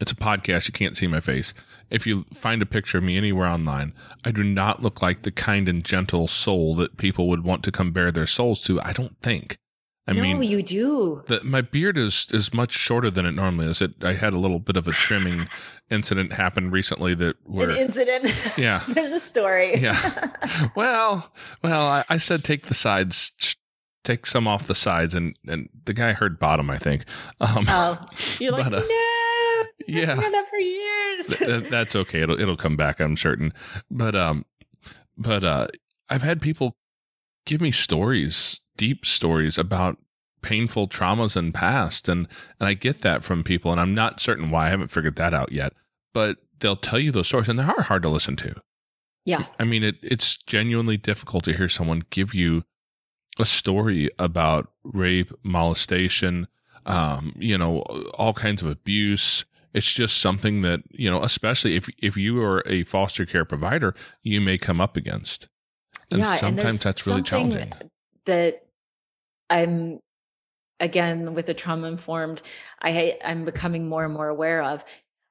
it's 0.00 0.12
a 0.12 0.16
podcast. 0.16 0.66
You 0.68 0.72
can't 0.72 0.96
see 0.96 1.06
my 1.06 1.20
face. 1.20 1.54
If 1.90 2.06
you 2.06 2.24
find 2.34 2.60
a 2.62 2.66
picture 2.66 2.98
of 2.98 3.04
me 3.04 3.16
anywhere 3.16 3.46
online, 3.46 3.92
I 4.24 4.30
do 4.30 4.42
not 4.42 4.82
look 4.82 5.02
like 5.02 5.22
the 5.22 5.30
kind 5.30 5.68
and 5.68 5.84
gentle 5.84 6.26
soul 6.28 6.74
that 6.76 6.96
people 6.96 7.28
would 7.28 7.44
want 7.44 7.62
to 7.64 7.72
come 7.72 7.92
bare 7.92 8.10
their 8.12 8.26
souls 8.26 8.62
to. 8.64 8.80
I 8.82 8.92
don't 8.92 9.16
think. 9.20 9.56
I 10.06 10.12
no, 10.12 10.20
mean, 10.20 10.42
you 10.42 10.62
do. 10.62 11.22
the, 11.28 11.42
my 11.44 11.62
beard 11.62 11.96
is 11.96 12.26
is 12.30 12.52
much 12.52 12.72
shorter 12.72 13.10
than 13.10 13.24
it 13.24 13.32
normally 13.32 13.68
is. 13.70 13.80
It 13.80 14.04
I 14.04 14.12
had 14.12 14.34
a 14.34 14.38
little 14.38 14.58
bit 14.58 14.76
of 14.76 14.86
a 14.86 14.92
trimming 14.92 15.46
incident 15.90 16.34
happen 16.34 16.70
recently 16.70 17.14
that 17.14 17.36
where 17.44 17.70
An 17.70 17.76
incident. 17.76 18.34
Yeah. 18.58 18.82
There's 18.86 19.12
a 19.12 19.20
story. 19.20 19.78
yeah. 19.78 20.28
well, 20.76 21.32
well, 21.62 21.82
I, 21.86 22.04
I 22.10 22.18
said 22.18 22.44
take 22.44 22.66
the 22.66 22.74
sides, 22.74 23.32
take 24.02 24.26
some 24.26 24.46
off 24.46 24.66
the 24.66 24.74
sides, 24.74 25.14
and 25.14 25.34
and 25.48 25.70
the 25.86 25.94
guy 25.94 26.12
heard 26.12 26.38
bottom. 26.38 26.68
I 26.70 26.76
think. 26.76 27.06
Um, 27.40 27.64
Oh, 27.66 27.98
you're 28.38 28.52
like, 28.52 28.64
But, 28.64 28.74
uh, 28.74 28.80
no. 28.86 29.03
Yeah. 29.86 30.14
That 30.14 30.46
for 30.50 30.56
years. 30.58 31.26
th- 31.26 31.38
th- 31.38 31.64
that's 31.70 31.96
okay. 31.96 32.20
It'll 32.20 32.38
it'll 32.40 32.56
come 32.56 32.76
back. 32.76 33.00
I'm 33.00 33.16
certain. 33.16 33.52
But 33.90 34.14
um, 34.14 34.44
but 35.16 35.44
uh, 35.44 35.68
I've 36.08 36.22
had 36.22 36.40
people 36.40 36.76
give 37.46 37.60
me 37.60 37.70
stories, 37.70 38.60
deep 38.76 39.04
stories 39.04 39.58
about 39.58 39.98
painful 40.42 40.88
traumas 40.88 41.36
in 41.36 41.52
past, 41.52 42.08
and 42.08 42.28
and 42.60 42.68
I 42.68 42.74
get 42.74 43.00
that 43.02 43.24
from 43.24 43.44
people, 43.44 43.70
and 43.72 43.80
I'm 43.80 43.94
not 43.94 44.20
certain 44.20 44.50
why. 44.50 44.66
I 44.66 44.70
haven't 44.70 44.88
figured 44.88 45.16
that 45.16 45.34
out 45.34 45.52
yet. 45.52 45.72
But 46.12 46.38
they'll 46.60 46.76
tell 46.76 46.98
you 46.98 47.10
those 47.12 47.26
stories, 47.28 47.48
and 47.48 47.58
they 47.58 47.64
are 47.64 47.82
hard 47.82 48.02
to 48.02 48.08
listen 48.08 48.36
to. 48.36 48.54
yeah. 49.24 49.46
I 49.58 49.64
mean, 49.64 49.82
it 49.82 49.96
it's 50.02 50.36
genuinely 50.36 50.96
difficult 50.96 51.44
to 51.44 51.52
hear 51.56 51.68
someone 51.68 52.04
give 52.10 52.34
you 52.34 52.64
a 53.38 53.44
story 53.44 54.10
about 54.18 54.70
rape, 54.84 55.32
molestation, 55.42 56.46
um, 56.86 57.34
you 57.36 57.58
know, 57.58 57.80
all 58.14 58.32
kinds 58.32 58.62
of 58.62 58.68
abuse. 58.68 59.44
It's 59.74 59.92
just 59.92 60.18
something 60.18 60.62
that 60.62 60.80
you 60.90 61.10
know, 61.10 61.22
especially 61.22 61.76
if 61.76 61.88
if 61.98 62.16
you 62.16 62.40
are 62.42 62.62
a 62.66 62.84
foster 62.84 63.26
care 63.26 63.44
provider, 63.44 63.94
you 64.22 64.40
may 64.40 64.56
come 64.56 64.80
up 64.80 64.96
against, 64.96 65.48
and 66.10 66.20
yeah, 66.20 66.30
and 66.30 66.38
sometimes 66.38 66.62
there's 66.62 66.82
that's 66.82 67.06
really 67.06 67.22
challenging. 67.22 67.72
That 68.26 68.66
I'm 69.50 69.98
again 70.80 71.34
with 71.34 71.46
the 71.46 71.54
trauma 71.54 71.88
informed. 71.88 72.40
I 72.80 73.18
I'm 73.24 73.44
becoming 73.44 73.88
more 73.88 74.04
and 74.04 74.14
more 74.14 74.28
aware 74.28 74.62
of. 74.62 74.84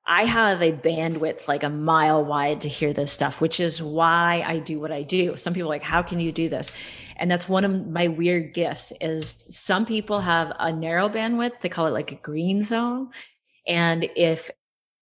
I 0.05 0.25
have 0.25 0.61
a 0.61 0.73
bandwidth 0.73 1.47
like 1.47 1.63
a 1.63 1.69
mile 1.69 2.25
wide 2.25 2.59
to 2.61 2.67
hear 2.67 2.91
this 2.91 3.13
stuff, 3.13 3.39
which 3.39 3.61
is 3.61 3.81
why 3.81 4.43
I 4.45 4.59
do 4.59 4.77
what 4.79 4.91
I 4.91 5.03
do. 5.03 5.37
Some 5.37 5.53
people 5.53 5.69
are 5.69 5.75
like, 5.75 5.81
how 5.81 6.01
can 6.01 6.19
you 6.19 6.33
do 6.33 6.49
this? 6.49 6.73
And 7.15 7.31
that's 7.31 7.47
one 7.47 7.63
of 7.63 7.87
my 7.87 8.09
weird 8.09 8.53
gifts 8.53 8.91
is 8.99 9.47
some 9.49 9.85
people 9.85 10.19
have 10.19 10.51
a 10.59 10.73
narrow 10.73 11.07
bandwidth. 11.07 11.61
They 11.61 11.69
call 11.69 11.87
it 11.87 11.91
like 11.91 12.11
a 12.11 12.15
green 12.15 12.63
zone. 12.63 13.11
And 13.68 14.09
if 14.16 14.51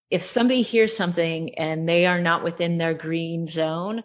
if 0.09 0.24
somebody 0.24 0.62
hears 0.62 0.95
something 0.95 1.55
and 1.55 1.88
they 1.88 2.05
are 2.05 2.20
not 2.20 2.43
within 2.43 2.78
their 2.78 2.93
green 2.93 3.47
zone, 3.47 4.03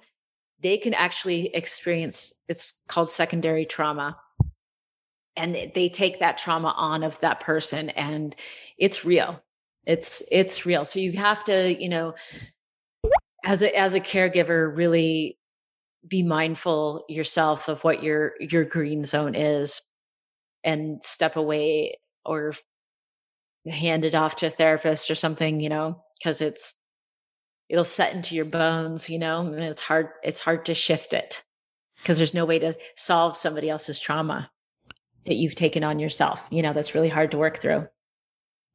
they 0.60 0.78
can 0.78 0.94
actually 0.94 1.48
experience 1.54 2.32
it's 2.48 2.74
called 2.88 3.10
secondary 3.10 3.66
trauma. 3.66 4.16
And 5.36 5.72
they 5.74 5.90
take 5.90 6.20
that 6.20 6.38
trauma 6.38 6.72
on 6.76 7.02
of 7.02 7.18
that 7.20 7.40
person 7.40 7.90
and 7.90 8.34
it's 8.78 9.04
real. 9.04 9.42
It's 9.84 10.22
it's 10.30 10.64
real. 10.64 10.84
So 10.84 10.98
you 10.98 11.12
have 11.12 11.44
to, 11.44 11.80
you 11.80 11.88
know, 11.88 12.14
as 13.44 13.62
a 13.62 13.76
as 13.76 13.94
a 13.94 14.00
caregiver 14.00 14.74
really 14.74 15.38
be 16.06 16.22
mindful 16.22 17.04
yourself 17.08 17.68
of 17.68 17.84
what 17.84 18.02
your 18.02 18.34
your 18.40 18.64
green 18.64 19.04
zone 19.04 19.34
is 19.34 19.82
and 20.64 21.02
step 21.04 21.36
away 21.36 21.98
or 22.24 22.54
hand 23.68 24.04
it 24.04 24.14
off 24.14 24.36
to 24.36 24.46
a 24.46 24.50
therapist 24.50 25.10
or 25.10 25.14
something, 25.14 25.60
you 25.60 25.68
know, 25.68 26.02
because 26.18 26.40
it's 26.40 26.74
it'll 27.68 27.84
set 27.84 28.14
into 28.14 28.34
your 28.34 28.44
bones, 28.44 29.10
you 29.10 29.18
know, 29.18 29.40
and 29.46 29.62
it's 29.62 29.82
hard 29.82 30.08
it's 30.22 30.40
hard 30.40 30.64
to 30.66 30.74
shift 30.74 31.12
it 31.12 31.42
because 32.02 32.18
there's 32.18 32.34
no 32.34 32.44
way 32.44 32.58
to 32.58 32.76
solve 32.96 33.36
somebody 33.36 33.68
else's 33.68 33.98
trauma 33.98 34.50
that 35.24 35.36
you've 35.36 35.56
taken 35.56 35.82
on 35.82 35.98
yourself. 35.98 36.46
You 36.50 36.62
know, 36.62 36.72
that's 36.72 36.94
really 36.94 37.08
hard 37.08 37.30
to 37.32 37.38
work 37.38 37.58
through. 37.58 37.88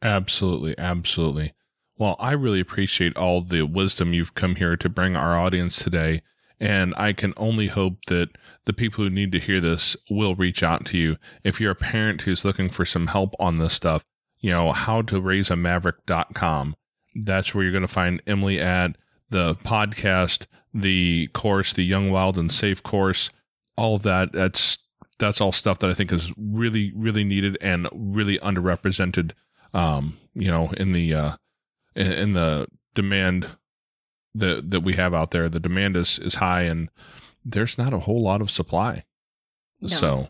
Absolutely, 0.02 0.78
absolutely. 0.78 1.54
Well, 1.98 2.16
I 2.20 2.32
really 2.32 2.60
appreciate 2.60 3.16
all 3.16 3.42
the 3.42 3.62
wisdom 3.62 4.14
you've 4.14 4.34
come 4.34 4.56
here 4.56 4.76
to 4.76 4.90
bring 4.90 5.16
our 5.16 5.38
audience 5.38 5.82
today. 5.82 6.24
And 6.60 6.94
I 6.96 7.14
can 7.14 7.34
only 7.38 7.68
hope 7.68 8.06
that 8.06 8.30
the 8.66 8.74
people 8.74 9.04
who 9.04 9.10
need 9.10 9.32
to 9.32 9.40
hear 9.40 9.60
this 9.60 9.96
will 10.10 10.36
reach 10.36 10.62
out 10.62 10.86
to 10.88 10.98
you. 10.98 11.18
If 11.44 11.60
you're 11.60 11.72
a 11.72 11.76
parent 11.76 12.22
who's 12.22 12.46
looking 12.46 12.70
for 12.70 12.86
some 12.86 13.08
help 13.08 13.34
on 13.40 13.58
this 13.58 13.74
stuff, 13.74 14.04
you 14.42 14.52
know, 14.52 14.72
how 14.72 15.02
to 15.04 15.22
raise 15.22 15.50
a 15.50 15.56
maverick.com. 15.56 16.76
That's 17.16 17.54
where 17.54 17.64
you're 17.64 17.74
going 17.74 17.82
to 17.82 17.88
find 17.88 18.22
Emily 18.28 18.60
at 18.60 18.98
the 19.30 19.56
podcast, 19.56 20.48
the 20.74 21.28
course, 21.28 21.74
the 21.74 21.86
Young, 21.86 22.12
Wild, 22.12 22.38
and 22.38 22.52
Safe 22.52 22.84
course, 22.84 23.30
all 23.78 23.98
that. 24.00 24.34
That's, 24.34 24.78
that's 25.20 25.40
all 25.40 25.52
stuff 25.52 25.80
that 25.80 25.90
I 25.90 25.94
think 25.94 26.12
is 26.12 26.34
really, 26.38 26.92
really 26.96 27.24
needed 27.24 27.58
and 27.62 27.88
really 27.94 28.40
underrepresented 28.40 29.32
um, 29.74 30.18
you 30.34 30.50
know, 30.50 30.72
in 30.78 30.94
the 30.94 31.14
uh, 31.14 31.32
in, 31.96 32.12
in 32.12 32.34
the 32.34 32.68
demand 32.94 33.48
that 34.36 34.72
that 34.72 34.82
we 34.82 34.94
have 34.94 35.14
out 35.14 35.32
there. 35.32 35.50
The 35.50 35.60
demand 35.60 35.96
is 35.96 36.20
is 36.20 36.36
high, 36.36 36.64
and 36.64 36.90
there's 37.44 37.78
not 37.78 37.94
a 37.94 38.00
whole 38.00 38.22
lot 38.22 38.42
of 38.42 38.52
supply. 38.52 39.06
No. 39.80 39.88
So 39.88 40.30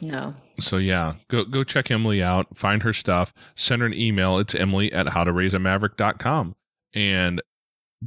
No. 0.00 0.34
So 0.60 0.76
yeah, 0.76 1.14
go 1.28 1.44
go 1.44 1.64
check 1.64 1.90
Emily 1.90 2.22
out, 2.22 2.56
find 2.56 2.82
her 2.82 2.92
stuff, 2.92 3.32
send 3.54 3.82
her 3.82 3.86
an 3.86 3.94
email. 3.94 4.38
It's 4.38 4.54
Emily 4.54 4.92
at 4.92 5.06
howtoraiseamaverick.com 5.06 6.54
and 6.94 7.42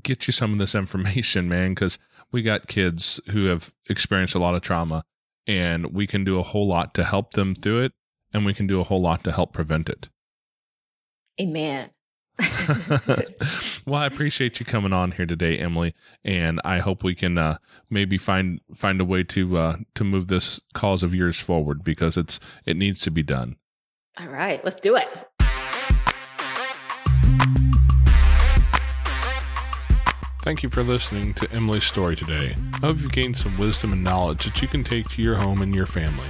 get 0.02 0.28
you 0.28 0.34
some 0.34 0.54
of 0.54 0.60
this 0.60 0.76
information, 0.76 1.50
man, 1.50 1.74
because 1.74 1.98
we 2.32 2.41
got 2.41 2.68
kids 2.68 3.20
who 3.30 3.45
have 3.45 3.72
experienced 3.89 4.36
a 4.36 4.39
lot 4.39 4.56
of 4.56 4.62
trauma 4.62 5.04
and 5.45 5.93
we 5.93 6.06
can 6.08 6.24
do 6.24 6.39
a 6.39 6.43
whole 6.43 6.68
lot 6.68 6.93
to 6.95 7.04
help 7.04 7.34
them 7.34 7.56
through 7.56 7.84
it 7.84 7.93
and 8.34 8.45
we 8.45 8.54
can 8.54 8.68
do 8.68 8.82
a 8.82 8.84
whole 8.84 9.02
lot 9.02 9.24
to 9.24 9.32
help 9.32 9.54
prevent 9.54 9.89
it. 9.89 10.10
Amen. 11.39 11.89
well, 13.86 14.02
I 14.02 14.06
appreciate 14.06 14.60
you 14.60 14.66
coming 14.66 14.94
on 14.94 15.12
here 15.12 15.26
today, 15.26 15.58
Emily, 15.58 15.96
and 16.24 16.62
I 16.64 16.80
hope 16.80 17.04
we 17.04 17.16
can 17.16 17.38
uh, 17.38 17.58
maybe 17.90 18.18
find 18.18 18.62
find 18.76 19.02
a 19.02 19.06
way 19.06 19.24
to 19.24 19.58
uh, 19.58 19.78
to 19.96 20.04
move 20.04 20.28
this 20.28 20.60
cause 20.74 21.04
of 21.04 21.16
yours 21.16 21.40
forward 21.40 21.84
because 21.84 22.16
it's 22.16 22.40
it 22.66 22.78
needs 22.78 23.02
to 23.02 23.12
be 23.12 23.24
done. 23.24 23.56
All 24.20 24.28
right, 24.28 24.64
let's 24.64 24.80
do 24.80 24.96
it. 24.96 25.08
Thank 30.42 30.64
you 30.64 30.70
for 30.70 30.82
listening 30.82 31.34
to 31.36 31.52
Emily's 31.52 31.84
story 31.84 32.16
today. 32.16 32.56
I 32.76 32.78
hope 32.78 33.00
you've 33.00 33.12
gained 33.12 33.36
some 33.36 33.56
wisdom 33.58 33.92
and 33.92 34.04
knowledge 34.04 34.46
that 34.46 34.62
you 34.62 34.68
can 34.68 34.84
take 34.84 35.10
to 35.10 35.22
your 35.22 35.36
home 35.36 35.62
and 35.62 35.76
your 35.76 35.86
family. 35.86 36.30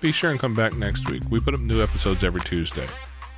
Be 0.00 0.10
sure 0.10 0.30
and 0.30 0.40
come 0.40 0.54
back 0.54 0.76
next 0.76 1.08
week. 1.10 1.22
We 1.30 1.38
put 1.38 1.54
up 1.54 1.60
new 1.60 1.80
episodes 1.82 2.24
every 2.24 2.40
Tuesday. 2.40 2.88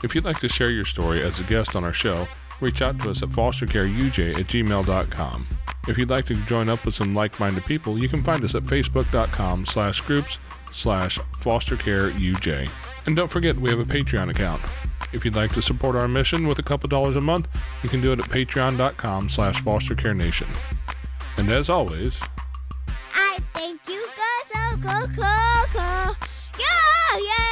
If 0.02 0.14
you'd 0.14 0.24
like 0.24 0.38
to 0.40 0.48
share 0.48 0.70
your 0.70 0.84
story 0.84 1.22
as 1.22 1.40
a 1.40 1.44
guest 1.44 1.74
on 1.74 1.84
our 1.84 1.92
show, 1.92 2.28
reach 2.60 2.82
out 2.82 3.00
to 3.00 3.10
us 3.10 3.22
at 3.22 3.30
fostercareuj 3.30 4.38
at 4.38 4.46
gmail.com. 4.46 5.48
If 5.88 5.98
you'd 5.98 6.10
like 6.10 6.26
to 6.26 6.34
join 6.34 6.68
up 6.68 6.84
with 6.84 6.94
some 6.94 7.14
like-minded 7.14 7.64
people, 7.64 7.98
you 7.98 8.08
can 8.08 8.22
find 8.22 8.44
us 8.44 8.54
at 8.54 8.62
facebook.com 8.62 9.66
slash 9.66 10.00
groups 10.02 10.38
slash 10.72 11.18
fostercareuj. 11.18 12.70
And 13.06 13.16
don't 13.16 13.30
forget, 13.30 13.56
we 13.56 13.70
have 13.70 13.80
a 13.80 13.84
Patreon 13.84 14.30
account. 14.30 14.60
If 15.12 15.24
you'd 15.24 15.36
like 15.36 15.52
to 15.54 15.62
support 15.62 15.96
our 15.96 16.06
mission 16.06 16.46
with 16.46 16.58
a 16.58 16.62
couple 16.62 16.88
dollars 16.88 17.16
a 17.16 17.20
month, 17.20 17.48
you 17.82 17.88
can 17.88 18.00
do 18.00 18.12
it 18.12 18.18
at 18.18 18.26
patreon.com 18.26 19.30
slash 19.30 19.62
fostercarenation. 19.62 20.46
And 21.38 21.48
as 21.50 21.70
always, 21.70 22.20
I 23.14 23.38
think 23.54 23.80
you 23.88 24.04
go 24.04 24.22
so 24.52 24.76
cool, 24.76 25.06
cool, 25.16 25.66
cool. 25.72 26.16
Yeah, 26.58 27.18
yeah. 27.18 27.48